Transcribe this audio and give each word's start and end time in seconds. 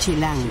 Chilango. 0.00 0.48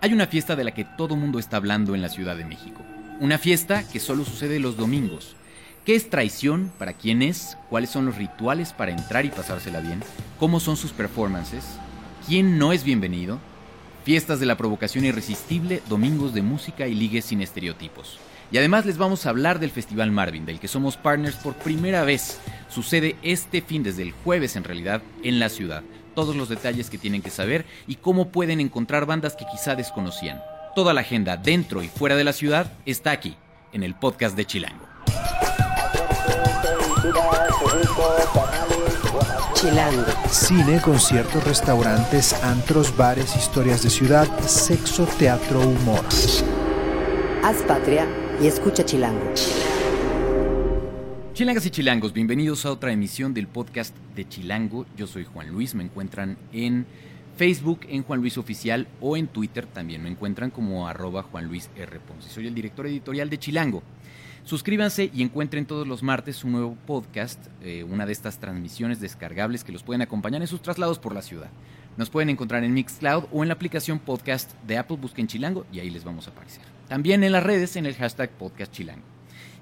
Hay 0.00 0.12
una 0.12 0.26
fiesta 0.26 0.56
de 0.56 0.64
la 0.64 0.72
que 0.72 0.84
todo 0.84 1.14
mundo 1.14 1.38
está 1.38 1.58
hablando 1.58 1.94
en 1.94 2.02
la 2.02 2.08
Ciudad 2.08 2.36
de 2.36 2.44
México. 2.44 2.82
Una 3.20 3.38
fiesta 3.38 3.86
que 3.86 4.00
solo 4.00 4.24
sucede 4.24 4.58
los 4.58 4.76
domingos. 4.76 5.36
¿Qué 5.84 5.94
es 5.94 6.10
traición? 6.10 6.72
¿Para 6.76 6.94
quién 6.94 7.22
es? 7.22 7.56
¿Cuáles 7.68 7.90
son 7.90 8.06
los 8.06 8.16
rituales 8.16 8.72
para 8.72 8.90
entrar 8.90 9.26
y 9.26 9.28
pasársela 9.28 9.78
bien? 9.78 10.02
¿Cómo 10.40 10.58
son 10.58 10.76
sus 10.76 10.90
performances? 10.90 11.64
¿Quién 12.26 12.58
no 12.58 12.72
es 12.72 12.82
bienvenido? 12.82 13.38
Fiestas 14.04 14.40
de 14.40 14.46
la 14.46 14.56
provocación 14.56 15.04
irresistible, 15.04 15.82
domingos 15.88 16.34
de 16.34 16.42
música 16.42 16.88
y 16.88 16.96
ligues 16.96 17.26
sin 17.26 17.42
estereotipos. 17.42 18.18
Y 18.50 18.58
además 18.58 18.86
les 18.86 18.98
vamos 18.98 19.24
a 19.24 19.30
hablar 19.30 19.60
del 19.60 19.70
Festival 19.70 20.10
Marvin, 20.10 20.46
del 20.46 20.58
que 20.58 20.66
somos 20.66 20.96
partners 20.96 21.36
por 21.36 21.54
primera 21.54 22.02
vez. 22.02 22.40
Sucede 22.68 23.14
este 23.22 23.62
fin, 23.62 23.84
desde 23.84 24.02
el 24.02 24.10
jueves 24.10 24.56
en 24.56 24.64
realidad, 24.64 25.02
en 25.22 25.38
la 25.38 25.48
ciudad. 25.48 25.84
Todos 26.14 26.36
los 26.36 26.48
detalles 26.48 26.90
que 26.90 26.98
tienen 26.98 27.22
que 27.22 27.30
saber 27.30 27.66
y 27.86 27.96
cómo 27.96 28.28
pueden 28.28 28.60
encontrar 28.60 29.06
bandas 29.06 29.36
que 29.36 29.46
quizá 29.50 29.74
desconocían. 29.76 30.42
Toda 30.74 30.94
la 30.94 31.00
agenda 31.00 31.36
dentro 31.36 31.82
y 31.82 31.88
fuera 31.88 32.16
de 32.16 32.24
la 32.24 32.32
ciudad 32.32 32.72
está 32.86 33.10
aquí, 33.10 33.36
en 33.72 33.82
el 33.82 33.94
podcast 33.94 34.36
de 34.36 34.44
Chilango. 34.44 34.86
Chilango. 39.54 40.04
Cine, 40.30 40.80
conciertos, 40.80 41.44
restaurantes, 41.44 42.32
antros, 42.42 42.96
bares, 42.96 43.36
historias 43.36 43.82
de 43.82 43.90
ciudad, 43.90 44.26
sexo, 44.46 45.06
teatro, 45.18 45.60
humor. 45.60 46.04
Haz 47.44 47.56
patria 47.66 48.06
y 48.40 48.46
escucha 48.46 48.84
Chilango. 48.84 49.34
Chilangas 51.40 51.64
y 51.64 51.70
chilangos, 51.70 52.12
bienvenidos 52.12 52.66
a 52.66 52.70
otra 52.70 52.92
emisión 52.92 53.32
del 53.32 53.46
podcast 53.46 53.96
de 54.14 54.28
Chilango. 54.28 54.84
Yo 54.94 55.06
soy 55.06 55.24
Juan 55.24 55.48
Luis, 55.48 55.74
me 55.74 55.82
encuentran 55.82 56.36
en 56.52 56.84
Facebook, 57.38 57.80
en 57.88 58.02
Juan 58.02 58.20
Luis 58.20 58.36
Oficial 58.36 58.86
o 59.00 59.16
en 59.16 59.26
Twitter 59.26 59.64
también 59.64 60.02
me 60.02 60.10
encuentran 60.10 60.50
como 60.50 60.86
arroba 60.86 61.22
Juan 61.22 61.46
Luis 61.46 61.70
R. 61.76 61.98
Ponce. 62.00 62.28
Soy 62.28 62.46
el 62.46 62.54
director 62.54 62.86
editorial 62.86 63.30
de 63.30 63.38
Chilango. 63.38 63.82
Suscríbanse 64.44 65.10
y 65.14 65.22
encuentren 65.22 65.64
todos 65.64 65.88
los 65.88 66.02
martes 66.02 66.44
un 66.44 66.52
nuevo 66.52 66.76
podcast, 66.86 67.42
eh, 67.62 67.84
una 67.84 68.04
de 68.04 68.12
estas 68.12 68.38
transmisiones 68.38 69.00
descargables 69.00 69.64
que 69.64 69.72
los 69.72 69.82
pueden 69.82 70.02
acompañar 70.02 70.42
en 70.42 70.46
sus 70.46 70.60
traslados 70.60 70.98
por 70.98 71.14
la 71.14 71.22
ciudad. 71.22 71.48
Nos 71.96 72.10
pueden 72.10 72.28
encontrar 72.28 72.64
en 72.64 72.74
Mixcloud 72.74 73.24
o 73.32 73.42
en 73.42 73.48
la 73.48 73.54
aplicación 73.54 73.98
podcast 73.98 74.52
de 74.66 74.76
Apple, 74.76 74.98
busquen 75.00 75.26
Chilango 75.26 75.64
y 75.72 75.80
ahí 75.80 75.88
les 75.88 76.04
vamos 76.04 76.28
a 76.28 76.32
aparecer. 76.32 76.64
También 76.86 77.24
en 77.24 77.32
las 77.32 77.42
redes 77.42 77.76
en 77.76 77.86
el 77.86 77.94
hashtag 77.94 78.28
podcast 78.28 78.70
Chilango. 78.72 79.06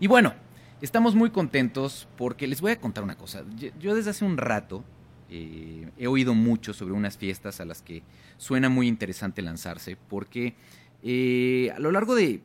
Y 0.01 0.09
bueno, 0.09 0.35
estamos 0.81 1.15
muy 1.15 1.31
contentos 1.31 2.09
porque 2.17 2.47
les 2.47 2.61
voy 2.61 2.73
a 2.73 2.81
contar 2.81 3.05
una 3.05 3.17
cosa. 3.17 3.45
Yo, 3.79 3.95
desde 3.95 4.11
hace 4.11 4.25
un 4.25 4.37
rato 4.37 4.85
eh, 5.31 5.91
he 5.99 6.07
oído 6.07 6.35
mucho 6.35 6.73
sobre 6.73 6.95
unas 6.95 7.19
fiestas 7.19 7.61
a 7.61 7.65
las 7.65 7.83
que 7.83 8.03
suena 8.37 8.69
muy 8.69 8.89
interesante 8.89 9.43
lanzarse 9.43 9.97
porque 9.97 10.55
eh, 11.03 11.71
a 11.75 11.79
lo 11.79 11.93
largo 11.93 12.15
de, 12.15 12.43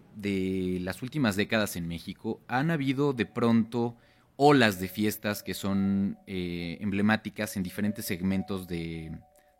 las 0.81 1.01
últimas 1.01 1.35
décadas 1.35 1.75
en 1.75 1.87
México 1.87 2.39
han 2.47 2.71
habido 2.71 3.13
de 3.13 3.25
pronto 3.25 3.95
olas 4.35 4.79
de 4.79 4.87
fiestas 4.87 5.43
que 5.43 5.53
son 5.53 6.17
eh, 6.27 6.77
emblemáticas 6.81 7.55
en 7.57 7.63
diferentes 7.63 8.05
segmentos 8.05 8.67
de, 8.67 9.11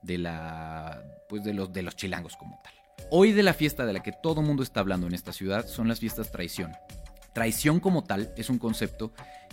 de, 0.01 0.17
la, 0.17 1.03
pues 1.29 1.43
de, 1.43 1.53
los, 1.53 1.71
de 1.71 1.83
los 1.83 1.95
chilangos 1.95 2.35
como 2.35 2.59
tal. 2.63 2.73
Hoy 3.09 3.31
de 3.31 3.43
la 3.43 3.53
fiesta 3.53 3.85
de 3.85 3.93
la 3.93 4.01
que 4.01 4.11
todo 4.11 4.41
mundo 4.41 4.63
está 4.63 4.79
hablando 4.79 5.07
en 5.07 5.13
esta 5.13 5.33
ciudad 5.33 5.67
son 5.67 5.87
las 5.87 5.99
fiestas 5.99 6.31
traición. 6.31 6.71
Traición 7.33 7.79
como 7.79 8.03
tal 8.03 8.31
es 8.37 8.49
un 8.49 8.59
concepto 8.59 9.11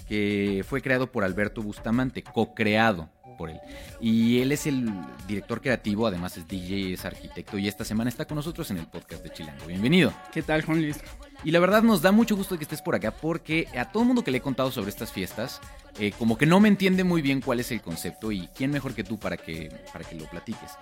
que 0.08 0.64
fue 0.68 0.82
creado 0.82 1.10
por 1.10 1.24
Alberto 1.24 1.62
Bustamante, 1.62 2.22
co-creado 2.22 3.08
por 3.38 3.48
él. 3.48 3.60
Y 4.00 4.40
él 4.40 4.52
es 4.52 4.66
el 4.66 4.90
director 5.26 5.62
creativo, 5.62 6.06
además 6.06 6.36
es 6.36 6.46
DJ, 6.46 6.92
es 6.92 7.04
arquitecto 7.06 7.56
y 7.56 7.68
esta 7.68 7.84
semana 7.84 8.10
está 8.10 8.26
con 8.26 8.36
nosotros 8.36 8.70
en 8.70 8.76
el 8.76 8.86
podcast 8.86 9.22
de 9.22 9.30
Chilango. 9.30 9.66
Bienvenido. 9.66 10.12
¿Qué 10.30 10.42
tal, 10.42 10.62
Juan 10.62 10.82
Luis? 10.82 10.98
Y 11.42 11.52
la 11.52 11.60
verdad 11.60 11.82
nos 11.82 12.02
da 12.02 12.12
mucho 12.12 12.36
gusto 12.36 12.58
que 12.58 12.64
estés 12.64 12.82
por 12.82 12.94
acá 12.94 13.12
porque 13.12 13.66
a 13.78 13.90
todo 13.90 14.02
el 14.02 14.08
mundo 14.08 14.22
que 14.22 14.30
le 14.30 14.38
he 14.38 14.42
contado 14.42 14.70
sobre 14.70 14.90
estas 14.90 15.10
fiestas, 15.10 15.60
eh, 15.98 16.12
como 16.18 16.36
que 16.36 16.44
no 16.44 16.60
me 16.60 16.68
entiende 16.68 17.02
muy 17.02 17.22
bien 17.22 17.40
cuál 17.40 17.60
es 17.60 17.70
el 17.70 17.80
concepto 17.80 18.30
y 18.30 18.48
quién 18.48 18.70
mejor 18.70 18.94
que 18.94 19.04
tú 19.04 19.18
para 19.18 19.38
que, 19.38 19.72
para 19.92 20.04
que 20.04 20.16
lo 20.16 20.26
platiques. 20.26 20.72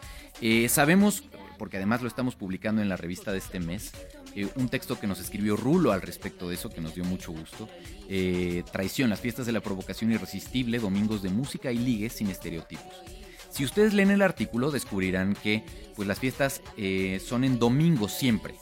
Eh, 0.41 0.69
sabemos, 0.69 1.23
porque 1.59 1.77
además 1.77 2.03
lo 2.03 2.09
estamos 2.09 2.35
publicando 2.35 2.83
en 2.83 2.89
la 2.89 2.97
revista 2.97 3.31
de 3.31 3.39
este 3.39 3.61
mes, 3.61 3.93
eh, 4.35 4.49
un 4.57 4.69
texto 4.69 4.99
que 4.99 5.07
nos 5.07 5.21
escribió 5.21 5.57
Rulo 5.57 5.93
al 5.93 6.03
respecto 6.03 6.49
de 6.49 6.55
eso, 6.55 6.71
que 6.71 6.81
nos 6.81 6.95
dio 6.95 7.05
mucho 7.05 7.33
gusto. 7.33 7.69
Eh, 8.09 8.63
traición, 8.71 9.11
las 9.11 9.21
fiestas 9.21 9.47
de 9.47 9.53
la 9.53 9.61
provocación 9.61 10.13
irresistible, 10.13 10.79
domingos 10.79 11.23
de 11.23 11.31
música 11.31 11.73
y 11.73 11.79
ligues 11.79 12.15
sin 12.15 12.29
estereotipos. 12.29 13.03
Si 13.51 13.65
ustedes 13.65 13.95
leen 13.95 14.11
el 14.11 14.23
artículo 14.23 14.71
descubrirán 14.71 15.35
que 15.35 15.65
pues, 15.97 16.07
las 16.07 16.19
fiestas 16.19 16.63
eh, 16.77 17.21
son 17.25 17.45
en 17.45 17.59
domingo 17.59 18.09
siempre. 18.09 18.55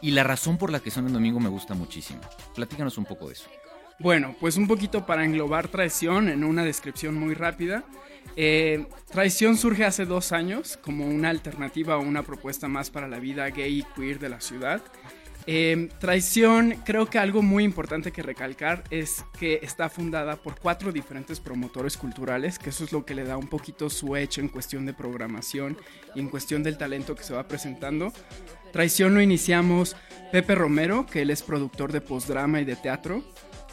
Y 0.00 0.10
la 0.10 0.24
razón 0.24 0.58
por 0.58 0.72
la 0.72 0.80
que 0.80 0.90
son 0.90 1.06
en 1.06 1.12
domingo 1.12 1.38
me 1.38 1.48
gusta 1.48 1.74
muchísimo. 1.74 2.20
Platícanos 2.54 2.98
un 2.98 3.04
poco 3.04 3.28
de 3.28 3.34
eso. 3.34 3.48
Bueno, 3.98 4.34
pues 4.40 4.56
un 4.56 4.66
poquito 4.66 5.06
para 5.06 5.24
englobar 5.24 5.68
traición 5.68 6.28
en 6.28 6.42
una 6.42 6.64
descripción 6.64 7.14
muy 7.14 7.34
rápida. 7.34 7.84
Eh, 8.36 8.86
traición 9.10 9.56
surge 9.56 9.84
hace 9.84 10.06
dos 10.06 10.32
años 10.32 10.78
como 10.82 11.06
una 11.06 11.28
alternativa 11.30 11.98
o 11.98 12.02
una 12.02 12.22
propuesta 12.22 12.68
más 12.68 12.90
para 12.90 13.08
la 13.08 13.18
vida 13.18 13.48
gay 13.50 13.80
y 13.80 13.82
queer 13.94 14.18
de 14.18 14.28
la 14.28 14.40
ciudad. 14.40 14.82
Eh, 15.46 15.88
traición, 15.98 16.76
creo 16.84 17.06
que 17.06 17.18
algo 17.18 17.42
muy 17.42 17.64
importante 17.64 18.12
que 18.12 18.22
recalcar 18.22 18.84
es 18.90 19.24
que 19.38 19.58
está 19.62 19.88
fundada 19.88 20.36
por 20.36 20.58
cuatro 20.58 20.92
diferentes 20.92 21.40
promotores 21.40 21.96
culturales, 21.96 22.60
que 22.60 22.70
eso 22.70 22.84
es 22.84 22.92
lo 22.92 23.04
que 23.04 23.16
le 23.16 23.24
da 23.24 23.36
un 23.36 23.48
poquito 23.48 23.90
su 23.90 24.14
hecho 24.14 24.40
en 24.40 24.48
cuestión 24.48 24.86
de 24.86 24.94
programación 24.94 25.76
y 26.14 26.20
en 26.20 26.28
cuestión 26.28 26.62
del 26.62 26.78
talento 26.78 27.16
que 27.16 27.24
se 27.24 27.34
va 27.34 27.48
presentando. 27.48 28.12
Traición 28.72 29.14
lo 29.14 29.20
iniciamos 29.20 29.96
Pepe 30.30 30.54
Romero, 30.54 31.06
que 31.06 31.22
él 31.22 31.30
es 31.30 31.42
productor 31.42 31.90
de 31.92 32.00
postdrama 32.00 32.60
y 32.60 32.64
de 32.64 32.76
teatro. 32.76 33.24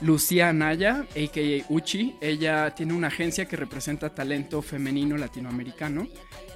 Lucía 0.01 0.49
Anaya, 0.49 1.05
a.k.a. 1.11 1.65
Uchi, 1.67 2.15
ella 2.21 2.73
tiene 2.73 2.93
una 2.93 3.07
agencia 3.07 3.45
que 3.45 3.57
representa 3.57 4.13
talento 4.13 4.61
femenino 4.61 5.17
latinoamericano. 5.17 6.07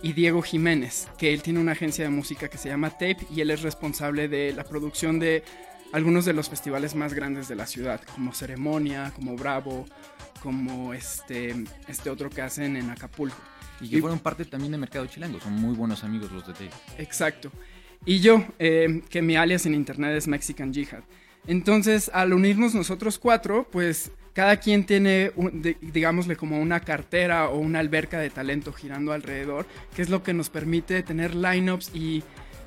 Y 0.01 0.13
Diego 0.13 0.41
Jiménez, 0.41 1.07
que 1.17 1.33
él 1.33 1.41
tiene 1.41 1.59
una 1.59 1.73
agencia 1.73 2.03
de 2.03 2.09
música 2.09 2.49
que 2.49 2.57
se 2.57 2.69
llama 2.69 2.91
Tape 2.91 3.17
y 3.33 3.41
él 3.41 3.51
es 3.51 3.61
responsable 3.61 4.27
de 4.27 4.53
la 4.53 4.63
producción 4.63 5.19
de 5.19 5.43
algunos 5.93 6.25
de 6.25 6.33
los 6.33 6.49
festivales 6.49 6.95
más 6.95 7.13
grandes 7.13 7.47
de 7.47 7.55
la 7.55 7.67
ciudad, 7.67 8.01
como 8.15 8.33
Ceremonia, 8.33 9.11
como 9.15 9.35
Bravo, 9.35 9.85
como 10.41 10.93
este, 10.93 11.53
este 11.87 12.09
otro 12.09 12.29
que 12.29 12.41
hacen 12.41 12.75
en 12.75 12.89
Acapulco. 12.89 13.37
Y 13.79 13.89
que 13.89 14.01
fueron 14.01 14.19
parte 14.19 14.45
también 14.45 14.71
de 14.71 14.77
Mercado 14.77 15.05
Chilango, 15.05 15.39
son 15.39 15.53
muy 15.53 15.75
buenos 15.75 16.03
amigos 16.03 16.31
los 16.31 16.47
de 16.47 16.53
Tape. 16.53 16.71
Exacto. 16.97 17.51
Y 18.05 18.19
yo, 18.19 18.43
eh, 18.59 19.01
que 19.09 19.21
mi 19.21 19.35
alias 19.35 19.65
en 19.65 19.73
internet 19.73 20.17
es 20.17 20.27
Mexican 20.27 20.73
Jihad. 20.73 21.03
Entonces, 21.47 22.09
al 22.13 22.33
unirnos 22.33 22.73
nosotros 22.73 23.19
cuatro, 23.19 23.67
pues 23.71 24.11
cada 24.33 24.57
quien 24.57 24.85
tiene, 24.85 25.31
un, 25.35 25.61
de, 25.61 25.77
digámosle, 25.81 26.35
como 26.35 26.59
una 26.59 26.79
cartera 26.79 27.49
o 27.49 27.59
una 27.59 27.79
alberca 27.79 28.19
de 28.19 28.29
talento 28.29 28.73
girando 28.73 29.11
alrededor, 29.11 29.65
que 29.95 30.01
es 30.01 30.09
lo 30.09 30.23
que 30.23 30.33
nos 30.33 30.49
permite 30.49 31.03
tener 31.03 31.35
lineups 31.35 31.91
y, 31.93 32.23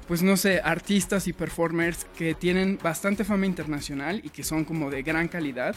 pues 0.06 0.22
no 0.22 0.36
sé, 0.36 0.60
artistas 0.62 1.26
y 1.26 1.32
performers 1.32 2.06
que 2.16 2.34
tienen 2.34 2.78
bastante 2.80 3.24
fama 3.24 3.46
internacional 3.46 4.20
y 4.24 4.28
que 4.30 4.44
son 4.44 4.64
como 4.64 4.90
de 4.90 5.02
gran 5.02 5.26
calidad 5.26 5.74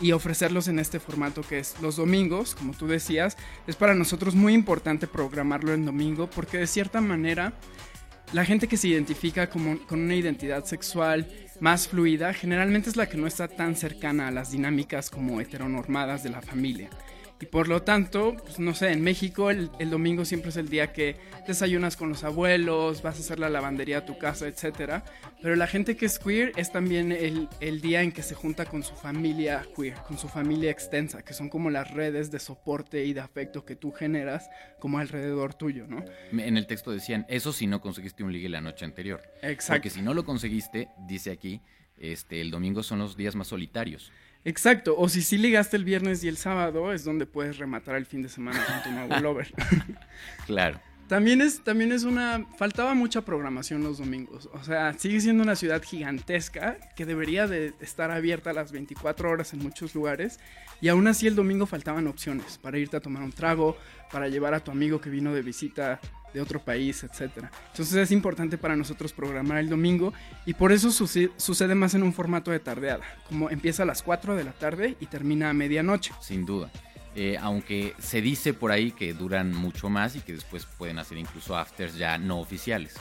y 0.00 0.12
ofrecerlos 0.12 0.68
en 0.68 0.78
este 0.78 1.00
formato 1.00 1.42
que 1.42 1.58
es 1.58 1.76
los 1.80 1.96
domingos, 1.96 2.54
como 2.54 2.74
tú 2.74 2.86
decías, 2.86 3.36
es 3.66 3.76
para 3.76 3.94
nosotros 3.94 4.34
muy 4.34 4.54
importante 4.54 5.06
programarlo 5.06 5.72
en 5.72 5.86
domingo 5.86 6.28
porque 6.28 6.58
de 6.58 6.66
cierta 6.66 7.00
manera 7.00 7.54
la 8.32 8.44
gente 8.44 8.68
que 8.68 8.76
se 8.76 8.88
identifica 8.88 9.48
como, 9.48 9.78
con 9.86 10.00
una 10.00 10.14
identidad 10.14 10.64
sexual 10.64 11.28
más 11.60 11.88
fluida 11.88 12.32
generalmente 12.32 12.90
es 12.90 12.96
la 12.96 13.08
que 13.08 13.18
no 13.18 13.26
está 13.26 13.46
tan 13.46 13.76
cercana 13.76 14.28
a 14.28 14.30
las 14.30 14.50
dinámicas 14.50 15.10
como 15.10 15.40
heteronormadas 15.40 16.22
de 16.22 16.30
la 16.30 16.40
familia. 16.40 16.90
Y 17.40 17.46
por 17.46 17.68
lo 17.68 17.82
tanto, 17.82 18.36
pues, 18.36 18.58
no 18.58 18.74
sé, 18.74 18.92
en 18.92 19.02
México 19.02 19.50
el, 19.50 19.70
el, 19.78 19.88
domingo 19.88 20.26
siempre 20.26 20.50
es 20.50 20.58
el 20.58 20.68
día 20.68 20.92
que 20.92 21.16
desayunas 21.46 21.96
con 21.96 22.10
los 22.10 22.22
abuelos, 22.22 23.00
vas 23.00 23.16
a 23.16 23.20
hacer 23.20 23.38
la 23.38 23.48
lavandería 23.48 23.98
a 23.98 24.04
tu 24.04 24.18
casa, 24.18 24.46
etc. 24.46 25.02
Pero 25.40 25.56
la 25.56 25.66
gente 25.66 25.96
que 25.96 26.04
es 26.04 26.18
queer 26.18 26.52
es 26.56 26.70
también 26.70 27.12
el, 27.12 27.48
el, 27.60 27.80
día 27.80 28.02
en 28.02 28.12
que 28.12 28.22
se 28.22 28.34
junta 28.34 28.66
con 28.66 28.82
su 28.82 28.94
familia 28.94 29.64
queer, 29.74 29.94
con 30.06 30.18
su 30.18 30.28
familia 30.28 30.70
extensa, 30.70 31.22
que 31.22 31.32
son 31.32 31.48
como 31.48 31.70
las 31.70 31.90
redes 31.90 32.30
de 32.30 32.38
soporte 32.40 33.06
y 33.06 33.14
de 33.14 33.20
afecto 33.20 33.64
que 33.64 33.74
tú 33.74 33.90
generas 33.90 34.50
como 34.78 34.98
alrededor 34.98 35.54
tuyo, 35.54 35.86
¿no? 35.86 36.04
En 36.32 36.58
el 36.58 36.66
texto 36.66 36.90
decían, 36.90 37.24
eso 37.28 37.54
si 37.54 37.66
no 37.66 37.80
conseguiste 37.80 38.22
un 38.22 38.32
ligue 38.32 38.50
la 38.50 38.60
noche 38.60 38.84
anterior. 38.84 39.22
Exacto. 39.40 39.78
Porque 39.78 39.88
si 39.88 40.02
no 40.02 40.12
lo 40.12 40.26
conseguiste, 40.26 40.88
dice 41.06 41.30
aquí, 41.30 41.62
este, 42.00 42.40
el 42.40 42.50
domingo 42.50 42.82
son 42.82 42.98
los 42.98 43.16
días 43.16 43.36
más 43.36 43.48
solitarios. 43.48 44.10
Exacto, 44.44 44.96
o 44.96 45.08
si 45.08 45.20
sí 45.22 45.36
ligaste 45.36 45.76
el 45.76 45.84
viernes 45.84 46.24
y 46.24 46.28
el 46.28 46.38
sábado, 46.38 46.92
es 46.92 47.04
donde 47.04 47.26
puedes 47.26 47.58
rematar 47.58 47.96
el 47.96 48.06
fin 48.06 48.22
de 48.22 48.28
semana 48.30 48.64
con 48.64 48.82
tu 48.82 48.90
nuevo 48.98 49.16
lover. 49.20 49.52
claro. 50.46 50.80
También 51.10 51.40
es, 51.40 51.64
también 51.64 51.90
es 51.90 52.04
una... 52.04 52.46
Faltaba 52.56 52.94
mucha 52.94 53.22
programación 53.22 53.82
los 53.82 53.98
domingos. 53.98 54.48
O 54.52 54.62
sea, 54.62 54.92
sigue 54.96 55.20
siendo 55.20 55.42
una 55.42 55.56
ciudad 55.56 55.82
gigantesca 55.82 56.76
que 56.94 57.04
debería 57.04 57.48
de 57.48 57.74
estar 57.80 58.12
abierta 58.12 58.50
a 58.50 58.52
las 58.52 58.70
24 58.70 59.28
horas 59.28 59.52
en 59.52 59.58
muchos 59.58 59.92
lugares. 59.92 60.38
Y 60.80 60.86
aún 60.86 61.08
así 61.08 61.26
el 61.26 61.34
domingo 61.34 61.66
faltaban 61.66 62.06
opciones 62.06 62.58
para 62.58 62.78
irte 62.78 62.96
a 62.96 63.00
tomar 63.00 63.24
un 63.24 63.32
trago, 63.32 63.76
para 64.12 64.28
llevar 64.28 64.54
a 64.54 64.60
tu 64.60 64.70
amigo 64.70 65.00
que 65.00 65.10
vino 65.10 65.34
de 65.34 65.42
visita 65.42 65.98
de 66.32 66.40
otro 66.40 66.60
país, 66.60 67.02
etc. 67.02 67.46
Entonces 67.72 67.96
es 67.96 68.12
importante 68.12 68.56
para 68.56 68.76
nosotros 68.76 69.12
programar 69.12 69.58
el 69.58 69.68
domingo 69.68 70.12
y 70.46 70.54
por 70.54 70.70
eso 70.70 70.92
sucede, 70.92 71.74
más 71.74 71.94
en 71.94 72.04
un 72.04 72.12
formato 72.12 72.52
de 72.52 72.60
tardeada, 72.60 73.04
como 73.26 73.50
empieza 73.50 73.82
a 73.82 73.86
las 73.86 74.04
4 74.04 74.36
de 74.36 74.44
la 74.44 74.52
tarde 74.52 74.96
y 75.00 75.06
termina 75.06 75.50
a 75.50 75.54
medianoche. 75.54 76.12
Sin 76.20 76.46
duda. 76.46 76.70
Eh, 77.16 77.36
aunque 77.40 77.94
se 77.98 78.20
dice 78.20 78.54
por 78.54 78.70
ahí 78.70 78.92
que 78.92 79.12
duran 79.14 79.52
mucho 79.52 79.88
más 79.88 80.14
y 80.14 80.20
que 80.20 80.32
después 80.32 80.66
pueden 80.78 80.98
hacer 80.98 81.18
incluso 81.18 81.56
afters 81.56 81.96
ya 81.96 82.18
no 82.18 82.38
oficiales. 82.38 82.94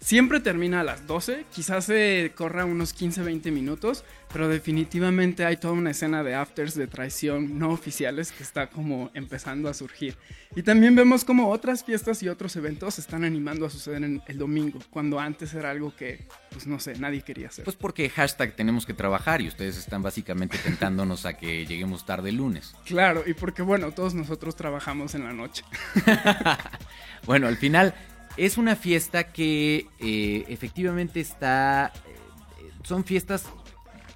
Siempre 0.00 0.40
termina 0.40 0.80
a 0.80 0.84
las 0.84 1.06
12, 1.06 1.44
quizás 1.54 1.84
se 1.84 2.32
corra 2.34 2.64
unos 2.64 2.98
15-20 2.98 3.52
minutos, 3.52 4.02
pero 4.32 4.48
definitivamente 4.48 5.44
hay 5.44 5.58
toda 5.58 5.74
una 5.74 5.90
escena 5.90 6.24
de 6.24 6.34
afters 6.34 6.74
de 6.74 6.86
traición 6.86 7.58
no 7.58 7.68
oficiales 7.68 8.32
que 8.32 8.42
está 8.42 8.70
como 8.70 9.10
empezando 9.12 9.68
a 9.68 9.74
surgir. 9.74 10.16
Y 10.56 10.62
también 10.62 10.96
vemos 10.96 11.22
como 11.22 11.50
otras 11.50 11.84
fiestas 11.84 12.22
y 12.22 12.30
otros 12.30 12.56
eventos 12.56 12.94
se 12.94 13.02
están 13.02 13.24
animando 13.24 13.66
a 13.66 13.70
suceder 13.70 14.02
en 14.02 14.22
el 14.26 14.38
domingo, 14.38 14.78
cuando 14.88 15.20
antes 15.20 15.52
era 15.52 15.70
algo 15.70 15.94
que, 15.94 16.26
pues 16.50 16.66
no 16.66 16.80
sé, 16.80 16.98
nadie 16.98 17.20
quería 17.20 17.48
hacer. 17.48 17.64
Pues 17.66 17.76
porque 17.76 18.08
hashtag 18.08 18.56
tenemos 18.56 18.86
que 18.86 18.94
trabajar 18.94 19.42
y 19.42 19.48
ustedes 19.48 19.76
están 19.76 20.02
básicamente 20.02 20.56
tentándonos 20.56 21.26
a 21.26 21.34
que 21.34 21.66
lleguemos 21.66 22.06
tarde 22.06 22.30
el 22.30 22.36
lunes. 22.36 22.74
Claro, 22.86 23.22
y 23.26 23.34
porque 23.34 23.60
bueno, 23.60 23.92
todos 23.92 24.14
nosotros 24.14 24.56
trabajamos 24.56 25.14
en 25.14 25.24
la 25.24 25.34
noche. 25.34 25.62
bueno, 27.26 27.48
al 27.48 27.58
final 27.58 27.94
es 28.40 28.56
una 28.56 28.74
fiesta 28.74 29.32
que 29.32 29.86
eh, 29.98 30.46
efectivamente 30.48 31.20
está... 31.20 31.92
Eh, 32.58 32.70
son 32.82 33.04
fiestas 33.04 33.44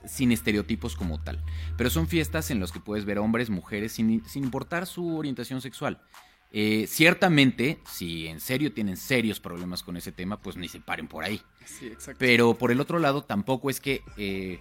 sin 0.07 0.33
estereotipos 0.33 0.97
como 0.97 1.21
tal, 1.21 1.45
pero 1.77 1.91
son 1.91 2.09
fiestas 2.09 2.51
en 2.51 2.59
las 2.59 2.73
que 2.73 2.81
puedes 2.81 3.05
ver 3.05 3.19
hombres, 3.19 3.51
mujeres, 3.51 3.93
sin, 3.93 4.23
importar 4.35 4.87
su 4.87 5.19
orientación 5.19 5.61
sexual. 5.61 6.01
Eh, 6.53 6.87
ciertamente, 6.89 7.81
si 7.87 8.27
en 8.27 8.41
serio 8.41 8.73
tienen 8.73 8.97
serios 8.97 9.41
problemas 9.41 9.83
con 9.83 9.99
ese 9.99 10.11
tema, 10.11 10.41
pues 10.41 10.57
ni 10.57 10.69
se 10.69 10.81
paren 10.81 11.07
por 11.07 11.25
ahí. 11.25 11.43
Sí, 11.67 11.89
exacto. 11.89 12.19
Pero 12.19 12.55
por 12.55 12.71
el 12.71 12.81
otro 12.81 12.99
lado, 12.99 13.25
tampoco 13.25 13.69
es 13.69 13.79
que 13.79 14.61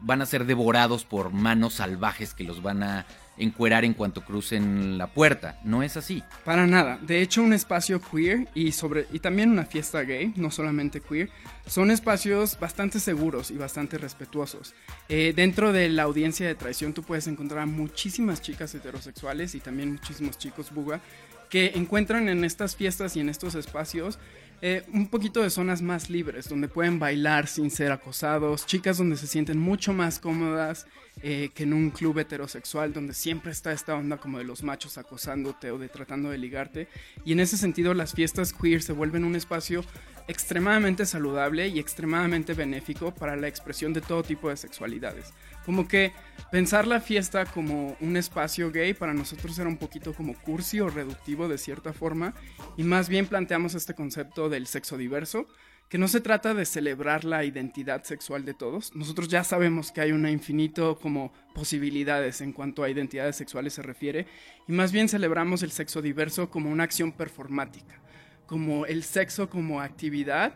van 0.00 0.22
a 0.22 0.26
ser 0.26 0.44
devorados 0.44 1.04
por 1.04 1.32
manos 1.32 1.74
salvajes 1.74 2.34
que 2.34 2.42
los 2.42 2.62
van 2.62 2.82
a 2.82 3.06
encuerar 3.38 3.84
en 3.84 3.94
cuanto 3.94 4.24
crucen 4.24 4.98
la 4.98 5.08
puerta. 5.08 5.58
No 5.64 5.82
es 5.82 5.96
así. 5.96 6.22
Para 6.44 6.66
nada. 6.66 6.98
De 7.02 7.22
hecho, 7.22 7.42
un 7.42 7.52
espacio 7.52 8.00
queer 8.00 8.48
y, 8.54 8.72
sobre, 8.72 9.06
y 9.12 9.20
también 9.20 9.50
una 9.50 9.64
fiesta 9.64 10.02
gay, 10.02 10.32
no 10.36 10.50
solamente 10.50 11.00
queer, 11.00 11.30
son 11.66 11.90
espacios 11.90 12.58
bastante 12.58 13.00
seguros 13.00 13.50
y 13.50 13.56
bastante 13.56 13.98
respetuosos. 13.98 14.74
Eh, 15.08 15.32
dentro 15.34 15.72
de 15.72 15.88
la 15.88 16.04
audiencia 16.04 16.46
de 16.46 16.54
traición 16.54 16.92
tú 16.92 17.02
puedes 17.02 17.26
encontrar 17.26 17.66
muchísimas 17.66 18.42
chicas 18.42 18.74
heterosexuales 18.74 19.54
y 19.54 19.60
también 19.60 19.92
muchísimos 19.92 20.38
chicos 20.38 20.72
buga 20.72 21.00
que 21.48 21.72
encuentran 21.74 22.28
en 22.28 22.44
estas 22.44 22.76
fiestas 22.76 23.16
y 23.16 23.20
en 23.20 23.28
estos 23.28 23.54
espacios 23.54 24.18
eh, 24.60 24.84
un 24.92 25.06
poquito 25.08 25.42
de 25.42 25.50
zonas 25.50 25.82
más 25.82 26.10
libres, 26.10 26.48
donde 26.48 26.68
pueden 26.68 26.98
bailar 26.98 27.46
sin 27.46 27.70
ser 27.70 27.92
acosados, 27.92 28.66
chicas 28.66 28.98
donde 28.98 29.16
se 29.16 29.26
sienten 29.26 29.58
mucho 29.58 29.92
más 29.92 30.18
cómodas 30.18 30.86
eh, 31.22 31.50
que 31.54 31.64
en 31.64 31.72
un 31.72 31.90
club 31.90 32.18
heterosexual, 32.18 32.92
donde 32.92 33.14
siempre 33.14 33.52
está 33.52 33.72
esta 33.72 33.94
onda 33.94 34.18
como 34.18 34.38
de 34.38 34.44
los 34.44 34.62
machos 34.62 34.98
acosándote 34.98 35.70
o 35.70 35.78
de 35.78 35.88
tratando 35.88 36.30
de 36.30 36.38
ligarte. 36.38 36.88
Y 37.24 37.32
en 37.32 37.40
ese 37.40 37.56
sentido 37.56 37.94
las 37.94 38.14
fiestas 38.14 38.52
queer 38.52 38.82
se 38.82 38.92
vuelven 38.92 39.24
un 39.24 39.36
espacio 39.36 39.84
extremadamente 40.28 41.06
saludable 41.06 41.68
y 41.68 41.78
extremadamente 41.78 42.54
benéfico 42.54 43.12
para 43.14 43.36
la 43.36 43.48
expresión 43.48 43.92
de 43.92 44.00
todo 44.00 44.22
tipo 44.22 44.48
de 44.48 44.56
sexualidades. 44.56 45.32
Como 45.68 45.86
que 45.86 46.14
pensar 46.50 46.86
la 46.86 46.98
fiesta 46.98 47.44
como 47.44 47.94
un 48.00 48.16
espacio 48.16 48.72
gay 48.72 48.94
para 48.94 49.12
nosotros 49.12 49.58
era 49.58 49.68
un 49.68 49.76
poquito 49.76 50.14
como 50.14 50.32
cursi 50.32 50.80
o 50.80 50.88
reductivo 50.88 51.46
de 51.46 51.58
cierta 51.58 51.92
forma 51.92 52.32
y 52.78 52.84
más 52.84 53.10
bien 53.10 53.26
planteamos 53.26 53.74
este 53.74 53.92
concepto 53.92 54.48
del 54.48 54.66
sexo 54.66 54.96
diverso, 54.96 55.46
que 55.90 55.98
no 55.98 56.08
se 56.08 56.22
trata 56.22 56.54
de 56.54 56.64
celebrar 56.64 57.26
la 57.26 57.44
identidad 57.44 58.02
sexual 58.04 58.46
de 58.46 58.54
todos. 58.54 58.96
Nosotros 58.96 59.28
ya 59.28 59.44
sabemos 59.44 59.92
que 59.92 60.00
hay 60.00 60.12
una 60.12 60.30
infinito 60.30 60.98
como 60.98 61.34
posibilidades 61.54 62.40
en 62.40 62.54
cuanto 62.54 62.82
a 62.82 62.88
identidades 62.88 63.36
sexuales 63.36 63.74
se 63.74 63.82
refiere 63.82 64.26
y 64.66 64.72
más 64.72 64.90
bien 64.90 65.10
celebramos 65.10 65.62
el 65.62 65.70
sexo 65.70 66.00
diverso 66.00 66.48
como 66.48 66.70
una 66.70 66.84
acción 66.84 67.12
performática, 67.12 68.00
como 68.46 68.86
el 68.86 69.04
sexo 69.04 69.50
como 69.50 69.82
actividad 69.82 70.54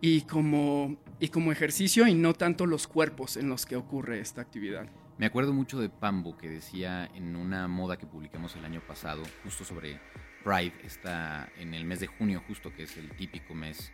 y 0.00 0.22
como, 0.22 0.96
y 1.18 1.28
como 1.28 1.52
ejercicio 1.52 2.06
y 2.06 2.14
no 2.14 2.34
tanto 2.34 2.66
los 2.66 2.86
cuerpos 2.86 3.36
en 3.36 3.48
los 3.48 3.66
que 3.66 3.76
ocurre 3.76 4.20
esta 4.20 4.40
actividad. 4.40 4.88
Me 5.18 5.26
acuerdo 5.26 5.52
mucho 5.52 5.80
de 5.80 5.88
Pambo 5.88 6.36
que 6.38 6.48
decía 6.48 7.10
en 7.14 7.34
una 7.34 7.66
moda 7.66 7.96
que 7.96 8.06
publicamos 8.06 8.54
el 8.54 8.64
año 8.64 8.80
pasado, 8.86 9.22
justo 9.42 9.64
sobre 9.64 10.00
Pride, 10.44 10.74
está 10.84 11.48
en 11.58 11.74
el 11.74 11.84
mes 11.84 12.00
de 12.00 12.06
junio, 12.06 12.42
justo 12.46 12.72
que 12.72 12.84
es 12.84 12.96
el 12.96 13.10
típico 13.16 13.54
mes 13.54 13.92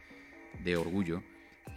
de 0.63 0.77
orgullo, 0.77 1.23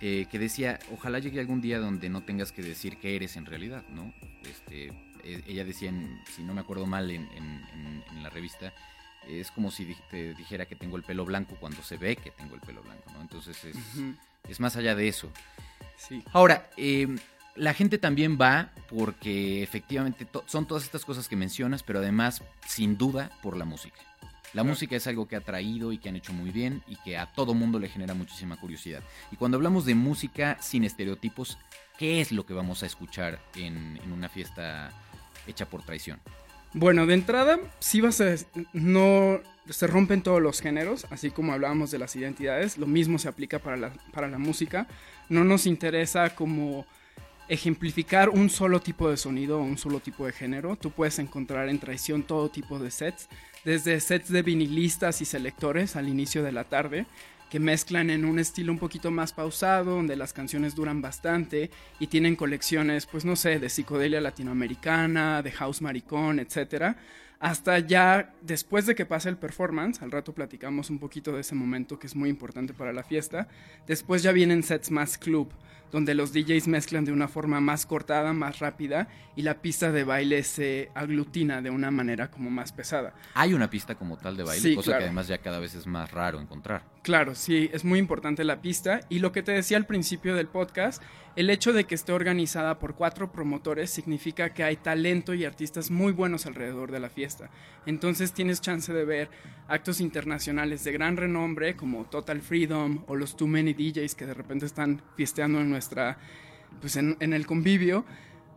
eh, 0.01 0.27
que 0.29 0.37
decía, 0.37 0.79
ojalá 0.91 1.19
llegue 1.19 1.39
algún 1.39 1.61
día 1.61 1.79
donde 1.79 2.09
no 2.09 2.23
tengas 2.23 2.51
que 2.51 2.61
decir 2.61 2.97
qué 2.99 3.15
eres 3.15 3.37
en 3.37 3.45
realidad, 3.45 3.87
¿no? 3.87 4.13
Este, 4.43 4.87
e, 5.23 5.43
ella 5.47 5.63
decía, 5.65 5.91
si 6.35 6.43
no 6.43 6.53
me 6.53 6.61
acuerdo 6.61 6.85
mal 6.85 7.09
en, 7.09 7.27
la 8.21 8.29
revista, 8.29 8.73
es 9.27 9.51
como 9.51 9.71
si 9.71 9.95
te 10.09 10.33
dijera 10.33 10.65
que 10.65 10.75
tengo 10.75 10.97
el 10.97 11.03
pelo 11.03 11.25
blanco 11.25 11.55
cuando 11.59 11.81
se 11.83 11.97
ve 11.97 12.15
que 12.15 12.31
tengo 12.31 12.55
el 12.55 12.61
pelo 12.61 12.81
blanco, 12.81 13.11
¿no? 13.13 13.21
Entonces 13.21 13.63
es, 13.65 13.75
es 14.49 14.59
más 14.59 14.75
allá 14.75 14.95
de 14.95 15.07
eso. 15.07 15.29
Sí. 15.97 16.23
Ahora, 16.31 16.69
em, 16.77 17.17
la 17.55 17.73
gente 17.73 17.97
también 17.97 18.37
va 18.39 18.71
porque 18.89 19.63
efectivamente 19.63 20.27
son 20.45 20.67
todas 20.67 20.83
estas 20.83 21.03
cosas 21.05 21.27
que 21.27 21.35
mencionas, 21.35 21.83
pero 21.83 21.99
además, 21.99 22.43
sin 22.65 22.97
duda, 22.97 23.31
por 23.41 23.57
la 23.57 23.65
música. 23.65 23.99
La 24.53 24.63
música 24.63 24.95
es 24.95 25.05
algo 25.07 25.27
que 25.27 25.35
ha 25.35 25.41
traído 25.41 25.91
y 25.91 25.97
que 25.97 26.07
han 26.09 26.15
hecho 26.15 26.33
muy 26.33 26.51
bien 26.51 26.81
y 26.87 26.95
que 26.95 27.17
a 27.17 27.25
todo 27.27 27.53
mundo 27.53 27.79
le 27.79 27.89
genera 27.89 28.13
muchísima 28.13 28.55
curiosidad. 28.55 29.03
Y 29.29 29.35
cuando 29.35 29.57
hablamos 29.57 29.85
de 29.85 29.93
música 29.93 30.57
sin 30.61 30.83
estereotipos, 30.83 31.57
¿qué 31.97 32.21
es 32.21 32.31
lo 32.31 32.45
que 32.45 32.53
vamos 32.53 32.81
a 32.81 32.85
escuchar 32.85 33.39
en, 33.55 33.99
en 34.01 34.11
una 34.11 34.29
fiesta 34.29 34.91
hecha 35.45 35.65
por 35.65 35.83
traición? 35.83 36.19
Bueno, 36.79 37.07
de 37.07 37.15
entrada, 37.15 37.59
sí 37.79 38.01
vas 38.01 38.21
a, 38.21 38.35
no 38.71 39.39
se 39.67 39.87
rompen 39.87 40.21
todos 40.21 40.39
los 40.39 40.61
géneros, 40.61 41.07
así 41.09 41.31
como 41.31 41.53
hablábamos 41.53 41.89
de 41.89 41.97
las 41.97 42.15
identidades, 42.15 42.77
lo 42.77 42.85
mismo 42.85 43.17
se 43.17 43.27
aplica 43.27 43.57
para 43.57 43.77
la, 43.77 43.93
para 44.13 44.27
la 44.27 44.37
música. 44.37 44.85
No 45.27 45.43
nos 45.43 45.65
interesa 45.65 46.35
como 46.35 46.85
ejemplificar 47.49 48.29
un 48.29 48.51
solo 48.51 48.79
tipo 48.79 49.09
de 49.09 49.17
sonido 49.17 49.57
o 49.57 49.63
un 49.63 49.79
solo 49.79 50.01
tipo 50.01 50.27
de 50.27 50.33
género. 50.33 50.75
Tú 50.75 50.91
puedes 50.91 51.17
encontrar 51.17 51.67
en 51.67 51.79
Traición 51.79 52.21
todo 52.21 52.49
tipo 52.49 52.77
de 52.77 52.91
sets, 52.91 53.27
desde 53.65 53.99
sets 53.99 54.31
de 54.31 54.43
vinilistas 54.43 55.19
y 55.21 55.25
selectores 55.25 55.95
al 55.95 56.07
inicio 56.07 56.43
de 56.43 56.51
la 56.51 56.65
tarde, 56.65 57.07
que 57.49 57.59
mezclan 57.59 58.09
en 58.09 58.25
un 58.25 58.39
estilo 58.39 58.71
un 58.71 58.79
poquito 58.79 59.11
más 59.11 59.33
pausado, 59.33 59.95
donde 59.95 60.15
las 60.15 60.33
canciones 60.33 60.75
duran 60.75 61.01
bastante 61.01 61.71
y 61.99 62.07
tienen 62.07 62.35
colecciones, 62.35 63.05
pues 63.05 63.25
no 63.25 63.35
sé, 63.35 63.59
de 63.59 63.69
psicodelia 63.69 64.21
latinoamericana, 64.21 65.41
de 65.41 65.51
house 65.51 65.81
maricón, 65.81 66.39
etcétera, 66.39 66.97
hasta 67.39 67.79
ya 67.79 68.33
después 68.41 68.85
de 68.85 68.95
que 68.95 69.05
pase 69.05 69.29
el 69.29 69.37
performance, 69.37 70.01
al 70.01 70.11
rato 70.11 70.33
platicamos 70.33 70.89
un 70.89 70.99
poquito 70.99 71.33
de 71.33 71.41
ese 71.41 71.55
momento 71.55 71.99
que 71.99 72.07
es 72.07 72.15
muy 72.15 72.29
importante 72.29 72.73
para 72.73 72.93
la 72.93 73.03
fiesta, 73.03 73.47
después 73.85 74.23
ya 74.23 74.31
vienen 74.31 74.63
sets 74.63 74.89
más 74.89 75.17
club, 75.17 75.53
donde 75.91 76.15
los 76.15 76.33
DJs 76.33 76.67
mezclan 76.67 77.05
de 77.05 77.11
una 77.11 77.27
forma 77.27 77.61
más 77.61 77.85
cortada, 77.85 78.33
más 78.33 78.59
rápida 78.59 79.07
y 79.35 79.43
la 79.43 79.61
pista 79.61 79.91
de 79.91 80.03
baile 80.03 80.43
se 80.43 80.91
aglutina 80.95 81.61
de 81.61 81.69
una 81.69 81.91
manera 81.91 82.29
como 82.29 82.49
más 82.49 82.71
pesada. 82.71 83.13
Hay 83.35 83.53
una 83.53 83.69
pista 83.69 83.95
como 83.95 84.17
tal 84.17 84.35
de 84.35 84.43
baile, 84.43 84.75
cosa 84.75 84.97
que 84.97 85.03
además 85.03 85.27
ya 85.27 85.37
cada 85.37 85.59
vez 85.59 85.75
es 85.75 85.87
más 85.87 86.11
raro 86.11 86.41
encontrar. 86.41 86.83
Claro, 87.07 87.35
sí, 87.35 87.69
es 87.71 87.85
muy 87.85 87.99
importante 87.99 88.43
la 88.43 88.61
pista 88.61 88.99
y 89.07 89.19
lo 89.19 89.31
que 89.31 89.41
te 89.41 89.53
decía 89.53 89.77
al 89.77 89.85
principio 89.85 90.35
del 90.35 90.49
podcast, 90.49 91.01
el 91.37 91.49
hecho 91.49 91.71
de 91.71 91.85
que 91.85 91.95
esté 91.95 92.11
organizada 92.11 92.79
por 92.79 92.95
cuatro 92.95 93.31
promotores 93.31 93.91
significa 93.91 94.53
que 94.53 94.65
hay 94.65 94.75
talento 94.75 95.33
y 95.33 95.45
artistas 95.45 95.89
muy 95.89 96.11
buenos 96.11 96.45
alrededor 96.45 96.91
de 96.91 96.99
la 96.99 97.09
fiesta. 97.09 97.49
Entonces 97.85 98.33
tienes 98.33 98.59
chance 98.59 98.91
de 98.91 99.05
ver 99.05 99.29
actos 99.69 100.01
internacionales 100.01 100.83
de 100.83 100.91
gran 100.91 101.15
renombre 101.15 101.77
como 101.77 102.03
Total 102.03 102.41
Freedom 102.41 103.05
o 103.07 103.15
los 103.15 103.37
Too 103.37 103.47
Many 103.47 103.73
DJs 103.73 104.13
que 104.13 104.25
de 104.25 104.33
repente 104.33 104.65
están 104.65 105.01
fiesteando 105.15 105.61
en 105.61 105.69
nuestra, 105.69 106.17
pues 106.81 106.97
en, 106.97 107.15
en 107.21 107.31
el 107.31 107.45
convivio, 107.45 108.03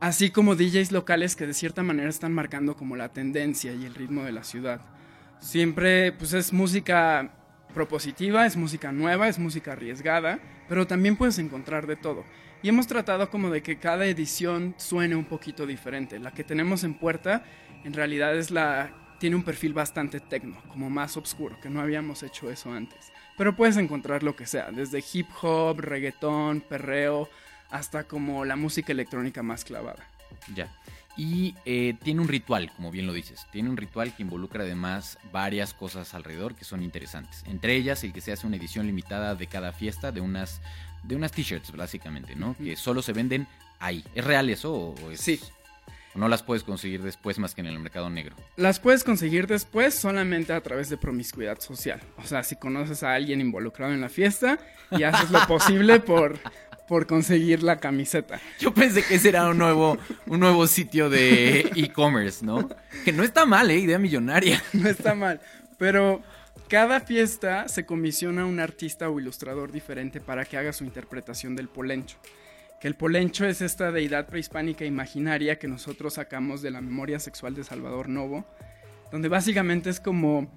así 0.00 0.30
como 0.30 0.56
DJs 0.56 0.90
locales 0.90 1.36
que 1.36 1.46
de 1.46 1.54
cierta 1.54 1.84
manera 1.84 2.10
están 2.10 2.32
marcando 2.32 2.74
como 2.74 2.96
la 2.96 3.12
tendencia 3.12 3.72
y 3.74 3.84
el 3.84 3.94
ritmo 3.94 4.24
de 4.24 4.32
la 4.32 4.42
ciudad. 4.42 4.80
Siempre 5.38 6.10
pues 6.10 6.32
es 6.32 6.52
música 6.52 7.36
propositiva, 7.70 8.46
es 8.46 8.56
música 8.56 8.92
nueva, 8.92 9.28
es 9.28 9.38
música 9.38 9.72
arriesgada, 9.72 10.38
pero 10.68 10.86
también 10.86 11.16
puedes 11.16 11.38
encontrar 11.38 11.86
de 11.86 11.96
todo. 11.96 12.24
Y 12.62 12.68
hemos 12.68 12.86
tratado 12.86 13.30
como 13.30 13.50
de 13.50 13.62
que 13.62 13.78
cada 13.78 14.06
edición 14.06 14.74
suene 14.76 15.16
un 15.16 15.24
poquito 15.24 15.66
diferente. 15.66 16.18
La 16.18 16.32
que 16.32 16.44
tenemos 16.44 16.84
en 16.84 16.94
puerta 16.94 17.44
en 17.84 17.94
realidad 17.94 18.36
es 18.36 18.50
la 18.50 18.94
tiene 19.18 19.36
un 19.36 19.42
perfil 19.42 19.74
bastante 19.74 20.18
tecno, 20.18 20.62
como 20.68 20.88
más 20.88 21.16
oscuro, 21.16 21.60
que 21.60 21.68
no 21.68 21.80
habíamos 21.80 22.22
hecho 22.22 22.50
eso 22.50 22.72
antes. 22.72 23.12
Pero 23.36 23.54
puedes 23.54 23.76
encontrar 23.76 24.22
lo 24.22 24.34
que 24.34 24.46
sea, 24.46 24.70
desde 24.72 25.04
hip 25.12 25.28
hop, 25.42 25.78
reggaetón, 25.80 26.62
perreo, 26.62 27.28
hasta 27.70 28.04
como 28.04 28.46
la 28.46 28.56
música 28.56 28.92
electrónica 28.92 29.42
más 29.42 29.64
clavada. 29.64 30.06
Ya. 30.54 30.72
Y 31.16 31.54
eh, 31.64 31.96
tiene 32.02 32.20
un 32.20 32.28
ritual, 32.28 32.70
como 32.76 32.90
bien 32.90 33.06
lo 33.06 33.12
dices. 33.12 33.46
Tiene 33.52 33.68
un 33.68 33.76
ritual 33.76 34.14
que 34.14 34.22
involucra 34.22 34.62
además 34.62 35.18
varias 35.32 35.74
cosas 35.74 36.14
alrededor 36.14 36.54
que 36.54 36.64
son 36.64 36.82
interesantes. 36.82 37.42
Entre 37.46 37.74
ellas, 37.76 38.02
el 38.04 38.12
que 38.12 38.20
se 38.20 38.32
hace 38.32 38.46
una 38.46 38.56
edición 38.56 38.86
limitada 38.86 39.34
de 39.34 39.46
cada 39.46 39.72
fiesta 39.72 40.12
de 40.12 40.20
unas, 40.20 40.60
de 41.02 41.16
unas 41.16 41.32
t-shirts, 41.32 41.72
básicamente, 41.72 42.36
¿no? 42.36 42.56
Que 42.56 42.76
solo 42.76 43.02
se 43.02 43.12
venden 43.12 43.46
ahí. 43.80 44.04
¿Es 44.14 44.24
real 44.24 44.48
eso 44.48 44.72
o 44.72 45.10
es, 45.10 45.20
Sí. 45.20 45.40
o 46.14 46.18
no 46.18 46.28
las 46.28 46.42
puedes 46.42 46.62
conseguir 46.62 47.02
después 47.02 47.38
más 47.38 47.54
que 47.54 47.60
en 47.60 47.66
el 47.66 47.78
mercado 47.80 48.08
negro? 48.08 48.34
Las 48.56 48.80
puedes 48.80 49.04
conseguir 49.04 49.46
después 49.46 49.94
solamente 49.94 50.52
a 50.52 50.60
través 50.62 50.88
de 50.88 50.96
promiscuidad 50.96 51.60
social. 51.60 52.00
O 52.18 52.24
sea, 52.24 52.42
si 52.44 52.56
conoces 52.56 53.02
a 53.02 53.14
alguien 53.14 53.40
involucrado 53.40 53.92
en 53.92 54.00
la 54.00 54.08
fiesta 54.08 54.58
y 54.90 55.02
haces 55.02 55.30
lo 55.30 55.40
posible 55.46 56.00
por, 56.00 56.38
por 56.90 57.06
conseguir 57.06 57.62
la 57.62 57.78
camiseta. 57.78 58.40
Yo 58.58 58.74
pensé 58.74 59.04
que 59.04 59.14
ese 59.14 59.28
era 59.28 59.48
un 59.48 59.58
nuevo, 59.58 59.96
un 60.26 60.40
nuevo 60.40 60.66
sitio 60.66 61.08
de 61.08 61.60
e-commerce, 61.76 62.44
¿no? 62.44 62.68
Que 63.04 63.12
no 63.12 63.22
está 63.22 63.46
mal, 63.46 63.70
¿eh? 63.70 63.78
Idea 63.78 64.00
millonaria. 64.00 64.60
No 64.72 64.88
está 64.88 65.14
mal. 65.14 65.40
Pero 65.78 66.20
cada 66.66 66.98
fiesta 66.98 67.68
se 67.68 67.86
comisiona 67.86 68.42
a 68.42 68.46
un 68.46 68.58
artista 68.58 69.08
o 69.08 69.20
ilustrador 69.20 69.70
diferente 69.70 70.20
para 70.20 70.44
que 70.44 70.56
haga 70.56 70.72
su 70.72 70.82
interpretación 70.82 71.54
del 71.54 71.68
polencho. 71.68 72.16
Que 72.80 72.88
el 72.88 72.96
polencho 72.96 73.46
es 73.46 73.60
esta 73.60 73.92
deidad 73.92 74.26
prehispánica 74.26 74.84
imaginaria 74.84 75.60
que 75.60 75.68
nosotros 75.68 76.14
sacamos 76.14 76.60
de 76.60 76.72
la 76.72 76.80
memoria 76.80 77.20
sexual 77.20 77.54
de 77.54 77.62
Salvador 77.62 78.08
Novo, 78.08 78.44
donde 79.12 79.28
básicamente 79.28 79.90
es 79.90 80.00
como, 80.00 80.50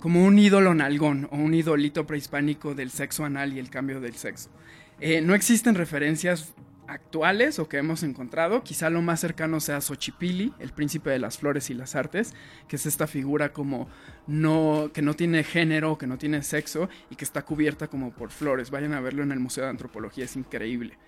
como 0.00 0.24
un 0.24 0.40
ídolo 0.40 0.74
nalgón 0.74 1.28
o 1.30 1.36
un 1.36 1.54
idolito 1.54 2.04
prehispánico 2.04 2.74
del 2.74 2.90
sexo 2.90 3.24
anal 3.24 3.52
y 3.52 3.60
el 3.60 3.70
cambio 3.70 4.00
del 4.00 4.16
sexo. 4.16 4.50
Eh, 5.00 5.20
no 5.20 5.34
existen 5.34 5.74
referencias 5.74 6.54
actuales 6.88 7.58
o 7.58 7.68
que 7.68 7.76
hemos 7.76 8.02
encontrado. 8.02 8.64
Quizá 8.64 8.90
lo 8.90 9.02
más 9.02 9.20
cercano 9.20 9.60
sea 9.60 9.80
Xochipilli, 9.80 10.52
el 10.58 10.72
príncipe 10.72 11.10
de 11.10 11.18
las 11.18 11.38
flores 11.38 11.70
y 11.70 11.74
las 11.74 11.94
artes, 11.94 12.34
que 12.66 12.76
es 12.76 12.86
esta 12.86 13.06
figura 13.06 13.52
como 13.52 13.88
no, 14.26 14.90
que 14.92 15.02
no 15.02 15.14
tiene 15.14 15.44
género, 15.44 15.98
que 15.98 16.06
no 16.06 16.18
tiene 16.18 16.42
sexo 16.42 16.88
y 17.10 17.16
que 17.16 17.24
está 17.24 17.42
cubierta 17.42 17.88
como 17.88 18.12
por 18.12 18.30
flores. 18.30 18.70
Vayan 18.70 18.94
a 18.94 19.00
verlo 19.00 19.22
en 19.22 19.32
el 19.32 19.38
Museo 19.38 19.64
de 19.64 19.70
Antropología, 19.70 20.24
es 20.24 20.34
increíble. 20.36 20.98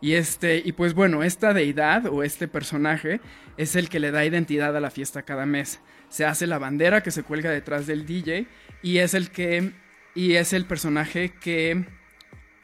Y 0.00 0.14
este, 0.14 0.60
y 0.64 0.72
pues 0.72 0.94
bueno, 0.94 1.22
esta 1.22 1.54
deidad 1.54 2.06
o 2.06 2.22
este 2.22 2.48
personaje 2.48 3.20
es 3.56 3.76
el 3.76 3.88
que 3.88 4.00
le 4.00 4.10
da 4.10 4.24
identidad 4.24 4.76
a 4.76 4.80
la 4.80 4.90
fiesta 4.90 5.22
cada 5.22 5.46
mes. 5.46 5.80
Se 6.08 6.24
hace 6.24 6.46
la 6.46 6.58
bandera 6.58 7.02
que 7.02 7.10
se 7.10 7.22
cuelga 7.22 7.50
detrás 7.50 7.86
del 7.86 8.06
DJ 8.06 8.46
y 8.82 8.98
es 8.98 9.14
el 9.14 9.30
que 9.30 9.72
y 10.14 10.34
es 10.34 10.54
el 10.54 10.64
personaje 10.64 11.34
que 11.40 11.84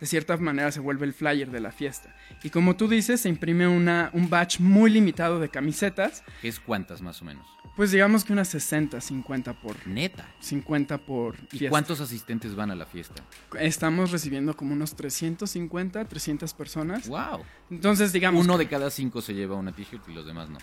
de 0.03 0.09
cierta 0.09 0.37
manera 0.37 0.73
se 0.73 0.81
vuelve 0.81 1.07
el 1.07 1.13
flyer 1.15 1.53
de 1.53 1.61
la 1.61 1.71
fiesta. 1.71 2.13
Y 2.43 2.51
como 2.51 2.75
tú 2.75 2.89
dices, 2.89 3.21
se 3.21 3.29
imprime 3.29 3.69
una, 3.69 4.11
un 4.15 4.29
batch 4.29 4.59
muy 4.59 4.91
limitado 4.91 5.39
de 5.39 5.49
camisetas, 5.49 6.25
¿Qué 6.41 6.49
es 6.49 6.59
cuántas 6.59 7.01
más 7.01 7.23
o 7.23 7.25
menos? 7.25 7.47
pues 7.77 7.93
digamos 7.93 8.25
que 8.25 8.33
unas 8.33 8.49
60, 8.49 9.01
50 9.01 9.53
por 9.61 9.87
Neta. 9.87 10.27
50 10.41 10.99
por 10.99 11.37
¿Y 11.53 11.69
cuántos 11.69 12.01
asistentes 12.01 12.57
van 12.57 12.73
a 12.73 12.75
la 12.75 12.85
fiesta? 12.85 13.23
Estamos 13.61 14.11
recibiendo 14.11 14.57
como 14.57 14.73
unos 14.73 14.97
350, 14.97 16.05
300 16.05 16.53
personas. 16.53 17.07
¡Wow! 17.07 17.45
Entonces, 17.71 18.13
digamos, 18.13 18.45
Uno 18.45 18.59
que 18.59 18.65
de 18.65 18.71
cada 18.71 18.91
cinco 18.91 19.21
se 19.21 19.35
lleva 19.35 19.55
una 19.55 19.71
t-shirt 19.71 20.03
y 20.09 20.15
los 20.15 20.27
demás 20.27 20.51
no. 20.51 20.59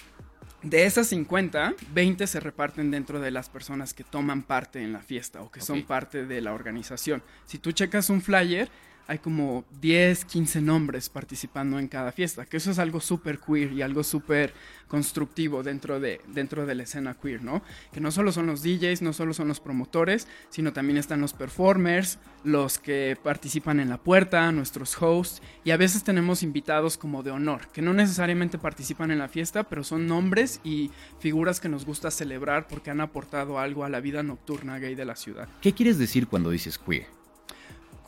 de 0.63 0.84
esas 0.84 1.08
50, 1.08 1.75
20 1.93 2.27
se 2.27 2.41
reparten 2.41 2.91
dentro 2.91 3.22
de 3.22 3.31
las 3.31 3.48
personas 3.48 3.93
que 3.93 4.03
toman 4.03 4.43
parte 4.43 4.84
en 4.84 4.91
la 4.91 5.00
fiesta 5.00 5.41
o 5.41 5.50
que 5.50 5.62
son 5.62 5.84
parte 5.84 6.25
de 6.25 6.41
la 6.41 6.51
organización. 6.53 7.24
Si 7.46 7.58
tú 7.58 7.72
checas 7.72 8.10
un 8.10 8.22
flyer, 8.22 8.69
hay 9.09 9.17
como 9.17 9.65
10, 9.81 10.23
15 10.25 10.61
nombres 10.61 11.09
participando 11.09 11.79
en 11.79 11.87
cada 11.87 12.11
fiesta, 12.11 12.45
que 12.45 12.57
eso 12.57 12.69
es 12.69 12.77
algo 12.77 13.01
súper 13.01 13.39
queer 13.39 13.73
y 13.73 13.81
algo 13.81 14.03
súper 14.03 14.53
constructivo 14.87 15.63
dentro 15.63 15.99
de, 15.99 16.21
dentro 16.27 16.67
de 16.67 16.75
la 16.75 16.83
escena 16.83 17.15
queer, 17.15 17.43
¿no? 17.43 17.63
Que 17.91 18.01
no 18.01 18.11
solo 18.11 18.31
son 18.31 18.45
los 18.45 18.61
DJs, 18.61 19.01
no 19.01 19.11
solo 19.13 19.33
son 19.33 19.47
los 19.47 19.59
promotores, 19.59 20.27
sino 20.49 20.73
también 20.73 20.97
están 20.97 21.21
los 21.21 21.33
performers, 21.33 22.19
los 22.43 22.77
que 22.77 23.17
participan 23.23 23.79
en 23.79 23.89
la 23.89 23.97
puerta, 23.97 24.51
nuestros 24.51 24.95
hosts, 25.01 25.41
y 25.63 25.71
a 25.71 25.77
veces 25.77 26.03
tenemos 26.03 26.43
invitados 26.43 26.99
como 26.99 27.23
de 27.23 27.31
honor, 27.31 27.67
que 27.73 27.81
no 27.81 27.95
necesariamente 27.95 28.59
participan 28.59 29.09
en 29.09 29.17
la 29.17 29.27
fiesta, 29.27 29.63
pero 29.63 29.83
son 29.83 30.05
nombres 30.05 30.61
y 30.63 30.91
figuras 31.19 31.59
que 31.59 31.67
nos 31.67 31.83
gusta 31.83 32.11
celebrar 32.11 32.67
porque 32.67 32.91
han 32.91 33.01
aportado 33.01 33.57
algo 33.57 33.85
a 33.85 33.89
la 33.89 34.01
vida 34.01 34.21
nocturna 34.21 34.77
gay 34.77 34.93
de 34.93 35.05
la 35.05 35.15
ciudad. 35.15 35.49
¿Qué 35.61 35.73
quieres 35.73 35.97
decir 35.97 36.27
cuando 36.27 36.51
dices 36.51 36.77
queer? 36.77 37.18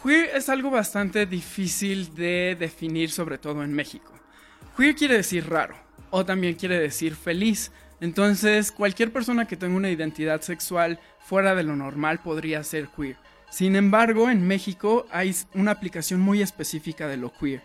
Queer 0.04 0.32
es 0.36 0.50
algo 0.50 0.72
bastante 0.72 1.28
difícil 1.28 2.16
de 2.16 2.58
definir, 2.60 3.12
sobre 3.12 3.38
todo 3.38 3.64
en 3.64 3.72
México. 3.72 4.12
Queer 4.76 4.96
quiere 4.96 5.18
decir 5.18 5.48
raro, 5.48 5.76
o 6.10 6.26
también 6.26 6.56
quiere 6.56 6.80
decir 6.80 7.16
feliz. 7.16 7.72
Entonces, 8.00 8.72
cualquier 8.72 9.14
persona 9.14 9.46
que 9.46 9.58
tenga 9.58 9.76
una 9.76 9.92
identidad 9.92 10.42
sexual 10.42 11.00
fuera 11.20 11.54
de 11.54 11.62
lo 11.62 11.76
normal 11.76 12.20
podría 12.20 12.64
ser 12.64 12.88
queer. 12.88 13.18
Sin 13.52 13.76
embargo, 13.76 14.32
en 14.32 14.48
México 14.48 15.06
hay 15.12 15.36
una 15.54 15.72
aplicación 15.72 16.20
muy 16.20 16.42
específica 16.42 17.08
de 17.08 17.18
lo 17.18 17.32
queer. 17.32 17.62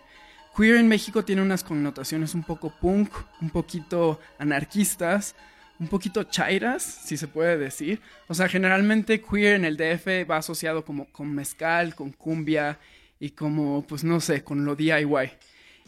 Queer 0.55 0.75
en 0.75 0.87
México 0.87 1.25
tiene 1.25 1.41
unas 1.41 1.63
connotaciones 1.63 2.35
un 2.35 2.43
poco 2.43 2.69
punk, 2.69 3.11
un 3.41 3.49
poquito 3.49 4.19
anarquistas, 4.37 5.33
un 5.79 5.87
poquito 5.87 6.23
chairas, 6.23 6.83
si 6.83 7.17
se 7.17 7.27
puede 7.27 7.57
decir. 7.57 8.01
O 8.27 8.33
sea, 8.33 8.47
generalmente 8.47 9.21
queer 9.21 9.55
en 9.55 9.65
el 9.65 9.77
DF 9.77 10.29
va 10.29 10.37
asociado 10.37 10.83
como 10.83 11.05
con 11.11 11.33
mezcal, 11.33 11.95
con 11.95 12.11
cumbia 12.11 12.79
y 13.19 13.31
como, 13.31 13.85
pues 13.87 14.03
no 14.03 14.19
sé, 14.19 14.43
con 14.43 14.65
lo 14.65 14.75
DIY. 14.75 15.31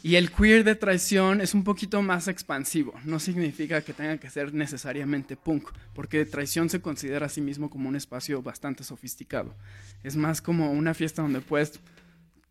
Y 0.02 0.16
el 0.16 0.32
queer 0.32 0.64
de 0.64 0.76
traición 0.76 1.42
es 1.42 1.54
un 1.54 1.66
poquito 1.66 2.02
más 2.02 2.30
expansivo. 2.30 2.94
No 3.04 3.20
significa 3.20 3.82
que 3.82 3.94
tenga 3.94 4.18
que 4.18 4.30
ser 4.30 4.54
necesariamente 4.54 5.36
punk, 5.36 5.70
porque 5.94 6.26
traición 6.26 6.70
se 6.70 6.82
considera 6.82 7.26
a 7.26 7.30
sí 7.30 7.42
mismo 7.42 7.70
como 7.70 7.90
un 7.90 7.98
espacio 7.98 8.42
bastante 8.42 8.86
sofisticado. 8.86 9.54
Es 10.04 10.16
más 10.16 10.42
como 10.42 10.72
una 10.72 10.94
fiesta 10.94 11.22
donde 11.22 11.42
puedes 11.42 11.82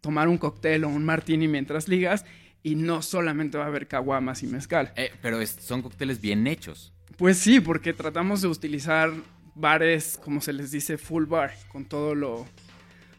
tomar 0.02 0.28
un 0.28 0.36
cóctel 0.36 0.84
o 0.84 0.88
un 0.88 1.04
martini 1.04 1.48
mientras 1.48 1.88
ligas 1.88 2.26
y 2.62 2.74
no 2.74 3.00
solamente 3.00 3.56
va 3.56 3.64
a 3.64 3.68
haber 3.68 3.88
caguamas 3.88 4.42
y 4.42 4.46
mezcal. 4.46 4.92
Eh, 4.96 5.10
pero 5.22 5.44
son 5.46 5.80
cócteles 5.80 6.20
bien 6.20 6.46
hechos. 6.46 6.92
Pues 7.18 7.36
sí, 7.36 7.58
porque 7.58 7.92
tratamos 7.92 8.42
de 8.42 8.48
utilizar 8.48 9.12
bares, 9.56 10.20
como 10.22 10.40
se 10.40 10.52
les 10.52 10.70
dice, 10.70 10.96
full 10.96 11.24
bar, 11.24 11.52
con 11.66 11.84
todo 11.84 12.14
lo... 12.14 12.46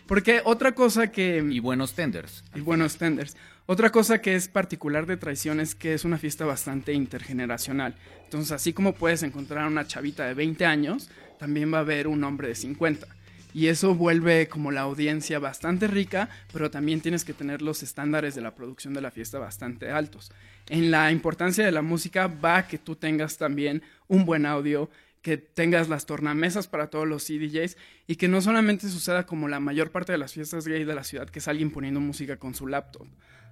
Porque 0.08 0.41
otra 0.46 0.74
cosa 0.74 1.12
que... 1.12 1.46
Y 1.51 1.60
buenos 1.60 1.94
tenders. 1.94 2.46
y 2.56 2.62
buenos 2.62 2.98
tenders. 2.98 3.36
Otra 3.65 3.91
cosa 3.91 4.22
que 4.22 4.36
es 4.36 4.48
particular 4.48 5.06
de 5.06 5.18
Traición 5.18 5.60
es 5.60 5.75
que 5.75 5.94
es 5.94 6.06
una 6.06 6.18
fiesta 6.18 6.46
bastante 6.46 6.94
intergeneracional. 6.94 7.94
Entonces, 8.24 8.53
así 8.53 8.72
como 8.72 8.94
puedes 8.94 9.22
encontrar 9.22 9.68
una 9.68 9.86
chavita 9.86 10.25
de 10.25 10.34
20 10.34 10.65
años, 10.65 11.10
también 11.38 11.72
va 11.72 11.79
a 11.79 11.82
haber 11.82 12.08
un 12.08 12.24
hombre 12.24 12.48
de 12.48 12.56
50. 12.56 13.06
Y 13.53 13.68
eso 13.68 13.96
vuelve 13.96 14.48
como 14.48 14.72
la 14.72 14.82
audiencia 14.82 15.39
bastante 15.39 15.88
rica, 15.88 16.29
pero 16.53 16.70
también 16.70 17.01
tienes 17.01 17.25
que 17.25 17.34
tener 17.34 17.62
los 17.62 17.82
estándares 17.82 18.36
de 18.36 18.41
la 18.41 18.53
producción 18.56 18.94
de 18.94 19.01
la 19.01 19.12
fiesta 19.12 19.39
bastante 19.39 19.89
altos. 19.89 20.32
En 20.68 20.91
la 20.91 21.12
importancia 21.12 21.65
de 21.65 21.72
la 21.72 21.82
música 21.82 22.27
va 22.27 22.68
que 22.68 22.77
tú 22.77 22.96
tengas 22.96 23.38
también 23.38 23.82
un 24.08 24.25
buen 24.25 24.46
audio, 24.46 24.89
que 25.22 25.38
tengas 25.38 25.89
las 25.89 26.06
tornamesas 26.06 26.68
para 26.68 26.89
todos 26.89 27.08
los 27.08 27.25
CDJs 27.25 27.75
y 28.08 28.15
que 28.15 28.27
no 28.27 28.41
solamente 28.41 28.88
suceda 28.88 29.25
como 29.25 29.48
la 29.48 29.60
mayor 29.60 29.91
parte 29.91 30.12
de 30.12 30.18
las 30.18 30.34
fiestas 30.34 30.68
gay 30.68 30.84
de 30.84 30.96
la 30.96 31.03
ciudad, 31.03 31.29
que 31.29 31.39
es 31.39 31.48
alguien 31.48 31.72
poniendo 31.72 32.00
música 32.00 32.38
con 32.38 32.53
su 32.56 32.68
laptop. 32.68 33.08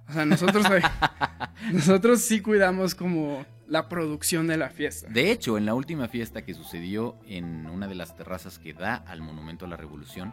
O 0.08 0.12
sea, 0.12 0.24
nosotros, 0.24 0.66
nosotros 1.72 2.22
sí 2.22 2.40
cuidamos 2.40 2.94
como 2.94 3.44
la 3.66 3.88
producción 3.88 4.46
de 4.46 4.56
la 4.56 4.70
fiesta. 4.70 5.08
De 5.08 5.30
hecho, 5.30 5.58
en 5.58 5.66
la 5.66 5.74
última 5.74 6.08
fiesta 6.08 6.42
que 6.42 6.54
sucedió 6.54 7.16
en 7.26 7.66
una 7.66 7.86
de 7.86 7.94
las 7.94 8.16
terrazas 8.16 8.58
que 8.58 8.72
da 8.72 8.94
al 8.94 9.20
Monumento 9.20 9.66
a 9.66 9.68
la 9.68 9.76
Revolución, 9.76 10.32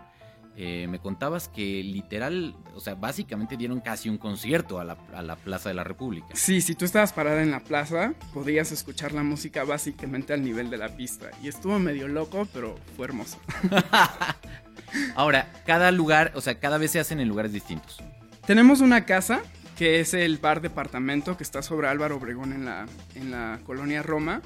eh, 0.58 0.88
me 0.88 1.00
contabas 1.00 1.50
que 1.50 1.84
literal, 1.84 2.56
o 2.74 2.80
sea, 2.80 2.96
básicamente 2.96 3.58
dieron 3.58 3.82
casi 3.82 4.08
un 4.08 4.18
concierto 4.18 4.80
a 4.80 4.86
la, 4.86 4.98
a 5.14 5.22
la 5.22 5.36
Plaza 5.36 5.68
de 5.68 5.76
la 5.76 5.84
República. 5.84 6.28
Sí, 6.34 6.62
si 6.62 6.76
tú 6.76 6.86
estabas 6.86 7.12
parada 7.12 7.44
en 7.44 7.52
la 7.52 7.60
plaza, 7.60 8.14
podías 8.34 8.72
escuchar 8.72 9.12
la 9.12 9.24
música 9.24 9.66
básicamente 9.66 10.32
al 10.32 10.44
nivel 10.44 10.70
de 10.70 10.78
la 10.78 10.96
pista. 10.96 11.30
Y 11.44 11.50
estuvo 11.50 11.78
medio 11.78 12.08
loco, 12.08 12.48
pero 12.54 12.76
fue 12.96 13.08
hermoso. 13.08 13.38
Ahora, 15.16 15.52
cada 15.66 15.92
lugar, 15.92 16.32
o 16.36 16.42
sea, 16.42 16.58
cada 16.58 16.78
vez 16.78 16.92
se 16.92 17.02
hacen 17.02 17.20
en 17.20 17.28
lugares 17.28 17.52
distintos. 17.52 18.02
Tenemos 18.46 18.80
una 18.80 19.04
casa 19.04 19.42
que 19.76 20.00
es 20.00 20.14
el 20.14 20.38
bar 20.38 20.62
departamento 20.62 21.36
que 21.38 21.44
está 21.44 21.62
sobre 21.62 21.88
Álvaro 21.88 22.18
Obregón 22.18 22.54
en 22.54 22.66
la, 22.66 22.86
en 23.16 23.32
la 23.32 23.60
colonia 23.66 24.02
Roma. 24.04 24.42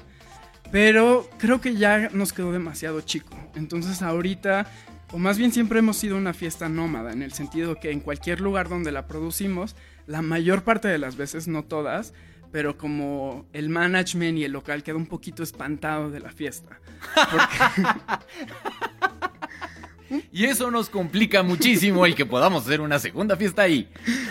Pero 0.72 1.28
creo 1.38 1.60
que 1.60 1.74
ya 1.74 2.10
nos 2.12 2.32
quedó 2.32 2.52
demasiado 2.52 3.00
chico. 3.00 3.36
Entonces 3.56 4.02
ahorita, 4.02 4.66
o 5.12 5.18
más 5.18 5.36
bien 5.38 5.52
siempre 5.52 5.80
hemos 5.80 5.96
sido 5.96 6.16
una 6.16 6.32
fiesta 6.32 6.68
nómada, 6.68 7.12
en 7.12 7.22
el 7.22 7.32
sentido 7.32 7.76
que 7.76 7.90
en 7.90 8.00
cualquier 8.00 8.40
lugar 8.40 8.68
donde 8.68 8.92
la 8.92 9.06
producimos, 9.06 9.74
la 10.06 10.22
mayor 10.22 10.62
parte 10.62 10.88
de 10.88 10.98
las 10.98 11.16
veces, 11.16 11.48
no 11.48 11.64
todas, 11.64 12.12
pero 12.52 12.76
como 12.78 13.46
el 13.52 13.68
management 13.68 14.38
y 14.38 14.44
el 14.44 14.52
local 14.52 14.82
queda 14.82 14.96
un 14.96 15.06
poquito 15.06 15.42
espantado 15.42 16.10
de 16.10 16.20
la 16.20 16.30
fiesta. 16.30 16.78
Porque- 17.14 17.84
Y 20.32 20.44
eso 20.44 20.70
nos 20.70 20.88
complica 20.88 21.42
muchísimo 21.42 22.06
el 22.06 22.14
que 22.14 22.26
podamos 22.26 22.64
hacer 22.64 22.80
una 22.80 22.98
segunda 22.98 23.36
fiesta 23.36 23.62
ahí. 23.62 23.88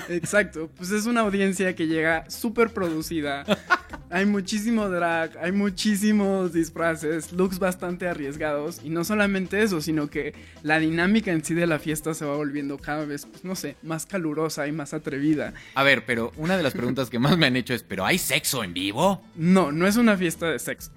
Exacto, 0.07 0.69
pues 0.75 0.91
es 0.91 1.05
una 1.05 1.21
audiencia 1.21 1.75
que 1.75 1.87
llega 1.87 2.29
súper 2.29 2.69
producida. 2.69 3.45
Hay 4.11 4.25
muchísimo 4.25 4.89
drag, 4.89 5.37
hay 5.37 5.51
muchísimos 5.51 6.51
disfraces, 6.51 7.31
looks 7.31 7.59
bastante 7.59 8.07
arriesgados. 8.07 8.81
Y 8.83 8.89
no 8.89 9.03
solamente 9.03 9.61
eso, 9.61 9.81
sino 9.81 10.09
que 10.09 10.33
la 10.63 10.79
dinámica 10.79 11.31
en 11.31 11.45
sí 11.45 11.53
de 11.53 11.67
la 11.67 11.77
fiesta 11.77 12.15
se 12.15 12.25
va 12.25 12.35
volviendo 12.35 12.79
cada 12.79 13.05
vez, 13.05 13.27
pues 13.27 13.43
no 13.43 13.55
sé, 13.55 13.75
más 13.83 14.07
calurosa 14.07 14.67
y 14.67 14.71
más 14.71 14.95
atrevida. 14.95 15.53
A 15.75 15.83
ver, 15.83 16.05
pero 16.07 16.31
una 16.37 16.57
de 16.57 16.63
las 16.63 16.73
preguntas 16.73 17.11
que 17.11 17.19
más 17.19 17.37
me 17.37 17.45
han 17.45 17.55
hecho 17.55 17.75
es, 17.75 17.83
¿pero 17.83 18.03
hay 18.03 18.17
sexo 18.17 18.63
en 18.63 18.73
vivo? 18.73 19.23
No, 19.35 19.71
no 19.71 19.85
es 19.85 19.95
una 19.95 20.17
fiesta 20.17 20.49
de 20.49 20.57
sexo. 20.57 20.89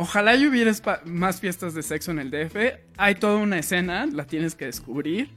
Ojalá 0.00 0.34
y 0.34 0.46
hubiera 0.46 0.72
más 1.04 1.40
fiestas 1.40 1.74
de 1.74 1.82
sexo 1.82 2.10
en 2.10 2.20
el 2.20 2.30
DF. 2.30 2.56
Hay 2.96 3.16
toda 3.16 3.36
una 3.36 3.58
escena, 3.58 4.06
la 4.06 4.24
tienes 4.26 4.54
que 4.54 4.64
descubrir. 4.64 5.28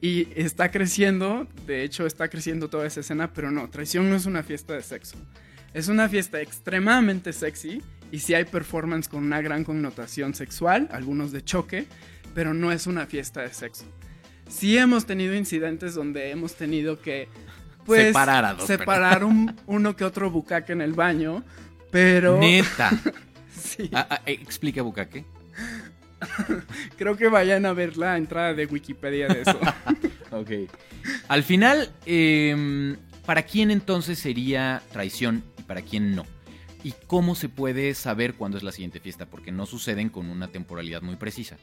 Y 0.00 0.26
está 0.34 0.72
creciendo, 0.72 1.46
de 1.66 1.84
hecho 1.84 2.04
está 2.04 2.28
creciendo 2.28 2.68
toda 2.68 2.84
esa 2.86 2.98
escena, 3.00 3.32
pero 3.32 3.52
no, 3.52 3.70
Traición 3.70 4.10
no 4.10 4.16
es 4.16 4.26
una 4.26 4.42
fiesta 4.42 4.74
de 4.74 4.82
sexo. 4.82 5.16
Es 5.72 5.86
una 5.86 6.08
fiesta 6.08 6.40
extremadamente 6.40 7.32
sexy 7.32 7.80
y 8.10 8.18
sí 8.18 8.34
hay 8.34 8.44
performance 8.44 9.08
con 9.08 9.22
una 9.22 9.40
gran 9.40 9.62
connotación 9.62 10.34
sexual, 10.34 10.88
algunos 10.90 11.30
de 11.30 11.44
choque, 11.44 11.86
pero 12.34 12.54
no 12.54 12.72
es 12.72 12.88
una 12.88 13.06
fiesta 13.06 13.42
de 13.42 13.52
sexo. 13.54 13.84
Sí 14.48 14.76
hemos 14.78 15.06
tenido 15.06 15.34
incidentes 15.36 15.94
donde 15.94 16.30
hemos 16.30 16.54
tenido 16.54 17.00
que 17.00 17.28
pues, 17.84 18.06
Separar 18.08 18.44
a 18.44 18.54
dos 18.54 18.66
separar 18.66 19.22
un- 19.22 19.54
uno 19.66 19.94
que 19.94 20.04
otro 20.04 20.28
bucaque 20.30 20.72
en 20.72 20.80
el 20.80 20.92
baño, 20.92 21.44
pero 21.92 22.38
Neta. 22.38 22.90
sí, 23.58 23.90
Ah, 23.92 24.06
ah, 24.10 24.22
eh, 24.26 24.38
explica, 24.40 24.82
Bucaque. 24.82 25.24
creo 26.98 27.16
que 27.16 27.28
vayan 27.28 27.66
a 27.66 27.72
ver 27.72 27.96
la 27.96 28.16
entrada 28.16 28.54
de 28.54 28.66
Wikipedia 28.66 29.28
de 29.28 29.42
eso. 29.42 29.58
Ok. 30.30 30.50
Al 31.28 31.42
final, 31.42 31.90
em, 32.04 32.98
¿para 33.24 33.44
quién 33.44 33.70
entonces 33.70 34.18
sería 34.18 34.82
traición 34.92 35.42
y 35.58 35.62
para 35.62 35.80
quién 35.80 36.14
no? 36.14 36.26
¿Y 36.84 36.92
cómo 37.06 37.34
se 37.34 37.48
puede 37.48 37.94
saber 37.94 38.34
cuándo 38.34 38.58
es 38.58 38.62
la 38.62 38.70
siguiente 38.70 39.00
fiesta? 39.00 39.24
Porque 39.24 39.52
no 39.52 39.64
suceden 39.64 40.10
con 40.10 40.28
una 40.28 40.48
temporalidad 40.48 41.00
muy 41.00 41.16
precisa. 41.16 41.56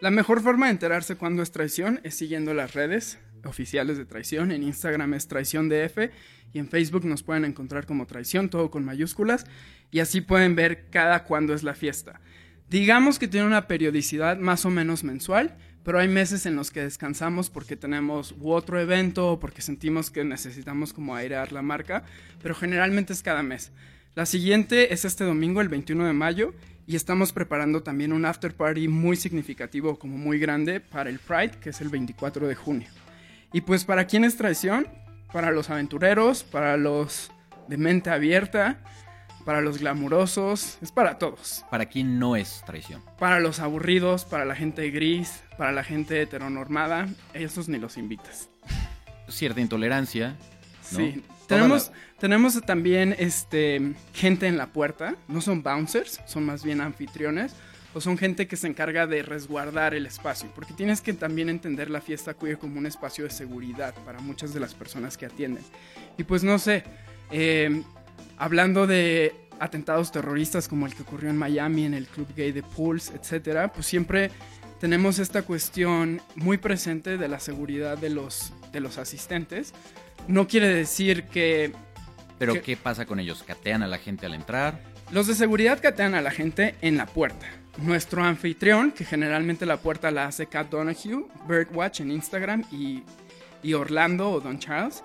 La 0.00 0.10
mejor 0.10 0.40
forma 0.40 0.66
de 0.66 0.72
enterarse 0.72 1.16
cuándo 1.16 1.42
es 1.42 1.52
traición 1.52 2.00
es 2.04 2.14
siguiendo 2.14 2.54
las 2.54 2.72
redes 2.72 3.18
oficiales 3.44 3.98
de 3.98 4.06
traición. 4.06 4.50
En 4.50 4.62
Instagram 4.62 5.12
es 5.12 5.28
traición 5.28 5.68
DF 5.68 6.10
y 6.54 6.58
en 6.58 6.68
Facebook 6.68 7.04
nos 7.04 7.22
pueden 7.22 7.44
encontrar 7.44 7.84
como 7.84 8.06
traición, 8.06 8.48
todo 8.48 8.70
con 8.70 8.84
mayúsculas. 8.84 9.44
Y 9.90 10.00
así 10.00 10.20
pueden 10.20 10.54
ver 10.54 10.88
cada 10.90 11.24
cuándo 11.24 11.54
es 11.54 11.62
la 11.62 11.74
fiesta. 11.74 12.20
Digamos 12.68 13.18
que 13.18 13.28
tiene 13.28 13.46
una 13.46 13.66
periodicidad 13.66 14.38
más 14.38 14.64
o 14.64 14.70
menos 14.70 15.02
mensual, 15.02 15.56
pero 15.82 15.98
hay 15.98 16.08
meses 16.08 16.46
en 16.46 16.56
los 16.56 16.70
que 16.70 16.82
descansamos 16.82 17.50
porque 17.50 17.76
tenemos 17.76 18.32
u 18.38 18.52
otro 18.52 18.78
evento 18.78 19.32
o 19.32 19.40
porque 19.40 19.62
sentimos 19.62 20.10
que 20.10 20.24
necesitamos 20.24 20.92
como 20.92 21.16
airear 21.16 21.52
la 21.52 21.62
marca, 21.62 22.04
pero 22.42 22.54
generalmente 22.54 23.12
es 23.12 23.22
cada 23.22 23.42
mes. 23.42 23.72
La 24.14 24.26
siguiente 24.26 24.92
es 24.92 25.04
este 25.04 25.24
domingo, 25.24 25.60
el 25.60 25.68
21 25.68 26.06
de 26.06 26.12
mayo, 26.12 26.54
y 26.86 26.96
estamos 26.96 27.32
preparando 27.32 27.82
también 27.82 28.12
un 28.12 28.24
after 28.24 28.54
party 28.54 28.88
muy 28.88 29.16
significativo, 29.16 29.98
como 29.98 30.18
muy 30.18 30.38
grande, 30.38 30.80
para 30.80 31.08
el 31.08 31.18
Pride, 31.18 31.58
que 31.60 31.70
es 31.70 31.80
el 31.80 31.88
24 31.88 32.48
de 32.48 32.54
junio. 32.54 32.88
Y 33.52 33.60
pues, 33.62 33.84
¿para 33.84 34.06
quién 34.06 34.24
es 34.24 34.36
traición? 34.36 34.88
Para 35.32 35.52
los 35.52 35.70
aventureros, 35.70 36.42
para 36.42 36.76
los 36.76 37.30
de 37.68 37.76
mente 37.76 38.10
abierta, 38.10 38.80
para 39.50 39.62
los 39.62 39.78
glamurosos, 39.78 40.78
es 40.80 40.92
para 40.92 41.18
todos. 41.18 41.64
¿Para 41.72 41.86
quién 41.86 42.20
no 42.20 42.36
es 42.36 42.62
traición? 42.66 43.02
Para 43.18 43.40
los 43.40 43.58
aburridos, 43.58 44.24
para 44.24 44.44
la 44.44 44.54
gente 44.54 44.88
gris, 44.92 45.42
para 45.58 45.72
la 45.72 45.82
gente 45.82 46.22
heteronormada, 46.22 47.08
esos 47.34 47.68
ni 47.68 47.76
los 47.76 47.96
invitas. 47.96 48.48
Cierta 49.28 49.60
intolerancia. 49.60 50.36
¿no? 50.92 50.98
Sí. 50.98 51.24
Tenemos, 51.48 51.88
la- 51.88 52.18
tenemos 52.20 52.60
también 52.64 53.16
este, 53.18 53.94
gente 54.14 54.46
en 54.46 54.56
la 54.56 54.68
puerta. 54.68 55.16
No 55.26 55.40
son 55.40 55.64
bouncers, 55.64 56.20
son 56.26 56.46
más 56.46 56.62
bien 56.62 56.80
anfitriones. 56.80 57.52
O 57.92 58.00
son 58.00 58.16
gente 58.18 58.46
que 58.46 58.54
se 58.54 58.68
encarga 58.68 59.08
de 59.08 59.24
resguardar 59.24 59.94
el 59.94 60.06
espacio. 60.06 60.48
Porque 60.54 60.74
tienes 60.74 61.00
que 61.00 61.12
también 61.12 61.48
entender 61.48 61.90
la 61.90 62.00
fiesta 62.00 62.34
queer 62.34 62.56
como 62.56 62.78
un 62.78 62.86
espacio 62.86 63.24
de 63.24 63.30
seguridad 63.30 63.94
para 64.06 64.20
muchas 64.20 64.54
de 64.54 64.60
las 64.60 64.74
personas 64.74 65.18
que 65.18 65.26
atienden. 65.26 65.64
Y 66.18 66.22
pues 66.22 66.44
no 66.44 66.56
sé, 66.60 66.84
eh, 67.32 67.82
hablando 68.38 68.86
de 68.86 69.34
atentados 69.60 70.10
terroristas 70.10 70.66
como 70.66 70.86
el 70.86 70.94
que 70.94 71.02
ocurrió 71.02 71.30
en 71.30 71.36
Miami, 71.36 71.84
en 71.84 71.94
el 71.94 72.06
club 72.06 72.26
gay 72.34 72.50
de 72.50 72.62
Pulse, 72.62 73.14
etcétera, 73.14 73.72
pues 73.72 73.86
siempre 73.86 74.30
tenemos 74.80 75.18
esta 75.18 75.42
cuestión 75.42 76.20
muy 76.34 76.56
presente 76.56 77.18
de 77.18 77.28
la 77.28 77.38
seguridad 77.38 77.98
de 77.98 78.10
los, 78.10 78.52
de 78.72 78.80
los 78.80 78.98
asistentes. 78.98 79.74
No 80.26 80.48
quiere 80.48 80.68
decir 80.68 81.24
que 81.24 81.72
Pero 82.38 82.54
¿Qué? 82.54 82.62
¿qué 82.62 82.76
pasa 82.76 83.04
con 83.04 83.20
ellos? 83.20 83.42
¿Catean 83.42 83.82
a 83.82 83.86
la 83.86 83.98
gente 83.98 84.26
al 84.26 84.34
entrar? 84.34 84.80
los 85.12 85.26
de 85.26 85.34
seguridad 85.34 85.80
catean 85.82 86.14
a 86.14 86.20
la 86.20 86.30
gente 86.30 86.76
en 86.82 86.96
la 86.96 87.06
puerta. 87.06 87.46
Nuestro 87.78 88.22
anfitrión, 88.22 88.92
que 88.92 89.04
generalmente 89.04 89.66
la 89.66 89.78
puerta 89.78 90.10
la 90.10 90.26
hace 90.26 90.46
Kat 90.46 90.70
Donahue, 90.70 91.26
Birdwatch 91.48 92.00
en 92.00 92.12
Instagram 92.12 92.64
y, 92.70 93.02
y 93.62 93.74
Orlando 93.74 94.30
o 94.30 94.40
Don 94.40 94.58
Charles, 94.58 95.02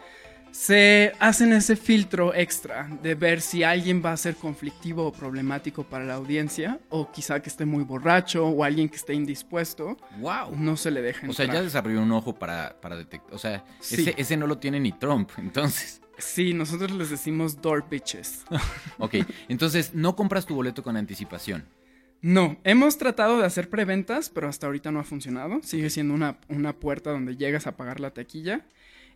se 0.55 1.11
hacen 1.19 1.51
ese 1.51 1.75
filtro 1.75 2.33
extra 2.33 2.87
de 3.03 3.13
ver 3.13 3.41
si 3.41 3.63
alguien 3.63 4.01
va 4.03 4.13
a 4.13 4.17
ser 4.17 4.37
conflictivo 4.37 5.05
o 5.05 5.11
problemático 5.11 5.83
para 5.83 6.05
la 6.05 6.13
audiencia, 6.13 6.79
o 6.87 7.11
quizá 7.11 7.41
que 7.41 7.49
esté 7.49 7.65
muy 7.65 7.83
borracho 7.83 8.47
o 8.47 8.63
alguien 8.63 8.87
que 8.87 8.95
esté 8.95 9.13
indispuesto, 9.13 9.97
¡Wow! 10.19 10.55
no 10.55 10.77
se 10.77 10.91
le 10.91 11.01
deja 11.01 11.27
O 11.29 11.33
sea, 11.33 11.45
ya 11.45 11.61
desarrolló 11.61 12.01
un 12.01 12.11
ojo 12.13 12.35
para, 12.39 12.79
para 12.79 12.95
detectar. 12.95 13.33
O 13.35 13.37
sea, 13.37 13.65
Sí. 13.81 13.95
ese, 14.01 14.13
ese 14.17 14.37
no 14.37 14.47
lo 14.47 14.57
tiene 14.57 14.79
ni 14.79 14.93
Trump. 14.93 15.29
Entonces, 15.37 16.01
Sí, 16.17 16.53
nosotros 16.53 16.91
les 16.91 17.09
decimos 17.09 17.61
door 17.61 17.89
bitches. 17.89 18.45
ok. 18.99 19.15
Entonces, 19.49 19.93
no 19.93 20.15
compras 20.15 20.45
tu 20.45 20.55
boleto 20.55 20.81
con 20.83 20.95
anticipación. 20.95 21.65
No, 22.21 22.55
hemos 22.63 22.97
tratado 22.97 23.39
de 23.39 23.45
hacer 23.45 23.69
preventas, 23.69 24.29
pero 24.29 24.47
hasta 24.47 24.67
ahorita 24.67 24.89
no 24.89 25.01
ha 25.01 25.03
funcionado. 25.03 25.59
Sigue 25.63 25.89
siendo 25.89 26.13
una, 26.13 26.37
una 26.47 26.71
puerta 26.71 27.11
donde 27.11 27.35
llegas 27.35 27.67
a 27.67 27.75
pagar 27.75 27.99
la 27.99 28.11
taquilla. 28.11 28.65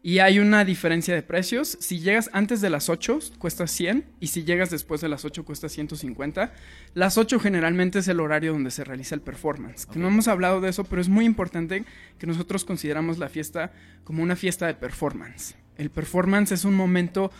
Y 0.02 0.20
hay 0.20 0.40
una 0.40 0.64
diferencia 0.64 1.14
de 1.14 1.22
precios. 1.22 1.78
Si 1.82 2.00
llegas 2.00 2.30
antes 2.32 2.62
de 2.62 2.70
las 2.70 2.90
8, 2.90 3.20
cuesta 3.38 3.68
100. 3.68 4.06
Y 4.20 4.28
si 4.28 4.44
llegas 4.44 4.70
después 4.70 5.02
de 5.02 5.10
las 5.10 5.26
8, 5.26 5.44
cuesta 5.44 5.68
150. 5.68 6.54
Las 6.94 7.18
8 7.18 7.40
generalmente 7.40 8.00
es 8.00 8.08
el 8.08 8.20
horario 8.20 8.54
donde 8.54 8.72
se 8.72 8.84
realiza 8.84 9.16
el 9.16 9.22
performance. 9.22 9.86
Que 9.86 10.00
no 10.00 10.08
hemos 10.08 10.28
hablado 10.28 10.62
de 10.62 10.70
eso, 10.70 10.86
pero 10.86 11.02
es 11.02 11.10
muy 11.10 11.26
importante 11.26 11.84
que 12.18 12.28
nosotros 12.28 12.64
consideramos 12.64 13.18
la 13.18 13.28
fiesta 13.28 13.74
como 14.06 14.24
una 14.24 14.36
fiesta 14.36 14.68
de 14.68 14.74
performance. 14.74 15.56
El 15.78 15.90
performance 15.90 16.54
es 16.54 16.64
un 16.64 16.76
momento 16.76 17.32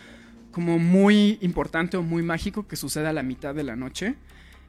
como 0.52 0.80
muy 0.80 1.38
importante 1.42 1.96
o 1.96 2.04
muy 2.04 2.24
mágico 2.24 2.68
que 2.68 2.76
sucede 2.76 3.08
a 3.08 3.14
la 3.14 3.24
mitad 3.24 3.56
de 3.56 3.64
la 3.64 3.76
noche 3.76 4.16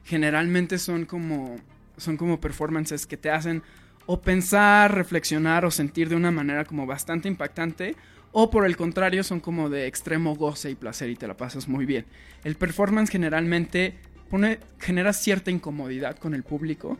generalmente 0.03 0.77
son 0.77 1.05
como, 1.05 1.57
son 1.97 2.17
como 2.17 2.39
performances 2.39 3.05
que 3.05 3.17
te 3.17 3.29
hacen 3.29 3.63
o 4.05 4.21
pensar, 4.21 4.93
reflexionar 4.93 5.65
o 5.65 5.71
sentir 5.71 6.09
de 6.09 6.15
una 6.15 6.31
manera 6.31 6.65
como 6.65 6.85
bastante 6.85 7.27
impactante, 7.27 7.95
o 8.31 8.49
por 8.49 8.65
el 8.65 8.77
contrario 8.77 9.23
son 9.23 9.39
como 9.39 9.69
de 9.69 9.87
extremo 9.87 10.35
goce 10.35 10.69
y 10.69 10.75
placer 10.75 11.09
y 11.09 11.15
te 11.15 11.27
la 11.27 11.35
pasas 11.35 11.67
muy 11.67 11.85
bien. 11.85 12.05
El 12.43 12.55
performance 12.55 13.09
generalmente 13.09 13.95
pone, 14.29 14.59
genera 14.79 15.13
cierta 15.13 15.51
incomodidad 15.51 16.17
con 16.17 16.33
el 16.33 16.43
público 16.43 16.97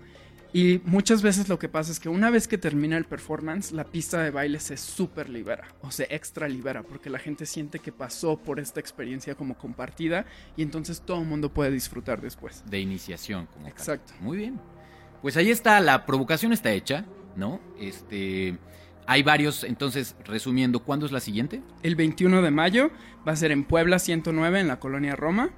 y 0.54 0.82
muchas 0.84 1.22
veces 1.22 1.48
lo 1.48 1.58
que 1.58 1.70
pasa 1.70 1.94
es 1.94 2.00
que 2.02 2.10
una 2.10 2.30
vez 2.30 2.50
que 2.50 2.58
termina 2.58 2.98
el 2.98 3.06
performance, 3.06 3.72
la 3.72 3.86
pista 3.86 4.22
de 4.22 4.32
baile 4.32 4.60
se 4.60 4.76
super 4.76 5.30
libera 5.30 5.70
o 5.82 5.92
se 5.92 6.14
extra 6.14 6.50
libera 6.50 6.84
porque 6.84 7.10
la 7.10 7.20
gente 7.20 7.46
siente 7.46 7.80
que 7.80 7.94
pasó 7.94 8.36
por 8.38 8.60
esta 8.60 8.82
experiencia 8.82 9.36
como 9.36 9.58
compartida 9.58 10.26
y 10.58 10.64
entonces 10.64 11.02
todo 11.02 11.22
el 11.22 11.28
mundo 11.28 11.54
puede 11.54 11.72
disfrutar 11.72 12.22
después. 12.22 12.64
De 12.70 12.80
iniciación, 12.80 13.46
como 13.46 13.64
tal. 13.64 13.72
Exacto. 13.72 14.14
Muy 14.20 14.38
bien. 14.38 14.60
Pues 15.22 15.38
ahí 15.38 15.52
está, 15.52 15.80
la 15.80 16.06
provocación 16.06 16.52
está 16.52 16.72
hecha, 16.72 17.06
¿no? 17.36 17.60
Este. 17.80 18.58
Hay 19.08 19.24
varios, 19.24 19.64
entonces, 19.64 20.16
resumiendo, 20.26 20.80
¿cuándo 20.84 21.06
es 21.06 21.12
la 21.12 21.20
siguiente? 21.20 21.62
El 21.84 21.96
21 21.96 22.42
de 22.42 22.52
mayo 22.52 22.92
va 23.28 23.34
a 23.34 23.36
ser 23.36 23.52
en 23.52 23.64
Puebla 23.64 24.00
109 24.00 24.60
en 24.60 24.68
la 24.68 24.80
colonia 24.80 25.16
Roma. 25.16 25.50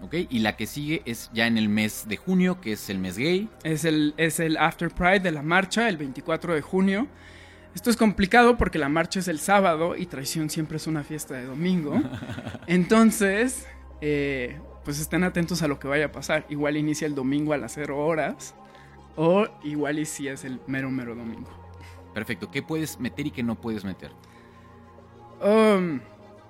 ¿Ok? 0.00 0.14
Y 0.28 0.40
la 0.40 0.56
que 0.56 0.66
sigue 0.66 1.02
es 1.06 1.30
ya 1.32 1.46
en 1.46 1.56
el 1.56 1.68
mes 1.68 2.04
de 2.06 2.18
junio, 2.18 2.60
que 2.60 2.72
es 2.72 2.90
el 2.90 2.98
mes 2.98 3.16
gay. 3.16 3.48
Es 3.62 3.84
el, 3.84 4.14
es 4.16 4.38
el 4.38 4.58
After 4.58 4.90
Pride 4.90 5.20
de 5.20 5.32
la 5.32 5.42
marcha, 5.42 5.88
el 5.88 5.96
24 5.96 6.54
de 6.54 6.60
junio. 6.60 7.08
Esto 7.74 7.90
es 7.90 7.96
complicado 7.96 8.56
porque 8.56 8.78
la 8.78 8.88
marcha 8.88 9.18
es 9.18 9.28
el 9.28 9.40
sábado 9.40 9.96
y 9.96 10.06
Traición 10.06 10.50
siempre 10.50 10.76
es 10.76 10.86
una 10.86 11.04
fiesta 11.04 11.34
de 11.34 11.46
domingo. 11.46 12.00
Entonces, 12.66 13.66
eh, 14.02 14.60
pues 14.84 15.00
estén 15.00 15.24
atentos 15.24 15.62
a 15.62 15.68
lo 15.68 15.78
que 15.78 15.88
vaya 15.88 16.06
a 16.06 16.12
pasar. 16.12 16.44
Igual 16.50 16.76
inicia 16.76 17.06
el 17.06 17.14
domingo 17.14 17.54
a 17.54 17.56
las 17.56 17.72
0 17.72 17.98
horas 17.98 18.54
o 19.16 19.46
igual 19.62 19.98
y 19.98 20.04
si 20.04 20.28
es 20.28 20.44
el 20.44 20.60
mero, 20.66 20.90
mero 20.90 21.14
domingo. 21.14 21.50
Perfecto. 22.12 22.50
¿Qué 22.50 22.62
puedes 22.62 22.98
meter 23.00 23.26
y 23.26 23.30
qué 23.30 23.42
no 23.42 23.56
puedes 23.56 23.84
meter? 23.84 24.12
Um, 25.42 26.00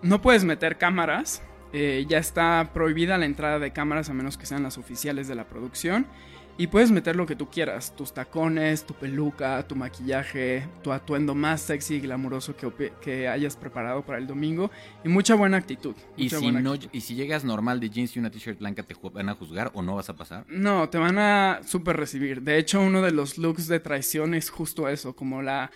no 0.02 0.20
puedes 0.20 0.44
meter 0.44 0.76
cámaras. 0.76 1.42
Eh, 1.72 2.04
ya 2.08 2.18
está 2.18 2.70
prohibida 2.72 3.18
la 3.18 3.26
entrada 3.26 3.58
de 3.58 3.72
cámaras 3.72 4.08
a 4.08 4.14
menos 4.14 4.38
que 4.38 4.46
sean 4.46 4.62
las 4.62 4.78
oficiales 4.78 5.26
de 5.26 5.34
la 5.34 5.48
producción. 5.48 6.06
Y 6.56 6.68
puedes 6.68 6.92
meter 6.92 7.16
lo 7.16 7.26
que 7.26 7.34
tú 7.34 7.50
quieras, 7.50 7.96
tus 7.96 8.14
tacones, 8.14 8.86
tu 8.86 8.94
peluca, 8.94 9.66
tu 9.66 9.74
maquillaje, 9.74 10.68
tu 10.84 10.92
atuendo 10.92 11.34
más 11.34 11.60
sexy 11.60 11.96
y 11.96 12.00
glamuroso 12.00 12.54
que, 12.54 12.92
que 13.02 13.26
hayas 13.26 13.56
preparado 13.56 14.04
para 14.04 14.18
el 14.18 14.28
domingo 14.28 14.70
y 15.04 15.08
mucha 15.08 15.34
buena 15.34 15.56
actitud. 15.56 15.96
¿Y, 16.16 16.30
si 16.30 16.52
no, 16.52 16.74
¿Y 16.92 17.00
si 17.00 17.16
llegas 17.16 17.42
normal 17.42 17.80
de 17.80 17.90
jeans 17.90 18.14
y 18.14 18.20
una 18.20 18.30
t-shirt 18.30 18.60
blanca, 18.60 18.84
te 18.84 18.94
van 19.12 19.30
a 19.30 19.34
juzgar 19.34 19.72
o 19.74 19.82
no 19.82 19.96
vas 19.96 20.08
a 20.10 20.14
pasar? 20.14 20.44
No, 20.48 20.88
te 20.88 20.98
van 20.98 21.18
a 21.18 21.60
súper 21.66 21.96
recibir. 21.96 22.42
De 22.42 22.56
hecho, 22.56 22.80
uno 22.80 23.02
de 23.02 23.10
los 23.10 23.36
looks 23.36 23.66
de 23.66 23.80
traición 23.80 24.34
es 24.34 24.48
justo 24.48 24.88
eso, 24.88 25.16
como 25.16 25.42
la, 25.42 25.72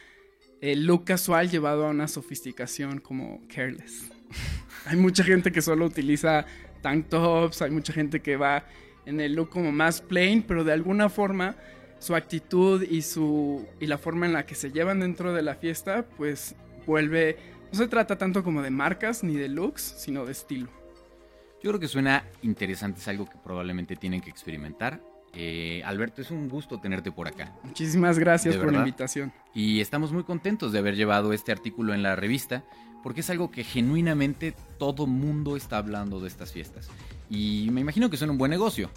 el 0.60 0.86
look 0.86 1.04
casual 1.06 1.50
llevado 1.50 1.86
a 1.86 1.90
una 1.90 2.06
sofisticación 2.06 3.00
como 3.00 3.40
careless. 3.52 4.12
hay 4.86 4.96
mucha 4.96 5.24
gente 5.24 5.50
que 5.50 5.60
solo 5.60 5.86
utiliza 5.86 6.46
tank 6.82 7.08
tops, 7.08 7.62
hay 7.62 7.72
mucha 7.72 7.92
gente 7.92 8.20
que 8.20 8.36
va 8.36 8.64
en 9.06 9.20
el 9.20 9.34
look 9.34 9.50
como 9.50 9.72
más 9.72 10.00
plain, 10.00 10.42
pero 10.42 10.64
de 10.64 10.72
alguna 10.72 11.08
forma 11.08 11.56
su 11.98 12.14
actitud 12.14 12.82
y 12.82 13.02
su 13.02 13.66
y 13.80 13.86
la 13.86 13.98
forma 13.98 14.26
en 14.26 14.32
la 14.32 14.46
que 14.46 14.54
se 14.54 14.70
llevan 14.70 15.00
dentro 15.00 15.32
de 15.32 15.42
la 15.42 15.54
fiesta, 15.54 16.06
pues 16.16 16.54
vuelve 16.86 17.36
no 17.72 17.78
se 17.78 17.88
trata 17.88 18.16
tanto 18.16 18.42
como 18.42 18.62
de 18.62 18.70
marcas 18.70 19.22
ni 19.22 19.34
de 19.34 19.48
looks, 19.48 19.82
sino 19.82 20.24
de 20.24 20.32
estilo. 20.32 20.68
Yo 21.62 21.70
creo 21.70 21.80
que 21.80 21.88
suena 21.88 22.24
interesante, 22.42 23.00
es 23.00 23.08
algo 23.08 23.26
que 23.26 23.36
probablemente 23.36 23.96
tienen 23.96 24.20
que 24.20 24.30
experimentar. 24.30 25.02
Eh, 25.34 25.82
Alberto, 25.84 26.22
es 26.22 26.30
un 26.30 26.48
gusto 26.48 26.80
tenerte 26.80 27.12
por 27.12 27.28
acá. 27.28 27.52
Muchísimas 27.64 28.18
gracias 28.18 28.56
por 28.56 28.72
la 28.72 28.78
invitación. 28.78 29.32
Y 29.54 29.80
estamos 29.80 30.12
muy 30.12 30.24
contentos 30.24 30.72
de 30.72 30.78
haber 30.78 30.96
llevado 30.96 31.32
este 31.32 31.52
artículo 31.52 31.92
en 31.92 32.02
la 32.02 32.16
revista, 32.16 32.64
porque 33.02 33.20
es 33.20 33.28
algo 33.28 33.50
que 33.50 33.64
genuinamente 33.64 34.54
todo 34.78 35.06
mundo 35.06 35.56
está 35.56 35.76
hablando 35.78 36.20
de 36.20 36.28
estas 36.28 36.52
fiestas. 36.52 36.88
Y 37.30 37.68
me 37.72 37.80
imagino 37.80 38.10
que 38.10 38.16
son 38.16 38.30
un 38.30 38.38
buen 38.38 38.50
negocio. 38.50 38.90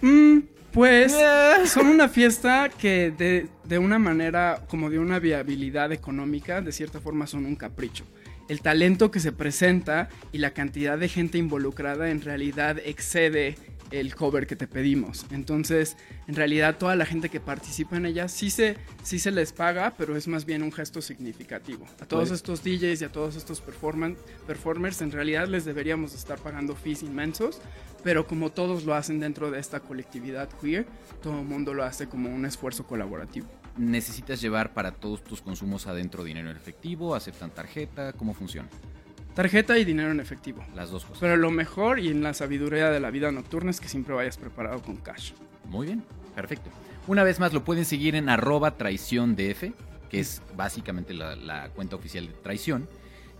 Mm, 0.00 0.38
pues 0.72 1.12
eh. 1.12 1.66
son 1.66 1.86
una 1.86 2.08
fiesta 2.08 2.68
que 2.70 3.10
de, 3.10 3.48
de 3.64 3.78
una 3.78 3.98
manera, 3.98 4.64
como 4.68 4.90
de 4.90 4.98
una 4.98 5.18
viabilidad 5.18 5.92
económica, 5.92 6.60
de 6.60 6.72
cierta 6.72 7.00
forma 7.00 7.26
son 7.26 7.44
un 7.44 7.56
capricho 7.56 8.04
el 8.48 8.60
talento 8.60 9.10
que 9.10 9.20
se 9.20 9.32
presenta 9.32 10.08
y 10.30 10.38
la 10.38 10.52
cantidad 10.52 10.98
de 10.98 11.08
gente 11.08 11.38
involucrada 11.38 12.10
en 12.10 12.20
realidad 12.20 12.78
excede 12.84 13.56
el 13.92 14.14
cover 14.14 14.46
que 14.46 14.56
te 14.56 14.66
pedimos. 14.66 15.26
Entonces, 15.30 15.96
en 16.26 16.34
realidad 16.34 16.78
toda 16.78 16.96
la 16.96 17.06
gente 17.06 17.28
que 17.28 17.40
participa 17.40 17.96
en 17.96 18.06
ella 18.06 18.28
sí 18.28 18.50
se, 18.50 18.76
sí 19.02 19.18
se 19.18 19.30
les 19.30 19.52
paga, 19.52 19.94
pero 19.96 20.16
es 20.16 20.26
más 20.28 20.44
bien 20.44 20.62
un 20.62 20.72
gesto 20.72 21.00
significativo. 21.02 21.86
A 22.00 22.06
todos 22.06 22.30
estos 22.30 22.64
DJs 22.64 23.02
y 23.02 23.04
a 23.04 23.12
todos 23.12 23.36
estos 23.36 23.60
performers 23.60 25.02
en 25.02 25.12
realidad 25.12 25.46
les 25.48 25.64
deberíamos 25.64 26.14
estar 26.14 26.38
pagando 26.38 26.74
fees 26.74 27.02
inmensos, 27.02 27.60
pero 28.02 28.26
como 28.26 28.50
todos 28.50 28.84
lo 28.84 28.94
hacen 28.94 29.20
dentro 29.20 29.50
de 29.50 29.60
esta 29.60 29.80
colectividad 29.80 30.48
queer, 30.60 30.86
todo 31.22 31.40
el 31.40 31.46
mundo 31.46 31.74
lo 31.74 31.84
hace 31.84 32.08
como 32.08 32.34
un 32.34 32.44
esfuerzo 32.46 32.86
colaborativo. 32.86 33.46
¿Necesitas 33.76 34.40
llevar 34.40 34.74
para 34.74 34.92
todos 34.92 35.22
tus 35.22 35.40
consumos 35.40 35.86
adentro 35.86 36.24
dinero 36.24 36.50
en 36.50 36.56
efectivo? 36.56 37.14
¿Aceptan 37.14 37.50
tarjeta? 37.50 38.12
¿Cómo 38.12 38.34
funciona? 38.34 38.68
Tarjeta 39.34 39.78
y 39.78 39.84
dinero 39.84 40.10
en 40.10 40.20
efectivo. 40.20 40.62
Las 40.74 40.90
dos 40.90 41.04
cosas. 41.04 41.20
Pero 41.20 41.36
lo 41.36 41.50
mejor 41.50 41.98
y 41.98 42.08
en 42.08 42.22
la 42.22 42.34
sabiduría 42.34 42.90
de 42.90 43.00
la 43.00 43.10
vida 43.10 43.32
nocturna 43.32 43.70
es 43.70 43.80
que 43.80 43.88
siempre 43.88 44.14
vayas 44.14 44.36
preparado 44.36 44.82
con 44.82 44.96
cash. 44.96 45.32
Muy 45.64 45.86
bien, 45.86 46.04
perfecto. 46.34 46.70
Una 47.06 47.24
vez 47.24 47.40
más 47.40 47.52
lo 47.52 47.64
pueden 47.64 47.84
seguir 47.84 48.14
en 48.14 48.28
arroba 48.28 48.76
traición 48.76 49.34
que 49.34 50.20
es 50.20 50.42
básicamente 50.54 51.14
la, 51.14 51.70
cuenta 51.74 51.96
oficial 51.96 52.26
de 52.26 52.34
traición. 52.34 52.88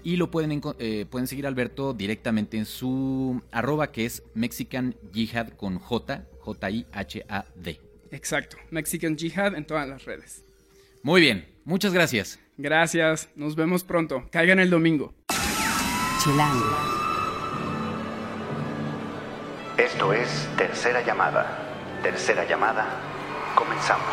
Y 0.03 0.17
lo 0.17 0.31
pueden, 0.31 0.61
eh, 0.79 1.07
pueden 1.09 1.29
seguir 1.29 1.45
a 1.45 1.49
Alberto 1.49 1.93
directamente 1.93 2.57
en 2.57 2.65
su 2.65 3.41
arroba 3.53 3.93
que 3.93 4.05
es 4.05 4.25
Mexican 4.35 4.97
Jihad 5.13 5.51
con 5.51 5.79
J, 5.79 6.25
J-I-H-A-D. 6.41 7.81
Exacto, 8.11 8.57
Mexican 8.71 9.17
Jihad 9.17 9.55
en 9.55 9.65
todas 9.65 9.89
las 9.89 10.05
redes. 10.05 10.45
Muy 11.05 11.21
bien, 11.21 11.47
muchas 11.65 11.93
gracias. 11.93 12.41
Gracias, 12.57 13.29
nos 13.37 13.55
vemos 13.55 13.85
pronto. 13.85 14.27
Caigan 14.31 14.59
el 14.59 14.71
domingo. 14.71 15.15
Chilango. 16.23 16.77
Esto 19.77 20.13
es 20.13 20.49
Tercera 20.57 21.05
Llamada. 21.05 21.99
Tercera 22.01 22.49
Llamada, 22.49 22.87
comenzamos. 23.57 24.07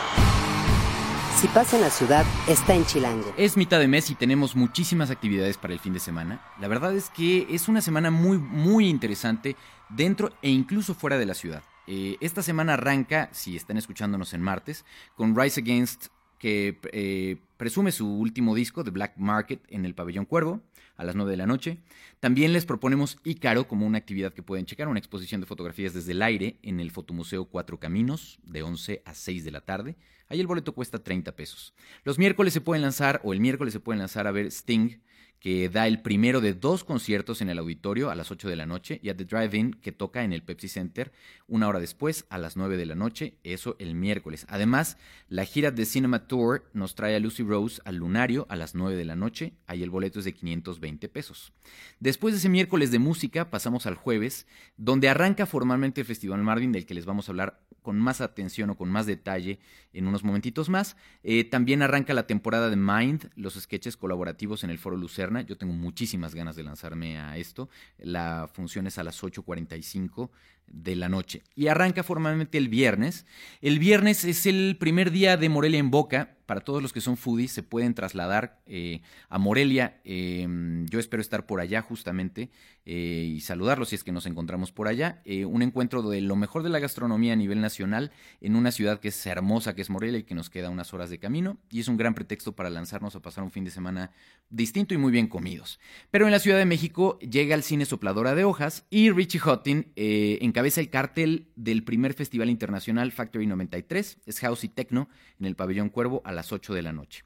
Si 1.36 1.48
pasa 1.50 1.76
en 1.76 1.84
la 1.84 1.92
ciudad, 1.92 2.26
está 2.48 2.74
en 2.74 2.84
Chilango. 2.86 3.32
Es 3.38 3.58
mitad 3.58 3.80
de 3.80 3.88
mes 3.88 4.10
y 4.10 4.16
tenemos 4.16 4.56
muchísimas 4.56 5.12
actividades 5.12 5.58
para 5.58 5.74
el 5.74 5.80
fin 5.80 5.94
de 5.94 6.00
semana. 6.00 6.42
La 6.60 6.68
verdad 6.68 6.96
es 6.96 7.12
que 7.12 7.46
es 7.52 7.68
una 7.68 7.80
semana 7.82 8.10
muy, 8.10 8.40
muy 8.40 8.88
interesante 8.88 9.56
dentro 9.90 10.32
e 10.42 10.50
incluso 10.50 10.96
fuera 10.96 11.20
de 11.20 11.28
la 11.28 11.36
ciudad. 11.36 11.62
Eh, 11.86 12.18
esta 12.22 12.42
semana 12.42 12.74
arranca, 12.74 13.30
si 13.34 13.56
están 13.56 13.78
escuchándonos 13.78 14.34
en 14.34 14.42
martes, 14.42 14.84
con 15.16 15.36
Rise 15.36 15.62
Against, 15.62 16.08
que 16.40 16.80
eh, 16.92 17.38
presume 17.58 17.92
su 17.92 18.12
último 18.12 18.56
disco, 18.56 18.84
The 18.84 18.90
Black 18.90 19.14
Market, 19.18 19.62
en 19.68 19.86
el 19.86 19.94
Pabellón 19.94 20.26
Cuervo 20.26 20.62
a 21.00 21.06
las 21.06 21.16
9 21.16 21.32
de 21.32 21.38
la 21.38 21.48
noche. 21.48 21.78
También 22.20 22.52
les 22.52 22.66
proponemos 22.66 23.18
Ícaro 23.24 23.68
como 23.68 23.88
una 23.88 23.98
actividad 23.98 24.34
que 24.34 24.44
pueden 24.44 24.66
checar, 24.66 24.90
una 24.90 25.00
exposición 25.00 25.40
de 25.40 25.48
fotografías 25.48 25.94
desde 25.94 26.12
el 26.12 26.22
aire 26.22 26.60
en 26.62 26.82
el 26.82 26.92
Fotomuseo 26.92 27.46
Cuatro 27.46 27.80
Caminos 27.80 28.38
de 28.44 28.64
11 28.64 29.02
a 29.06 29.14
6 29.14 29.46
de 29.46 29.52
la 29.52 29.62
tarde. 29.62 29.96
Ahí 30.28 30.42
el 30.42 30.48
boleto 30.48 30.74
cuesta 30.76 31.02
30 31.02 31.38
pesos. 31.38 31.74
Los 32.04 32.20
miércoles 32.20 32.52
se 32.52 32.60
pueden 32.60 32.82
lanzar, 32.82 33.22
o 33.24 33.32
el 33.32 33.40
miércoles 33.40 33.74
se 33.74 33.80
pueden 33.80 34.00
lanzar 34.00 34.28
a 34.28 34.32
ver 34.32 34.48
Sting, 34.48 35.00
que 35.40 35.70
da 35.70 35.88
el 35.88 36.02
primero 36.02 36.42
de 36.42 36.54
dos 36.54 36.84
conciertos 36.84 37.42
en 37.42 37.50
el 37.50 37.60
auditorio 37.60 38.10
a 38.10 38.16
las 38.16 38.30
8 38.30 38.50
de 38.50 38.56
la 38.56 38.66
noche, 38.66 39.00
y 39.02 39.10
a 39.10 39.16
The 39.16 39.26
Drive-In, 39.26 39.74
que 39.74 39.92
toca 39.92 40.24
en 40.24 40.34
el 40.34 40.44
Pepsi 40.44 40.68
Center 40.68 41.12
una 41.48 41.68
hora 41.68 41.80
después, 41.80 42.26
a 42.30 42.38
las 42.38 42.58
9 42.58 42.78
de 42.78 42.86
la 42.86 42.96
noche, 42.96 43.38
eso 43.44 43.76
el 43.80 43.96
miércoles. 43.96 44.46
Además, 44.50 44.98
la 45.28 45.46
gira 45.46 45.72
de 45.72 45.86
Cinema 45.86 46.28
Tour 46.28 46.70
nos 46.74 46.96
trae 46.96 47.16
a 47.16 47.20
Lucy 47.20 47.44
Rose 47.44 47.82
al 47.86 47.96
Lunario 47.96 48.46
a 48.50 48.56
las 48.56 48.76
9 48.76 48.96
de 48.96 49.06
la 49.06 49.16
noche, 49.16 49.54
ahí 49.66 49.82
el 49.82 49.90
boleto 49.90 50.20
es 50.20 50.26
de 50.26 50.34
520 50.34 51.08
pesos. 51.10 51.54
Después 52.00 52.34
de 52.34 52.40
ese 52.40 52.50
miércoles 52.50 52.92
de 52.92 53.00
música, 53.00 53.50
pasamos 53.50 53.86
al 53.86 53.96
jueves, 53.96 54.46
donde 54.78 55.10
arranca 55.10 55.46
formalmente 55.46 56.02
el 56.02 56.08
Festival 56.08 56.44
Marvin, 56.44 56.72
del 56.72 56.86
que 56.86 56.94
les 56.94 57.06
vamos 57.06 57.30
a 57.30 57.32
hablar 57.32 57.62
con 57.82 58.00
más 58.00 58.22
atención 58.22 58.70
o 58.70 58.76
con 58.78 58.90
más 58.90 59.06
detalle 59.06 59.60
en 59.94 60.08
unos 60.08 60.24
momentitos 60.24 60.70
más. 60.70 60.96
Eh, 61.24 61.44
también 61.44 61.82
arranca 61.82 62.14
la 62.14 62.28
temporada 62.28 62.70
de 62.70 62.76
Mind, 62.76 63.30
los 63.36 63.56
sketches 63.56 63.98
colaborativos 63.98 64.64
en 64.64 64.70
el 64.70 64.78
Foro 64.78 64.98
Lucerna 64.98 65.42
yo 65.42 65.58
tengo 65.58 65.74
muchísimas 65.74 66.36
ganas 66.36 66.56
de 66.56 66.64
lanzarme 66.64 67.20
a 67.20 67.38
esto. 67.38 67.70
La 67.98 68.50
función 68.52 68.88
es 68.88 68.98
a 68.98 69.04
las 69.04 69.22
8.45 69.24 70.30
de 70.72 70.96
la 70.96 71.10
noche. 71.10 71.44
Y 71.56 71.68
arranca 71.68 72.04
formalmente 72.04 72.58
el 72.58 72.70
viernes. 72.70 73.26
El 73.62 73.80
viernes 73.80 74.24
es 74.26 74.46
el 74.46 74.78
primer 74.80 75.12
día 75.12 75.38
de 75.38 75.50
Morelia 75.50 75.80
en 75.80 75.92
Boca. 75.92 76.36
Para 76.46 76.62
todos 76.62 76.82
los 76.82 76.94
que 76.94 77.00
son 77.00 77.16
foodies 77.16 77.52
se 77.52 77.62
pueden 77.62 77.94
trasladar 77.94 78.60
eh, 78.66 79.02
a 79.30 79.38
Morelia. 79.38 80.02
Em, 80.04 80.88
yo 80.88 81.00
espero 81.00 81.22
estar 81.22 81.46
por 81.46 81.62
allá 81.62 81.84
justamente 81.84 82.50
eh, 82.86 83.32
y 83.36 83.42
saludarlos 83.42 83.90
si 83.90 83.96
es 83.96 84.04
que 84.04 84.12
nos 84.12 84.26
encontramos 84.26 84.72
por 84.72 84.88
allá. 84.88 85.22
Eh, 85.26 85.46
un 85.46 85.62
encuentro 85.62 86.02
de 86.02 86.22
lo 86.22 86.36
mejor 86.36 86.64
de 86.64 86.70
la 86.70 86.80
gastronomía 86.80 87.34
a 87.34 87.36
nivel 87.36 87.62
nacional 87.62 88.12
en 88.42 88.56
una 88.56 88.72
ciudad 88.72 89.00
que 89.00 89.10
es 89.10 89.26
hermosa, 89.28 89.76
que 89.76 89.84
es 89.84 89.92
Morelia 89.92 90.22
y 90.22 90.24
que 90.24 90.34
nos 90.34 90.50
queda 90.50 90.72
unas 90.72 90.92
horas 90.92 91.12
de 91.12 91.20
camino. 91.20 91.60
Y 91.70 91.82
es 91.82 91.88
un 91.88 91.98
gran 91.98 92.16
pretexto 92.16 92.56
para 92.56 92.72
lanzarnos 92.72 93.16
a 93.16 93.22
pasar 93.22 93.44
un 93.44 93.52
fin 93.52 93.64
de 93.64 93.70
semana 93.70 94.12
distinto 94.50 94.96
y 94.96 94.98
muy 94.98 95.12
bien 95.12 95.28
comidos. 95.28 95.80
Pero 96.10 96.26
en 96.26 96.32
la 96.32 96.40
Ciudad 96.40 96.58
de 96.58 96.66
México 96.66 97.20
llega 97.20 97.54
el 97.54 97.62
cine 97.62 97.86
Sopladora 97.86 98.34
de 98.34 98.44
Hojas 98.44 98.88
y 98.90 99.12
Richie 99.12 99.40
Hutton 99.40 99.86
en 99.96 100.52
cabeza 100.60 100.82
el 100.82 100.90
cartel 100.90 101.48
del 101.56 101.86
primer 101.86 102.14
Festival 102.14 102.50
Internacional 102.50 103.14
Factory 103.14 103.48
93, 103.48 104.18
es 104.26 104.40
House 104.42 104.66
y 104.66 104.68
Techno, 104.68 105.08
en 105.40 105.46
el 105.46 105.56
Pabellón 105.56 105.88
Cuervo 105.88 106.22
a 106.26 106.34
las 106.34 106.52
8 106.52 106.74
de 106.74 106.82
la 106.82 106.92
noche. 106.92 107.24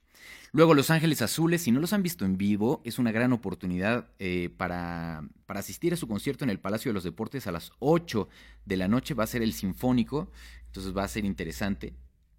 Luego 0.51 0.75
Los 0.75 0.91
Ángeles 0.91 1.23
Azules, 1.23 1.63
si 1.63 1.71
no 1.71 1.79
los 1.79 1.93
han 1.93 2.03
visto 2.03 2.25
en 2.25 2.37
vivo, 2.37 2.83
es 2.85 2.99
una 2.99 3.11
gran 3.11 3.33
oportunidad 3.33 4.07
eh, 4.19 4.53
para, 4.55 5.27
para, 5.47 5.61
asistir 5.61 5.93
a 5.93 5.97
su 5.97 6.07
concierto 6.07 6.43
en 6.43 6.51
el 6.51 6.59
Palacio 6.59 6.91
de 6.91 6.93
los 6.93 7.03
Deportes 7.03 7.47
a 7.47 7.51
las 7.51 7.71
8 7.79 8.29
de 8.65 8.77
la 8.77 8.87
noche. 8.87 9.15
Va 9.15 9.23
a 9.23 9.25
ser 9.25 9.41
el 9.41 9.53
Sinfónico, 9.53 10.29
entonces 10.67 10.95
va 10.95 11.03
a 11.03 11.07
ser 11.07 11.25
interesante. 11.25 11.95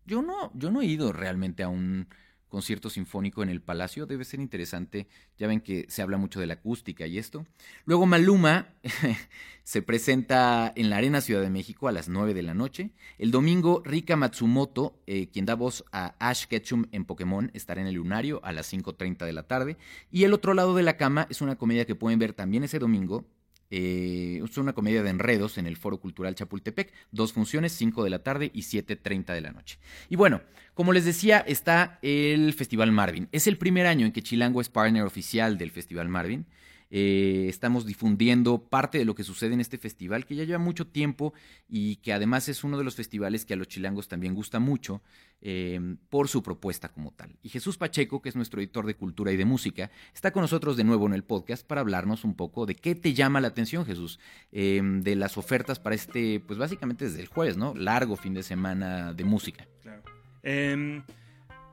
Yo 0.06 0.22
no, 0.22 0.52
yo 0.54 0.70
no 0.70 0.80
he 0.80 0.86
ido 0.86 1.12
realmente 1.12 1.64
a 1.64 1.68
un 1.68 2.06
concierto 2.54 2.88
sinfónico 2.88 3.42
en 3.42 3.48
el 3.48 3.60
Palacio. 3.60 4.06
Debe 4.06 4.24
ser 4.24 4.38
interesante. 4.38 5.08
Ya 5.36 5.48
ven 5.48 5.60
que 5.60 5.86
se 5.88 6.02
habla 6.02 6.18
mucho 6.18 6.38
de 6.38 6.46
la 6.46 6.54
acústica 6.54 7.04
y 7.04 7.18
esto. 7.18 7.44
Luego 7.84 8.06
Maluma 8.06 8.68
se 9.64 9.82
presenta 9.82 10.72
en 10.76 10.88
la 10.88 10.98
Arena 10.98 11.20
Ciudad 11.20 11.42
de 11.42 11.50
México 11.50 11.88
a 11.88 11.92
las 11.92 12.08
9 12.08 12.32
de 12.32 12.42
la 12.42 12.54
noche. 12.54 12.92
El 13.18 13.32
domingo, 13.32 13.82
Rika 13.84 14.14
Matsumoto, 14.14 15.02
eh, 15.08 15.30
quien 15.32 15.46
da 15.46 15.56
voz 15.56 15.84
a 15.90 16.14
Ash 16.20 16.46
Ketchum 16.46 16.84
en 16.92 17.04
Pokémon, 17.04 17.50
estará 17.54 17.80
en 17.80 17.88
el 17.88 17.96
Lunario 17.96 18.40
a 18.44 18.52
las 18.52 18.72
5.30 18.72 19.26
de 19.26 19.32
la 19.32 19.48
tarde. 19.48 19.76
Y 20.12 20.22
El 20.22 20.32
otro 20.32 20.54
lado 20.54 20.76
de 20.76 20.84
la 20.84 20.96
cama 20.96 21.26
es 21.30 21.40
una 21.40 21.56
comedia 21.56 21.86
que 21.86 21.96
pueden 21.96 22.20
ver 22.20 22.34
también 22.34 22.62
ese 22.62 22.78
domingo 22.78 23.24
eh, 23.70 24.40
es 24.44 24.56
una 24.58 24.72
comedia 24.72 25.02
de 25.02 25.10
enredos 25.10 25.58
en 25.58 25.66
el 25.66 25.76
Foro 25.76 25.98
Cultural 25.98 26.34
Chapultepec. 26.34 26.92
Dos 27.10 27.32
funciones, 27.32 27.72
5 27.72 28.04
de 28.04 28.10
la 28.10 28.22
tarde 28.22 28.50
y 28.54 28.62
7.30 28.62 29.34
de 29.34 29.40
la 29.40 29.52
noche. 29.52 29.78
Y 30.08 30.16
bueno, 30.16 30.42
como 30.74 30.92
les 30.92 31.04
decía, 31.04 31.38
está 31.38 31.98
el 32.02 32.52
Festival 32.52 32.92
Marvin. 32.92 33.28
Es 33.32 33.46
el 33.46 33.58
primer 33.58 33.86
año 33.86 34.06
en 34.06 34.12
que 34.12 34.22
Chilango 34.22 34.60
es 34.60 34.68
partner 34.68 35.04
oficial 35.04 35.58
del 35.58 35.70
Festival 35.70 36.08
Marvin. 36.08 36.46
Eh, 36.96 37.48
estamos 37.48 37.86
difundiendo 37.86 38.68
parte 38.68 38.98
de 38.98 39.04
lo 39.04 39.16
que 39.16 39.24
sucede 39.24 39.52
en 39.52 39.60
este 39.60 39.78
festival 39.78 40.26
que 40.26 40.36
ya 40.36 40.44
lleva 40.44 40.60
mucho 40.60 40.86
tiempo 40.86 41.34
y 41.68 41.96
que 41.96 42.12
además 42.12 42.48
es 42.48 42.62
uno 42.62 42.78
de 42.78 42.84
los 42.84 42.94
festivales 42.94 43.44
que 43.44 43.54
a 43.54 43.56
los 43.56 43.66
chilangos 43.66 44.06
también 44.06 44.32
gusta 44.32 44.60
mucho 44.60 45.02
eh, 45.40 45.96
por 46.08 46.28
su 46.28 46.44
propuesta 46.44 46.90
como 46.90 47.10
tal. 47.10 47.34
Y 47.42 47.48
Jesús 47.48 47.78
Pacheco, 47.78 48.22
que 48.22 48.28
es 48.28 48.36
nuestro 48.36 48.60
editor 48.60 48.86
de 48.86 48.94
cultura 48.94 49.32
y 49.32 49.36
de 49.36 49.44
música, 49.44 49.90
está 50.14 50.30
con 50.30 50.42
nosotros 50.42 50.76
de 50.76 50.84
nuevo 50.84 51.08
en 51.08 51.14
el 51.14 51.24
podcast 51.24 51.66
para 51.66 51.80
hablarnos 51.80 52.22
un 52.22 52.36
poco 52.36 52.64
de 52.64 52.76
qué 52.76 52.94
te 52.94 53.12
llama 53.12 53.40
la 53.40 53.48
atención, 53.48 53.84
Jesús, 53.84 54.20
eh, 54.52 54.80
de 54.80 55.16
las 55.16 55.36
ofertas 55.36 55.80
para 55.80 55.96
este, 55.96 56.38
pues 56.46 56.60
básicamente 56.60 57.06
desde 57.06 57.22
el 57.22 57.26
jueves, 57.26 57.56
¿no? 57.56 57.74
Largo 57.74 58.14
fin 58.14 58.34
de 58.34 58.44
semana 58.44 59.12
de 59.12 59.24
música. 59.24 59.66
Claro. 59.82 60.02
Em, 60.44 61.02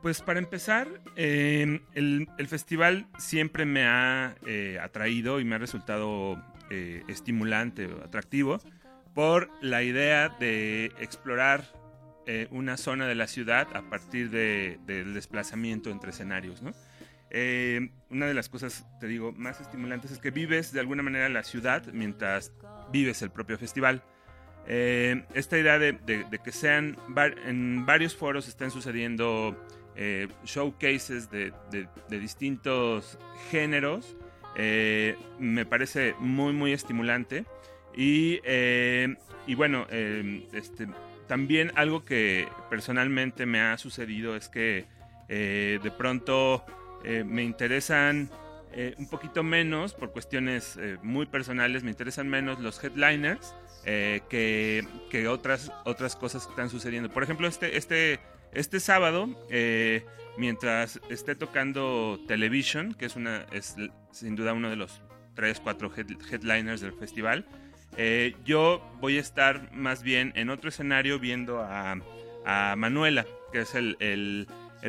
pues 0.01 0.21
para 0.21 0.39
empezar, 0.39 0.87
em, 1.15 1.81
el, 1.93 2.27
festival 2.47 3.07
siempre 3.19 3.65
me 3.65 3.85
ha 3.85 4.35
eh, 4.45 4.79
atraído 4.81 5.39
y 5.39 5.45
me 5.45 5.55
ha 5.55 5.57
resultado 5.59 6.43
eh, 6.69 7.03
estimulante 7.07 7.85
o 7.85 8.03
atractivo 8.03 8.59
por 9.13 9.49
la 9.61 9.83
idea 9.83 10.29
de 10.29 10.85
explorar 10.99 11.65
eh, 12.25 12.47
una 12.51 12.77
zona 12.77 13.07
de 13.07 13.15
la 13.15 13.27
ciudad 13.27 13.67
a 13.75 13.89
partir 13.89 14.29
del 14.31 15.13
desplazamiento 15.13 15.91
entre 15.91 16.11
escenarios. 16.11 16.63
Em, 17.29 17.91
una 18.09 18.25
de 18.25 18.33
las 18.33 18.49
cosas, 18.49 18.85
te 18.99 19.07
digo, 19.07 19.31
más 19.33 19.61
estimulantes 19.61 20.11
es 20.11 20.19
que 20.19 20.31
vives 20.31 20.73
de 20.73 20.79
alguna 20.79 21.03
manera 21.03 21.29
la 21.29 21.43
ciudad 21.43 21.85
mientras 21.93 22.51
vives 22.91 23.21
el 23.21 23.29
propio 23.29 23.57
festival. 23.57 24.03
esta 24.65 25.57
idea 25.57 25.79
de, 25.79 25.97
que 26.43 26.51
sean 26.51 26.97
en 27.45 27.85
varios 27.85 28.15
foros 28.15 28.47
estén 28.47 28.71
sucediendo 28.71 29.55
eh, 29.95 30.27
showcases 30.45 31.29
de, 31.29 31.53
distintos 32.09 33.17
géneros. 33.49 34.15
Eh, 34.55 35.15
me 35.39 35.65
parece 35.65 36.15
muy, 36.19 36.53
muy 36.53 36.73
estimulante. 36.73 37.45
Y, 37.95 38.39
eh, 38.43 39.15
bueno, 39.55 39.85
este, 39.89 40.87
también 41.27 41.71
algo 41.75 42.05
que 42.05 42.47
personalmente 42.69 43.45
me 43.45 43.61
ha 43.61 43.77
sucedido 43.77 44.35
es 44.35 44.47
que 44.49 44.85
de 45.27 45.93
pronto 45.97 46.65
me 47.03 47.43
interesan 47.43 48.29
un 48.97 49.09
poquito 49.09 49.43
menos, 49.43 49.93
por 49.93 50.11
cuestiones 50.11 50.79
muy 51.03 51.25
personales, 51.25 51.83
me 51.83 51.91
interesan 51.91 52.29
menos 52.29 52.59
los 52.59 52.81
headliners 52.83 53.53
que, 53.83 54.85
que, 55.09 55.27
otras, 55.27 55.71
otras 55.83 56.15
cosas 56.15 56.45
que 56.45 56.51
están 56.51 56.69
sucediendo. 56.69 57.09
Por 57.09 57.23
ejemplo, 57.23 57.47
este, 57.47 57.77
este 57.77 58.19
este 58.53 58.79
sábado, 58.79 59.29
eh, 59.49 60.05
mientras 60.37 60.99
esté 61.09 61.35
tocando 61.35 62.19
Television, 62.27 62.93
que 62.93 63.05
es, 63.05 63.15
una, 63.15 63.45
es 63.51 63.75
sin 64.11 64.35
duda 64.35 64.53
uno 64.53 64.69
de 64.69 64.75
los 64.75 65.01
3, 65.35 65.59
4 65.61 65.91
headliners 66.31 66.81
del 66.81 66.93
festival, 66.93 67.45
eh, 67.97 68.35
yo 68.45 68.81
voy 68.99 69.17
a 69.17 69.21
estar 69.21 69.73
más 69.73 70.03
bien 70.03 70.31
en 70.35 70.49
otro 70.49 70.69
escenario 70.69 71.19
viendo 71.19 71.61
a, 71.61 71.95
Manuela, 72.75 73.27
que 73.51 73.61
es 73.61 73.75
el, 73.75 74.47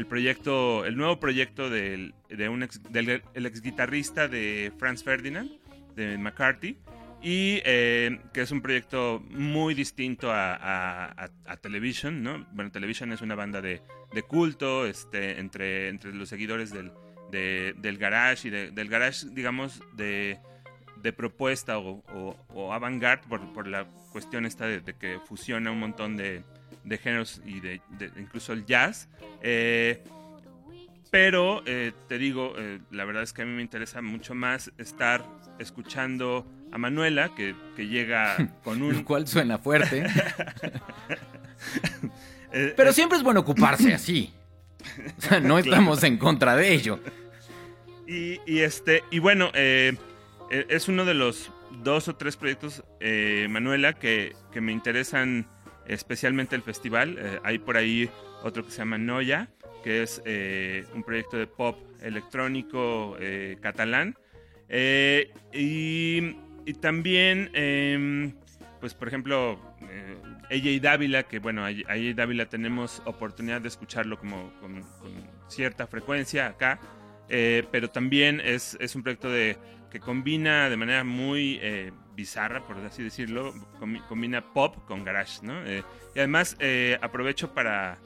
proyecto, 0.08 0.86
el 0.86 0.96
nuevo 0.96 1.20
proyecto 1.20 1.68
del, 1.68 2.14
de 2.30 2.48
un 2.48 2.66
del 2.88 3.22
ex 3.34 3.60
guitarrista 3.60 4.26
de 4.26 4.72
Franz 4.78 5.04
Ferdinand, 5.04 5.50
de 5.94 6.16
McCarthy 6.16 6.78
y 7.22 7.62
eh, 7.64 8.18
que 8.32 8.42
es 8.42 8.50
un 8.50 8.60
proyecto 8.60 9.22
muy 9.30 9.74
distinto 9.74 10.30
a, 10.32 11.28
Television, 11.60 12.22
¿no? 12.22 12.44
Bueno, 12.52 12.72
Television 12.72 13.12
es 13.12 13.20
una 13.20 13.36
banda 13.36 13.62
de, 13.62 13.80
culto 14.26 14.86
este, 14.86 15.38
entre, 15.38 15.88
entre 15.88 16.12
los 16.12 16.28
seguidores 16.28 16.72
del, 16.72 16.90
del 17.30 17.98
garage 17.98 18.48
y 18.48 18.50
del 18.50 18.88
garage, 18.88 19.28
digamos, 19.30 19.80
de, 19.94 20.40
propuesta 21.16 21.78
o, 21.78 22.02
o, 22.54 22.72
avant-garde 22.72 23.28
por, 23.28 23.68
la 23.68 23.86
cuestión 24.10 24.44
esta 24.44 24.66
de, 24.66 24.82
que 24.82 25.20
fusiona 25.24 25.70
un 25.70 25.78
montón 25.78 26.16
de, 26.16 26.42
géneros 26.98 27.40
y 27.46 27.60
de, 27.60 27.80
incluso 28.18 28.52
el 28.52 28.66
jazz. 28.66 29.08
Eh, 29.42 30.02
pero 31.12 31.62
eh, 31.66 31.92
te 32.08 32.18
digo, 32.18 32.54
la 32.90 33.04
verdad 33.04 33.22
es 33.22 33.32
que 33.32 33.42
a 33.42 33.44
mí 33.44 33.52
me 33.52 33.62
interesa 33.62 34.02
mucho 34.02 34.34
más 34.34 34.72
estar 34.78 35.22
escuchando 35.58 36.46
a 36.72 36.78
Manuela, 36.78 37.30
que, 37.36 37.54
llega 37.76 38.36
con 38.64 38.82
un... 38.82 38.94
Lo 38.94 39.04
cual 39.04 39.28
suena 39.28 39.58
fuerte. 39.58 40.06
Eh, 42.54 42.74
Pero 42.76 42.90
eh, 42.90 42.92
siempre 42.92 43.16
es 43.16 43.24
bueno 43.24 43.40
ocuparse 43.40 43.94
así. 43.94 44.30
O 45.16 45.22
sea, 45.22 45.40
no 45.40 45.56
estamos 45.56 46.02
en 46.02 46.18
contra 46.18 46.54
de 46.54 46.74
ello. 46.74 47.00
Y, 48.06 48.40
este, 48.58 49.02
y 49.10 49.20
bueno, 49.20 49.50
eh, 49.54 49.96
es 50.50 50.86
uno 50.86 51.06
de 51.06 51.14
los 51.14 51.50
dos 51.82 52.08
o 52.08 52.16
tres 52.16 52.36
proyectos, 52.36 52.84
Manuela, 53.48 53.94
que, 53.94 54.36
que, 54.52 54.60
me 54.60 54.70
interesan 54.72 55.46
especialmente 55.86 56.54
el 56.54 56.62
festival. 56.62 57.40
hay 57.42 57.58
por 57.58 57.78
ahí 57.78 58.10
otro 58.42 58.66
que 58.66 58.70
se 58.70 58.78
llama 58.78 58.98
Noya, 58.98 59.48
que 59.82 60.02
es 60.02 60.20
un 60.92 61.04
proyecto 61.04 61.38
de 61.38 61.46
pop 61.46 61.78
electrónico 62.02 63.16
catalán. 63.62 64.18
y 65.54 66.36
y 66.64 66.74
también, 66.74 67.50
em, 67.54 68.32
pues 68.80 68.94
por 68.94 69.08
ejemplo, 69.08 69.58
eh, 69.90 70.16
AJ 70.50 70.82
Dávila, 70.82 71.22
que 71.24 71.38
bueno, 71.38 71.64
AJ 71.64 72.14
Dávila 72.14 72.46
tenemos 72.46 73.02
oportunidad 73.04 73.60
de 73.60 73.68
escucharlo 73.68 74.18
como 74.18 74.52
con, 74.60 74.84
cierta 75.48 75.86
frecuencia 75.86 76.46
acá, 76.46 76.80
eh, 77.28 77.64
pero 77.70 77.90
también 77.90 78.40
es, 78.40 78.76
es, 78.80 78.94
un 78.94 79.02
proyecto 79.02 79.30
de, 79.30 79.56
que 79.90 80.00
combina 80.00 80.70
de 80.70 80.76
manera 80.76 81.04
muy 81.04 81.58
eh, 81.60 81.92
bizarra, 82.14 82.66
por 82.66 82.76
así 82.78 83.02
decirlo, 83.02 83.52
combina 84.08 84.52
pop 84.52 84.76
con 84.86 85.04
garage, 85.04 85.40
¿no? 85.42 85.54
y 86.14 86.18
además 86.18 86.56
aprovecho 87.00 87.54
para, 87.54 87.98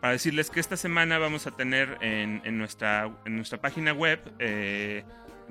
para 0.00 0.12
decirles 0.12 0.50
que 0.50 0.60
esta 0.60 0.76
semana 0.76 1.18
vamos 1.18 1.46
a 1.46 1.52
tener 1.52 1.98
en, 2.00 2.40
en 2.44 2.58
nuestra, 2.58 3.10
en 3.24 3.36
nuestra 3.36 3.60
página 3.60 3.92
web 3.92 4.20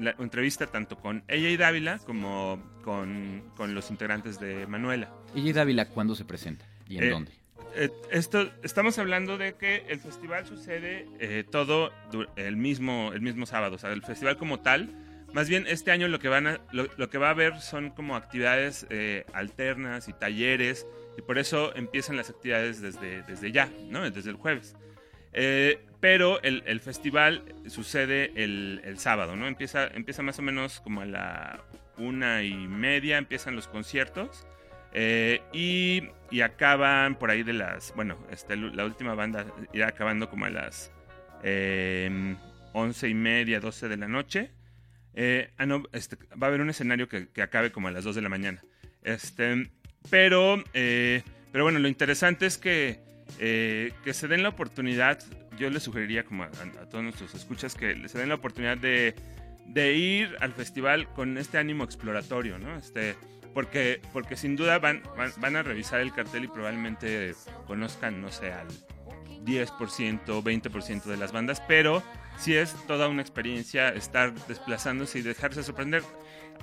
la 0.01 0.15
entrevista 0.19 0.67
tanto 0.67 0.97
con 0.97 1.23
ella 1.27 1.49
y 1.49 1.57
Dávila 1.57 1.99
como 1.99 2.61
con, 2.83 3.43
los 3.73 3.89
integrantes 3.91 4.39
de 4.39 4.65
Manuela. 4.67 5.13
¿Ella 5.35 5.49
y 5.49 5.53
Dávila 5.53 5.89
cuándo 5.89 6.15
se 6.15 6.25
presenta 6.25 6.65
y 6.87 6.97
en 6.97 7.03
eh, 7.03 7.09
dónde? 7.09 7.31
Eh, 7.75 7.89
esto, 8.11 8.51
estamos 8.63 8.97
hablando 8.97 9.37
de 9.37 9.53
que 9.53 9.85
el 9.87 9.99
festival 9.99 10.45
sucede 10.45 11.07
eh, 11.19 11.45
todo 11.49 11.91
el 12.35 12.57
mismo, 12.57 13.11
el 13.13 13.21
mismo 13.21 13.45
sábado, 13.45 13.75
o 13.75 13.79
sea, 13.79 13.91
el 13.91 14.01
festival 14.01 14.37
como 14.37 14.59
tal. 14.59 14.89
Más 15.33 15.47
bien 15.47 15.65
este 15.67 15.91
año 15.91 16.09
lo 16.09 16.19
que, 16.19 16.27
van 16.27 16.47
a, 16.47 16.59
lo, 16.73 17.09
que 17.09 17.17
va 17.17 17.27
a 17.27 17.31
haber 17.31 17.61
son 17.61 17.91
como 17.91 18.17
actividades 18.17 18.85
alternas 19.31 20.09
y 20.09 20.13
talleres 20.13 20.85
y 21.17 21.21
por 21.21 21.37
eso 21.37 21.73
empiezan 21.73 22.17
las 22.17 22.29
actividades 22.29 22.81
desde, 22.81 23.23
desde 23.23 23.53
ya, 23.53 23.71
¿no? 23.87 24.09
desde 24.11 24.29
el 24.29 24.35
jueves. 24.35 24.75
Eh, 25.33 25.79
pero 25.99 26.41
el, 26.41 26.79
festival 26.79 27.43
sucede 27.67 28.31
el, 28.35 28.97
sábado, 28.97 29.35
¿no? 29.35 29.47
Empieza, 29.47 29.87
empieza 29.87 30.23
más 30.23 30.39
o 30.39 30.41
menos 30.41 30.79
como 30.79 31.01
a 31.01 31.05
la 31.05 31.63
una 31.97 32.43
y 32.43 32.55
media, 32.55 33.17
empiezan 33.17 33.55
los 33.55 33.67
conciertos. 33.67 34.47
Eh, 34.93 35.41
y, 35.53 36.41
acaban 36.41 37.15
por 37.15 37.29
ahí 37.29 37.43
de 37.43 37.53
las. 37.53 37.93
Bueno, 37.95 38.17
este, 38.31 38.55
la 38.55 38.83
última 38.83 39.13
banda 39.13 39.45
irá 39.73 39.89
acabando 39.89 40.29
como 40.29 40.45
a 40.45 40.49
las 40.49 40.91
em, 41.43 42.35
once 42.73 43.07
y 43.07 43.13
media, 43.13 43.59
doce 43.59 43.87
de 43.87 43.97
la 43.97 44.07
noche. 44.07 44.49
Eh, 45.13 45.51
ah, 45.57 45.65
no, 45.65 45.83
este, 45.91 46.17
va 46.31 46.47
a 46.47 46.49
haber 46.49 46.61
un 46.61 46.69
escenario 46.69 47.07
que, 47.07 47.29
acabe 47.41 47.71
como 47.71 47.89
a 47.89 47.91
las 47.91 48.03
dos 48.03 48.15
de 48.15 48.21
la 48.21 48.29
mañana. 48.29 48.63
Este, 49.03 49.69
pero, 50.09 50.63
pero 50.73 51.63
bueno, 51.63 51.77
lo 51.77 51.87
interesante 51.87 52.47
es 52.47 52.57
que 52.57 53.10
eh, 53.39 53.93
que 54.03 54.13
se 54.13 54.27
den 54.27 54.43
la 54.43 54.49
oportunidad, 54.49 55.19
yo 55.57 55.69
les 55.69 55.83
sugeriría 55.83 56.23
como 56.23 56.43
a, 56.43 56.49
todos 56.89 57.03
nuestros 57.03 57.33
escuchas 57.35 57.75
que 57.75 58.07
se 58.07 58.17
den 58.17 58.29
la 58.29 58.35
oportunidad 58.35 58.77
de, 58.77 59.15
ir 59.93 60.35
al 60.39 60.53
festival 60.53 61.07
con 61.13 61.37
este 61.37 61.57
ánimo 61.57 61.83
exploratorio, 61.83 62.59
¿no? 62.59 62.75
Este, 62.75 63.15
porque, 63.53 64.01
sin 64.35 64.55
duda 64.55 64.79
van, 64.79 65.03
van, 65.37 65.55
a 65.55 65.63
revisar 65.63 65.99
el 65.99 66.13
cartel 66.13 66.45
y 66.45 66.47
probablemente 66.47 67.33
conozcan, 67.67 68.21
no 68.21 68.31
sé, 68.31 68.51
al 68.51 68.67
10%, 69.45 70.25
20% 70.25 71.03
de 71.03 71.17
las 71.17 71.31
bandas, 71.31 71.61
pero 71.67 72.03
sí 72.37 72.55
es 72.55 72.75
toda 72.87 73.07
una 73.07 73.21
experiencia 73.21 73.89
estar 73.89 74.33
desplazándose 74.47 75.19
y 75.19 75.21
dejarse 75.21 75.63
sorprender. 75.63 76.03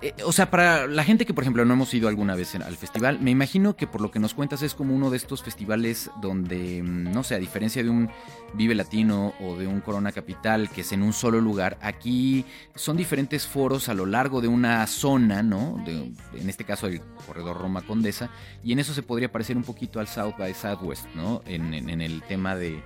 Eh, 0.01 0.15
o 0.25 0.33
sea, 0.33 0.51
para 0.51 0.87
la 0.87 1.03
gente 1.03 1.27
que, 1.27 1.35
por 1.35 1.43
ejemplo, 1.43 1.65
no 1.65 1.75
hemos 1.75 1.93
ido 1.93 2.09
alguna 2.09 2.37
vez 2.37 2.55
al 2.55 2.77
festival, 2.77 3.19
me 3.21 3.31
imagino 3.31 3.75
que 3.75 3.87
por 3.87 4.01
lo 4.01 4.11
que 4.11 4.21
nos 4.21 4.35
cuentas 4.35 4.63
es 4.63 4.75
como 4.75 4.95
uno 4.95 5.11
de 5.11 5.17
estos 5.17 5.43
festivales 5.43 6.11
donde, 6.21 6.83
mm, 6.83 7.13
no 7.13 7.25
sé, 7.25 7.35
a 7.35 7.39
diferencia 7.39 7.83
de 7.83 7.91
un 7.91 8.09
Vive 8.55 8.75
Latino 8.75 9.35
o 9.41 9.57
de 9.57 9.67
un 9.67 9.81
Corona 9.81 10.13
Capital, 10.13 10.71
que 10.71 10.83
es 10.83 10.93
en 10.93 11.03
un 11.03 11.13
solo 11.13 11.41
lugar, 11.41 11.79
aquí 11.83 12.45
son 12.75 12.97
diferentes 12.97 13.47
foros 13.47 13.89
a 13.89 13.95
lo 13.95 14.07
largo 14.07 14.41
de 14.41 14.49
una 14.49 14.87
zona, 14.87 15.43
¿no? 15.43 15.85
en 15.87 16.49
este 16.49 16.65
caso 16.65 16.87
el 16.87 17.01
corredor 17.27 17.59
Roma 17.59 17.83
Condesa, 17.83 18.31
y 18.65 18.73
en 18.73 18.79
eso 18.79 18.95
se 18.95 19.03
podría 19.03 19.31
parecer 19.31 19.57
un 19.57 19.65
poquito 19.65 20.01
al 20.01 20.09
South 20.09 20.35
by 20.39 20.55
Southwest, 20.55 21.07
¿no? 21.15 21.43
en 21.47 22.01
el 22.01 22.23
tema 22.23 22.57
de 22.57 22.83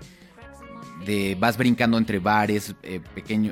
de 1.04 1.36
vas 1.38 1.56
brincando 1.56 1.98
entre 1.98 2.18
bares, 2.18 2.74
eh, 2.82 3.00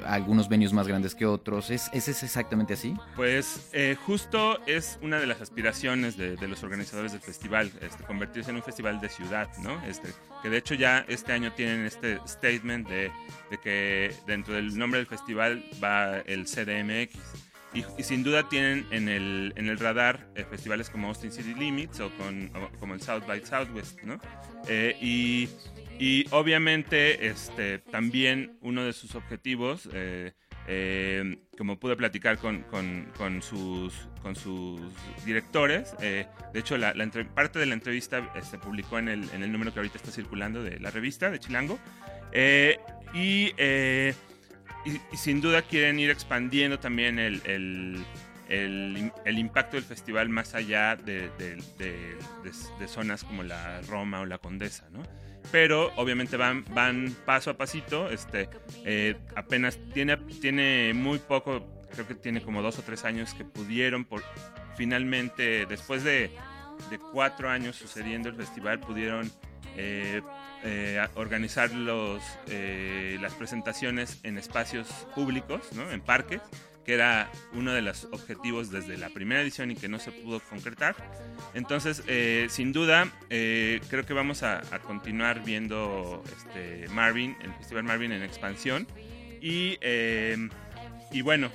algunos 0.07 0.49
venues 0.49 0.73
más 0.73 0.87
grandes 0.87 1.15
que 1.15 1.27
otros. 1.27 1.71
¿Es, 1.71 1.91
¿Es, 1.93 2.09
exactamente 2.09 2.75
así? 2.75 2.95
Pues 3.17 3.69
eh, 3.73 3.97
justo 4.07 4.59
es 4.67 4.99
una 5.03 5.19
de 5.19 5.27
las 5.27 5.41
aspiraciones 5.41 6.17
de, 6.17 6.37
los 6.49 6.63
organizadores 6.63 7.13
del 7.13 7.21
festival, 7.21 7.71
este, 7.81 8.05
convertirse 8.05 8.51
en 8.51 8.57
un 8.57 8.63
festival 8.63 9.01
de 9.01 9.09
ciudad, 9.09 9.49
¿no? 9.63 9.81
Este, 9.85 10.09
que 10.43 10.51
de 10.51 10.59
hecho 10.59 10.75
ya 10.75 11.05
este 11.09 11.33
año 11.33 11.53
tienen 11.53 11.85
este 11.87 12.19
statement 12.27 12.89
de, 12.89 13.11
de 13.51 13.59
que 13.59 14.15
dentro 14.27 14.55
del 14.55 14.77
nombre 14.77 14.99
del 14.99 15.07
festival 15.07 15.65
va 15.83 16.19
el 16.19 16.45
CDMX. 16.45 17.19
Y, 17.73 17.85
sin 18.03 18.25
duda 18.25 18.49
tienen 18.49 18.85
en 18.91 19.09
el, 19.09 19.53
en 19.55 19.69
el 19.69 19.79
radar 19.79 20.27
eh, 20.35 20.45
festivales 20.45 20.91
como 20.91 21.07
Austin 21.07 21.31
City 21.31 21.55
Limits 21.55 22.01
o, 22.01 22.11
con, 22.17 22.51
como 22.81 22.95
el 22.95 23.01
South 23.01 23.23
by 23.29 23.47
Southwest, 23.47 24.03
¿no? 24.03 24.19
y 25.01 25.49
y 26.01 26.25
obviamente, 26.31 27.27
este, 27.27 27.79
también 27.79 28.57
uno 28.63 28.83
de 28.87 28.95
sus 28.95 29.15
objetivos, 29.15 29.87
eh, 29.93 30.33
eh, 30.67 31.37
como 31.59 31.79
pude 31.79 31.95
platicar 31.95 32.39
con, 32.39 32.63
con, 32.63 33.43
sus, 33.43 34.09
con 34.23 34.35
sus 34.35 34.81
directores, 35.27 35.95
eh, 36.01 36.27
de 36.55 36.61
hecho, 36.61 36.79
la, 36.79 36.95
parte 37.35 37.59
de 37.59 37.67
la 37.67 37.75
entrevista 37.75 38.33
se 38.43 38.57
publicó 38.57 38.99
en 38.99 39.09
el, 39.09 39.29
en 39.35 39.43
el 39.43 39.53
número 39.53 39.75
que 39.75 39.81
ahorita 39.81 39.99
está 39.99 40.11
circulando 40.11 40.63
de 40.63 40.81
la 40.81 40.91
revista 40.91 41.31
de 41.31 41.39
Chilango. 41.39 41.79
Y, 43.13 43.53
sin 45.15 45.43
duda 45.43 45.61
quieren 45.61 46.01
ir 46.01 46.09
expandiendo 46.09 46.79
también 46.79 47.19
el, 47.19 47.43
el 48.49 49.39
impacto 49.39 49.77
del 49.77 49.85
festival 49.85 50.31
más 50.31 50.55
allá 50.55 50.97
de, 50.97 51.29
de, 51.39 52.89
zonas 52.89 53.23
como 53.23 53.43
la 53.43 53.83
Roma 53.83 54.21
o 54.21 54.25
la 54.25 54.39
Condesa, 54.39 54.89
¿no? 54.91 55.03
Pero 55.51 55.93
obviamente 55.97 56.37
van, 56.37 56.65
van 56.73 57.15
paso 57.25 57.51
a 57.51 57.57
pasito. 57.57 58.11
Este, 58.11 58.49
eh, 58.85 59.17
apenas 59.37 59.79
tiene, 59.93 60.17
tiene 60.17 60.93
muy 60.95 61.19
poco, 61.19 61.67
creo 61.91 62.07
que 62.07 62.15
tiene 62.15 62.43
como 62.43 62.63
dos 62.63 62.79
o 62.79 62.83
tres 62.83 63.05
años 63.05 63.35
que 63.35 63.45
pudieron, 63.45 64.05
por, 64.05 64.23
finalmente, 64.77 65.67
después 65.67 66.05
de, 66.05 66.31
de 66.91 66.99
cuatro 67.13 67.49
años 67.49 67.77
sucediendo 67.77 68.29
el 68.29 68.37
festival, 68.37 68.81
pudieron 68.81 69.31
eh, 69.77 70.23
eh, 70.65 71.07
organizar 71.15 71.71
los, 71.73 72.23
las 73.21 73.35
presentaciones 73.35 74.21
en 74.23 74.39
espacios 74.39 74.89
públicos, 75.15 75.73
¿no? 75.75 75.91
en 75.91 76.01
parques 76.01 76.41
que 76.85 76.95
era 76.95 77.31
uno 77.53 77.73
de 77.73 77.83
los 77.83 78.05
objetivos 78.13 78.71
desde 78.71 78.97
la 78.97 79.11
primera 79.11 79.43
edición 79.43 79.71
y 79.71 79.77
que 79.77 79.89
no 79.89 79.99
se 79.99 80.13
pudo 80.13 80.41
concretar. 80.41 80.97
Entonces, 81.55 82.03
eh, 82.07 82.47
sin 82.49 82.73
duda, 82.73 83.11
eh, 83.29 83.81
creo 83.89 84.07
que 84.07 84.15
vamos 84.15 84.43
a, 84.43 84.63
continuar 84.83 85.45
viendo 85.45 86.23
este 86.37 86.89
Marvin, 86.89 87.37
el 87.43 87.53
Festival 87.55 87.85
Marvin 87.85 88.13
en 88.13 88.23
expansión. 88.23 88.87
Y, 89.41 89.79
eh, 89.81 90.49
y 91.13 91.23
bueno, 91.23 91.51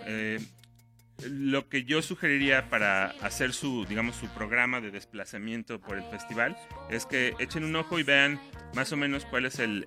lo 1.23 1.69
que 1.69 1.85
yo 1.85 2.01
sugeriría 2.01 2.69
para 2.69 3.07
hacer 3.21 3.53
su, 3.53 3.85
digamos, 3.85 4.15
su 4.15 4.27
programa 4.27 4.81
de 4.81 4.91
desplazamiento 4.91 5.79
por 5.79 5.97
el 5.97 6.03
festival 6.05 6.57
es 6.89 7.05
que 7.05 7.33
echen 7.39 7.63
un 7.63 7.75
ojo 7.75 7.99
y 7.99 8.03
vean 8.03 8.39
más 8.73 8.91
o 8.91 8.97
menos 8.97 9.25
cuál 9.25 9.45
es 9.45 9.59
el, 9.59 9.85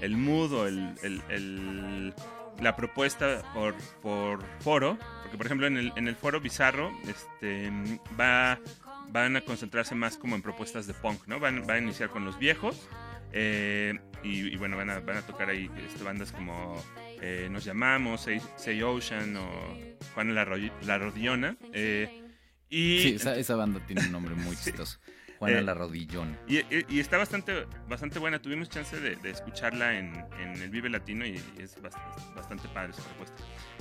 el, 0.00 0.16
mood 0.16 0.52
o 0.52 0.66
el 0.66 2.14
la 2.60 2.76
propuesta 2.76 3.42
por, 3.54 3.74
por 4.00 4.44
foro, 4.60 4.98
porque 5.22 5.36
por 5.36 5.46
ejemplo 5.46 5.66
en 5.66 5.76
el, 5.76 5.92
en 5.96 6.08
el 6.08 6.16
foro 6.16 6.40
Bizarro 6.40 6.92
este, 7.08 7.70
va, 8.18 8.60
van 9.08 9.36
a 9.36 9.40
concentrarse 9.40 9.94
más 9.94 10.16
como 10.16 10.34
en 10.36 10.42
propuestas 10.42 10.86
de 10.86 10.94
punk, 10.94 11.26
¿no? 11.26 11.40
Van, 11.40 11.66
van 11.66 11.76
a 11.76 11.80
iniciar 11.80 12.10
con 12.10 12.24
los 12.24 12.38
viejos 12.38 12.88
eh, 13.36 13.98
y, 14.22 14.56
bueno, 14.56 14.76
van 14.76 14.90
a, 14.90 15.00
van 15.00 15.16
a 15.16 15.22
tocar 15.22 15.50
ahí 15.50 15.68
este, 15.84 16.04
bandas 16.04 16.30
como 16.30 16.80
eh, 17.20 17.48
Nos 17.50 17.64
Llamamos, 17.64 18.28
Say, 18.56 18.82
Ocean 18.82 19.36
o 19.36 19.76
Juan 20.14 20.34
La, 20.34 20.46
la 20.82 20.98
Rodiona. 20.98 21.56
Eh, 21.72 22.22
y, 22.70 23.00
sí, 23.00 23.14
esa, 23.16 23.36
esa, 23.36 23.56
banda 23.56 23.80
tiene 23.86 24.02
un 24.02 24.12
nombre 24.12 24.34
muy 24.36 24.56
chistoso. 24.64 25.00
Juana 25.44 25.58
eh, 25.58 25.62
la 25.62 25.74
Rodillón. 25.74 26.36
Y, 26.46 26.98
está 26.98 27.18
bastante, 27.18 27.66
bastante 27.88 28.18
buena. 28.18 28.40
Tuvimos 28.40 28.68
chance 28.68 28.98
de, 28.98 29.18
escucharla 29.30 29.98
en, 29.98 30.14
el 30.40 30.70
Vive 30.70 30.88
Latino 30.88 31.26
y, 31.26 31.40
es 31.58 31.80
bastante, 31.80 32.68
padre 32.68 32.90
esa 32.90 33.02
propuesta. 33.02 33.36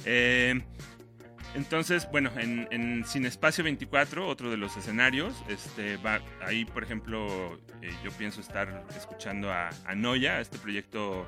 Eh, 0.06 0.62
entonces, 1.56 2.08
bueno, 2.12 2.32
en, 2.38 3.06
Sin 3.06 3.26
Espacio 3.26 3.64
24, 3.64 4.28
otro 4.28 4.50
de 4.50 4.58
los 4.58 4.76
escenarios, 4.76 5.36
este, 5.48 5.98
va, 5.98 6.20
ahí, 6.42 6.66
por 6.66 6.84
ejemplo, 6.84 7.60
eh, 7.82 7.92
yo 8.04 8.12
pienso 8.12 8.42
estar 8.42 8.86
escuchando 8.98 9.52
a, 9.52 9.70
Noya, 9.96 10.40
este 10.40 10.58
proyecto 10.58 11.28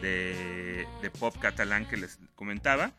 de, 0.00 0.86
de, 1.00 1.10
pop 1.10 1.34
catalán 1.40 1.86
que 1.86 1.96
les 1.96 2.18
comentaba. 2.34 2.92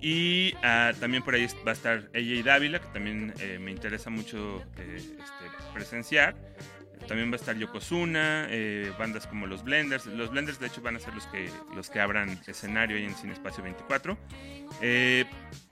Y 0.00 0.54
ah, 0.62 0.92
también 1.00 1.22
por 1.22 1.34
ahí 1.34 1.46
va 1.66 1.70
a 1.70 1.74
estar 1.74 2.08
ella 2.12 2.34
y 2.34 2.42
Dávila, 2.42 2.80
que 2.80 2.88
también 2.88 3.32
eh, 3.40 3.58
me 3.58 3.70
interesa 3.70 4.10
mucho 4.10 4.62
eh, 4.78 4.96
este, 4.96 5.72
presenciar. 5.72 6.36
También 7.08 7.30
va 7.30 7.34
a 7.34 7.36
estar 7.36 7.56
Yokozuna, 7.56 8.48
eh, 8.50 8.92
bandas 8.98 9.26
como 9.26 9.46
los 9.46 9.62
Blenders. 9.62 10.06
Los 10.06 10.30
Blenders, 10.30 10.58
de 10.58 10.66
hecho, 10.66 10.82
van 10.82 10.96
a 10.96 10.98
ser 10.98 11.14
los 11.14 11.26
que, 11.28 11.48
los 11.74 11.88
que 11.88 12.00
abran 12.00 12.40
escenario 12.46 12.96
ahí 12.96 13.04
en 13.04 13.14
Cine 13.14 13.32
Espacio 13.32 13.62
24. 13.62 14.18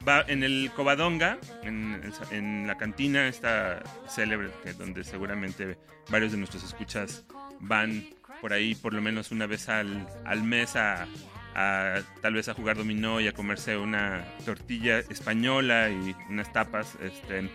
va 0.06 0.24
en 0.28 0.44
el 0.44 0.70
Covadonga, 0.76 1.38
en, 1.64 2.12
en, 2.30 2.66
la 2.68 2.76
cantina, 2.76 3.26
esta 3.26 3.82
célebre, 4.08 4.50
donde 4.78 5.02
seguramente 5.02 5.76
varios 6.08 6.32
de 6.32 6.38
nuestros 6.38 6.62
escuchas 6.62 7.24
van 7.58 8.06
por 8.40 8.52
ahí 8.52 8.74
por 8.74 8.92
lo 8.92 9.02
menos 9.02 9.32
una 9.32 9.46
vez 9.46 9.68
al, 9.68 10.06
al 10.24 10.44
mes 10.44 10.76
a, 10.76 11.08
tal 11.54 12.34
vez 12.34 12.48
a 12.48 12.54
jugar 12.54 12.76
dominó 12.76 13.20
y 13.20 13.28
a 13.28 13.32
comerse 13.32 13.76
una 13.76 14.24
tortilla 14.44 14.98
española 14.98 15.90
y 15.90 16.14
unas 16.28 16.52
tapas. 16.52 16.96
Este, 17.00 17.48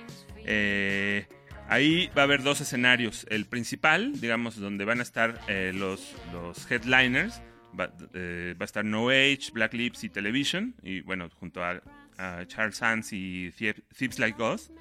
eh, 0.45 1.25
ahí 1.67 2.09
va 2.17 2.21
a 2.21 2.25
haber 2.25 2.43
dos 2.43 2.61
escenarios. 2.61 3.25
El 3.29 3.45
principal, 3.45 4.19
digamos, 4.19 4.57
donde 4.57 4.85
van 4.85 4.99
a 4.99 5.03
estar 5.03 5.39
eh, 5.47 5.71
los, 5.75 6.15
headliners. 6.69 7.41
Eh, 8.13 8.55
va, 8.59 8.63
a 8.63 8.65
estar 8.65 8.85
No 8.85 9.09
Age, 9.09 9.51
Black 9.53 9.73
Lips 9.73 10.03
y 10.03 10.09
Television. 10.09 10.75
Y 10.81 11.01
bueno, 11.01 11.29
junto 11.39 11.63
a, 11.63 11.81
Charles 12.47 12.75
Sands 12.75 13.13
y 13.13 13.49
Thieves 13.51 14.19
Like 14.19 14.43
Us. 14.43 14.71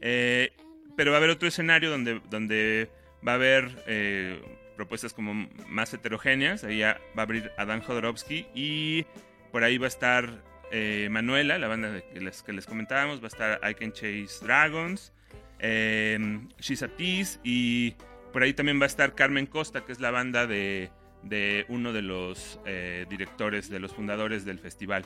pero 0.00 1.12
va 1.12 1.18
a 1.18 1.18
haber 1.18 1.30
otro 1.30 1.46
escenario 1.46 1.88
donde, 1.88 2.20
donde 2.28 2.90
va 3.24 3.32
a 3.32 3.34
haber 3.36 4.59
propuestas 4.80 5.12
como 5.12 5.46
más 5.68 5.92
heterogéneas. 5.92 6.64
Ahí 6.64 6.80
va 6.80 6.96
a 7.16 7.20
abrir 7.20 7.52
Adán 7.58 7.82
Jodorowsky 7.82 8.46
y 8.54 9.04
por 9.52 9.62
ahí 9.62 9.76
va 9.76 9.84
a 9.84 9.88
estar 9.88 10.42
eh, 10.72 11.08
Manuela, 11.10 11.58
la 11.58 11.68
banda 11.68 12.00
que 12.00 12.20
les, 12.20 12.66
comentábamos. 12.66 13.20
Va 13.20 13.24
a 13.24 13.28
estar 13.28 13.60
I 13.70 13.74
Can 13.74 13.92
Chase 13.92 14.42
Dragons, 14.42 15.12
eh, 15.58 16.18
She's 16.60 16.82
a 16.82 16.88
Tease 16.88 17.40
y 17.44 17.94
por 18.32 18.42
ahí 18.42 18.54
también 18.54 18.80
va 18.80 18.84
a 18.84 18.86
estar 18.86 19.14
Carmen 19.14 19.44
Costa, 19.44 19.84
que 19.84 19.92
es 19.92 20.00
la 20.00 20.10
banda 20.10 20.46
de, 20.46 20.90
de 21.24 21.66
uno 21.68 21.92
de 21.92 22.00
los 22.00 22.58
eh, 22.64 23.04
directores, 23.10 23.68
de 23.68 23.80
los 23.80 23.92
fundadores 23.92 24.46
del 24.46 24.60
festival, 24.60 25.04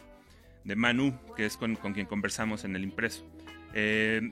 de 0.62 0.76
Manu, 0.76 1.18
que 1.34 1.46
es 1.46 1.56
con, 1.56 1.74
con 1.74 1.94
quien 1.94 2.06
conversamos 2.06 2.62
en 2.62 2.76
el 2.76 2.84
impreso. 2.84 3.28
Eh, 3.74 4.30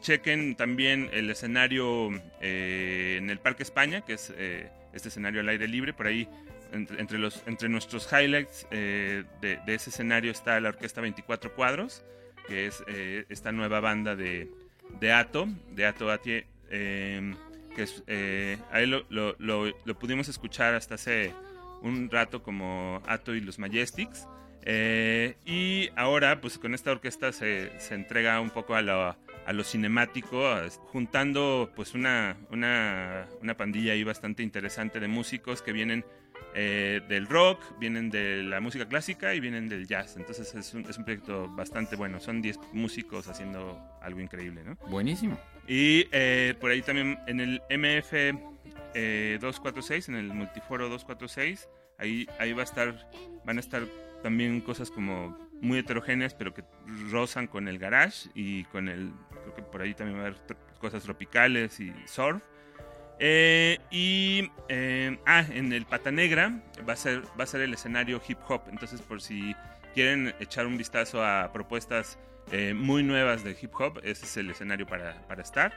chequen 0.00 0.54
también 0.56 1.10
el 1.12 1.30
escenario 1.30 2.10
en 2.40 3.30
el 3.30 3.38
Parque 3.38 3.62
España, 3.62 4.02
que 4.04 4.14
es 4.14 4.32
este 4.92 5.08
escenario 5.08 5.40
al 5.40 5.48
aire 5.48 5.68
libre. 5.68 5.92
Por 5.92 6.06
ahí, 6.06 6.28
entre, 6.72 7.18
los, 7.18 7.42
entre 7.46 7.68
nuestros 7.68 8.08
highlights 8.12 8.66
eh, 8.70 9.24
de, 9.40 9.60
ese 9.66 9.90
escenario 9.90 10.30
está 10.30 10.60
la 10.60 10.70
Orquesta 10.70 11.00
24 11.00 11.54
Cuadros, 11.54 12.04
que 12.46 12.66
es 12.66 12.82
eh, 12.86 13.24
esta 13.28 13.52
nueva 13.52 13.80
banda 13.80 14.16
de, 14.16 14.50
de 15.00 15.12
Ato, 15.12 15.48
de 15.70 15.86
Ato 15.86 16.10
Atie, 16.10 16.46
em, 16.70 17.34
que 17.74 17.82
es, 17.82 18.02
eh, 18.06 18.58
ahí 18.70 18.86
lo, 18.86 19.04
lo, 19.08 19.36
lo, 19.38 19.98
pudimos 19.98 20.28
escuchar 20.28 20.74
hasta 20.74 20.96
hace 20.96 21.32
un 21.82 22.10
rato 22.10 22.42
como 22.42 23.02
Ato 23.06 23.34
y 23.34 23.40
los 23.40 23.58
Majestics. 23.58 24.26
y 25.46 25.88
ahora, 25.96 26.40
pues 26.40 26.58
con 26.58 26.74
esta 26.74 26.90
orquesta 26.90 27.32
se, 27.32 27.78
se 27.80 27.94
entrega 27.94 28.40
un 28.40 28.50
poco 28.50 28.74
a 28.74 28.82
la 28.82 29.16
a 29.48 29.52
lo 29.54 29.64
cinemático, 29.64 30.44
juntando 30.92 31.72
pues 31.74 31.94
una, 31.94 32.36
una, 32.50 33.26
una, 33.40 33.56
pandilla 33.56 33.94
ahí 33.94 34.04
bastante 34.04 34.42
interesante 34.42 35.00
de 35.00 35.08
músicos 35.08 35.62
que 35.62 35.72
vienen 35.72 36.04
eh, 36.54 37.00
del 37.08 37.26
rock, 37.26 37.58
vienen 37.80 38.10
de 38.10 38.42
la 38.42 38.60
música 38.60 38.86
clásica 38.86 39.34
y 39.34 39.40
vienen 39.40 39.70
del 39.70 39.86
jazz. 39.86 40.18
Entonces 40.18 40.54
es 40.54 40.74
un, 40.74 40.84
es 40.84 40.98
un 40.98 41.04
proyecto 41.04 41.48
bastante 41.48 41.96
bueno. 41.96 42.20
Son 42.20 42.42
10 42.42 42.58
músicos 42.74 43.26
haciendo 43.26 43.80
algo 44.02 44.20
increíble, 44.20 44.64
¿no? 44.64 44.76
Buenísimo. 44.90 45.40
Y 45.66 46.06
eh, 46.12 46.54
por 46.60 46.70
ahí 46.70 46.82
también 46.82 47.18
en 47.26 47.40
el 47.40 47.62
MF 47.70 48.12
246, 49.40 50.08
eh, 50.08 50.12
en 50.12 50.18
el 50.18 50.26
Multiforo 50.34 50.90
246, 50.90 51.70
ahí, 51.96 52.28
ahí 52.38 52.52
va 52.52 52.60
a 52.60 52.64
estar, 52.64 53.10
van 53.46 53.56
a 53.56 53.60
estar 53.60 53.86
también 54.22 54.60
cosas 54.60 54.90
como 54.90 55.48
muy 55.60 55.78
heterogéneas, 55.78 56.34
pero 56.34 56.54
que 56.54 56.64
rozan 57.10 57.46
con 57.46 57.68
el 57.68 57.78
garage 57.78 58.30
y 58.34 58.64
con 58.64 58.88
el 58.88 59.12
creo 59.52 59.66
que 59.66 59.70
por 59.70 59.82
ahí 59.82 59.94
también 59.94 60.18
va 60.18 60.24
a 60.24 60.26
haber 60.26 60.38
cosas 60.80 61.02
tropicales 61.02 61.80
y 61.80 61.92
surf. 62.06 62.42
Eh, 63.20 63.78
y 63.90 64.50
eh, 64.68 65.18
ah, 65.26 65.44
en 65.50 65.72
el 65.72 65.86
Pata 65.86 66.12
Negra 66.12 66.62
va 66.88 66.92
a 66.92 66.96
ser 66.96 67.22
va 67.38 67.44
a 67.44 67.46
ser 67.46 67.62
el 67.62 67.74
escenario 67.74 68.20
hip 68.26 68.38
hop. 68.48 68.62
Entonces, 68.70 69.02
por 69.02 69.20
si 69.20 69.54
quieren 69.94 70.34
echar 70.40 70.66
un 70.66 70.78
vistazo 70.78 71.24
a 71.24 71.50
propuestas 71.52 72.18
eh, 72.52 72.74
muy 72.74 73.02
nuevas 73.02 73.42
de 73.42 73.56
hip 73.60 73.74
hop, 73.78 74.00
ese 74.04 74.24
es 74.24 74.36
el 74.36 74.50
escenario 74.50 74.86
para, 74.86 75.26
para 75.26 75.42
estar. 75.42 75.72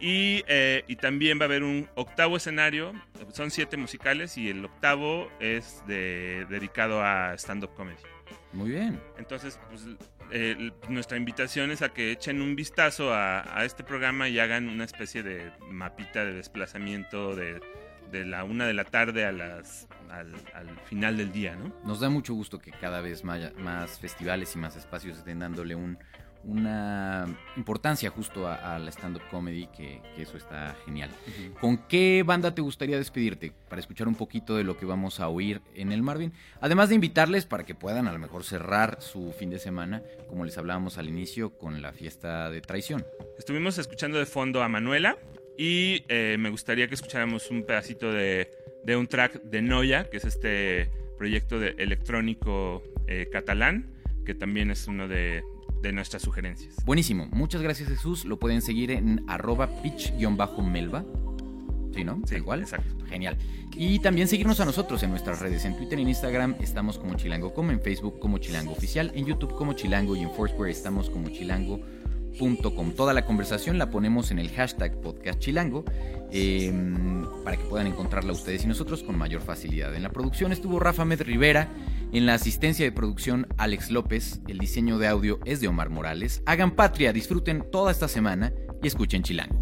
Y, 0.00 0.42
y 0.88 0.96
también 0.96 1.38
va 1.38 1.42
a 1.42 1.44
haber 1.44 1.62
un 1.62 1.88
octavo 1.94 2.36
escenario, 2.36 2.92
son 3.32 3.52
siete 3.52 3.76
musicales 3.76 4.36
y 4.36 4.50
el 4.50 4.64
octavo 4.64 5.30
es 5.38 5.80
de, 5.86 6.44
dedicado 6.50 7.04
a 7.04 7.34
stand-up 7.34 7.72
comedy. 7.76 8.11
Muy 8.52 8.70
bien. 8.70 9.00
Entonces, 9.18 9.58
pues, 9.70 9.86
eh, 10.30 10.70
nuestra 10.88 11.16
invitación 11.16 11.70
es 11.70 11.82
a 11.82 11.88
que 11.90 12.12
echen 12.12 12.42
un 12.42 12.54
vistazo 12.56 13.12
a, 13.12 13.58
a 13.58 13.64
este 13.64 13.82
programa 13.84 14.28
y 14.28 14.38
hagan 14.38 14.68
una 14.68 14.84
especie 14.84 15.22
de 15.22 15.50
mapita 15.68 16.24
de 16.24 16.34
desplazamiento 16.34 17.34
de, 17.34 17.60
de 18.10 18.24
la 18.26 18.44
una 18.44 18.66
de 18.66 18.74
la 18.74 18.84
tarde 18.84 19.24
a 19.24 19.32
las, 19.32 19.88
al, 20.10 20.34
al 20.54 20.68
final 20.86 21.16
del 21.16 21.32
día, 21.32 21.56
¿no? 21.56 21.74
Nos 21.84 22.00
da 22.00 22.10
mucho 22.10 22.34
gusto 22.34 22.58
que 22.58 22.70
cada 22.72 23.00
vez 23.00 23.24
maya- 23.24 23.52
más, 23.58 23.98
festivales 23.98 24.54
y 24.54 24.58
más 24.58 24.76
espacios 24.76 25.18
estén 25.18 25.38
dándole 25.38 25.74
un, 25.74 25.98
una 26.44 27.26
importancia 27.56 28.10
justo 28.10 28.46
a, 28.46 28.74
a 28.74 28.78
la 28.78 28.90
stand-up 28.90 29.22
comedy, 29.30 29.66
que, 29.68 30.00
que 30.14 30.22
eso 30.22 30.36
está 30.36 30.76
genial. 30.84 31.10
¿Con 31.60 31.78
qué 31.88 32.22
banda 32.26 32.54
te 32.54 32.62
gustaría 32.62 32.98
despedirte 32.98 33.52
para 33.68 33.80
escuchar 33.80 34.08
un 34.08 34.14
poquito 34.14 34.56
de 34.56 34.64
lo 34.64 34.76
que 34.76 34.86
vamos 34.86 35.20
a 35.20 35.28
oír 35.28 35.60
en 35.74 35.92
el 35.92 36.02
Marvin? 36.02 36.32
Además 36.60 36.88
de 36.88 36.96
invitarles 36.96 37.46
para 37.46 37.64
que 37.64 37.74
puedan 37.74 38.08
a 38.08 38.12
lo 38.12 38.18
mejor 38.18 38.44
cerrar 38.44 38.98
su 39.00 39.32
fin 39.38 39.50
de 39.50 39.58
semana, 39.58 40.02
como 40.28 40.44
les 40.44 40.58
hablábamos 40.58 40.98
al 40.98 41.08
inicio, 41.08 41.56
con 41.56 41.80
la 41.80 41.92
fiesta 41.92 42.50
de 42.50 42.60
traición. 42.60 43.04
Estuvimos 43.38 43.78
escuchando 43.78 44.18
de 44.18 44.26
fondo 44.26 44.62
a 44.62 44.68
Manuela 44.68 45.16
y 45.56 46.04
eh, 46.08 46.36
me 46.38 46.50
gustaría 46.50 46.88
que 46.88 46.94
escucháramos 46.94 47.50
un 47.50 47.64
pedacito 47.64 48.12
de, 48.12 48.50
de 48.84 48.96
un 48.96 49.06
track 49.06 49.42
de 49.42 49.62
Noia, 49.62 50.08
que 50.10 50.16
es 50.16 50.24
este 50.24 50.90
proyecto 51.18 51.60
de 51.60 51.74
electrónico 51.78 52.82
eh, 53.06 53.28
catalán, 53.30 53.94
que 54.24 54.34
también 54.34 54.70
es 54.70 54.88
uno 54.88 55.08
de, 55.08 55.44
de 55.82 55.92
nuestras 55.92 56.22
sugerencias. 56.22 56.76
Buenísimo, 56.84 57.28
muchas 57.32 57.60
gracias 57.60 57.88
Jesús. 57.88 58.24
Lo 58.24 58.38
pueden 58.38 58.62
seguir 58.62 58.90
en 58.90 59.24
arroba 59.28 59.68
pitch-melva. 59.82 61.04
Sí, 61.94 62.04
¿no? 62.04 62.22
Sí, 62.26 62.40
cual. 62.40 62.60
exacto. 62.60 63.04
Genial. 63.06 63.36
Y 63.74 63.98
también 63.98 64.28
seguirnos 64.28 64.60
a 64.60 64.64
nosotros 64.64 65.02
en 65.02 65.10
nuestras 65.10 65.40
redes. 65.40 65.64
En 65.64 65.76
Twitter 65.76 65.98
y 65.98 66.02
en 66.02 66.08
Instagram 66.08 66.56
estamos 66.60 66.98
como 66.98 67.14
chilango.com, 67.14 67.70
en 67.70 67.80
Facebook 67.80 68.18
como 68.18 68.38
chilango 68.38 68.72
oficial, 68.72 69.12
en 69.14 69.26
YouTube 69.26 69.54
como 69.54 69.74
chilango 69.74 70.16
y 70.16 70.20
en 70.20 70.30
Foursquare 70.30 70.70
estamos 70.70 71.10
como 71.10 71.28
chilango.com. 71.28 72.92
Toda 72.92 73.12
la 73.12 73.26
conversación 73.26 73.76
la 73.76 73.90
ponemos 73.90 74.30
en 74.30 74.38
el 74.38 74.50
hashtag 74.50 75.00
podcast 75.00 75.38
chilango 75.38 75.84
eh, 76.30 76.72
para 77.44 77.58
que 77.58 77.64
puedan 77.64 77.86
encontrarla 77.86 78.32
ustedes 78.32 78.64
y 78.64 78.68
nosotros 78.68 79.02
con 79.02 79.18
mayor 79.18 79.42
facilidad. 79.42 79.94
En 79.94 80.02
la 80.02 80.10
producción 80.10 80.52
estuvo 80.52 80.78
Rafa 80.78 81.04
Med 81.04 81.20
Rivera. 81.20 81.68
En 82.12 82.26
la 82.26 82.34
asistencia 82.34 82.84
de 82.84 82.92
producción, 82.92 83.46
Alex 83.56 83.90
López. 83.90 84.42
El 84.46 84.58
diseño 84.58 84.98
de 84.98 85.08
audio 85.08 85.40
es 85.46 85.62
de 85.62 85.68
Omar 85.68 85.88
Morales. 85.88 86.42
Hagan 86.44 86.76
patria, 86.76 87.10
disfruten 87.10 87.64
toda 87.72 87.90
esta 87.90 88.06
semana 88.06 88.52
y 88.82 88.86
escuchen 88.86 89.22
Chilango. 89.22 89.61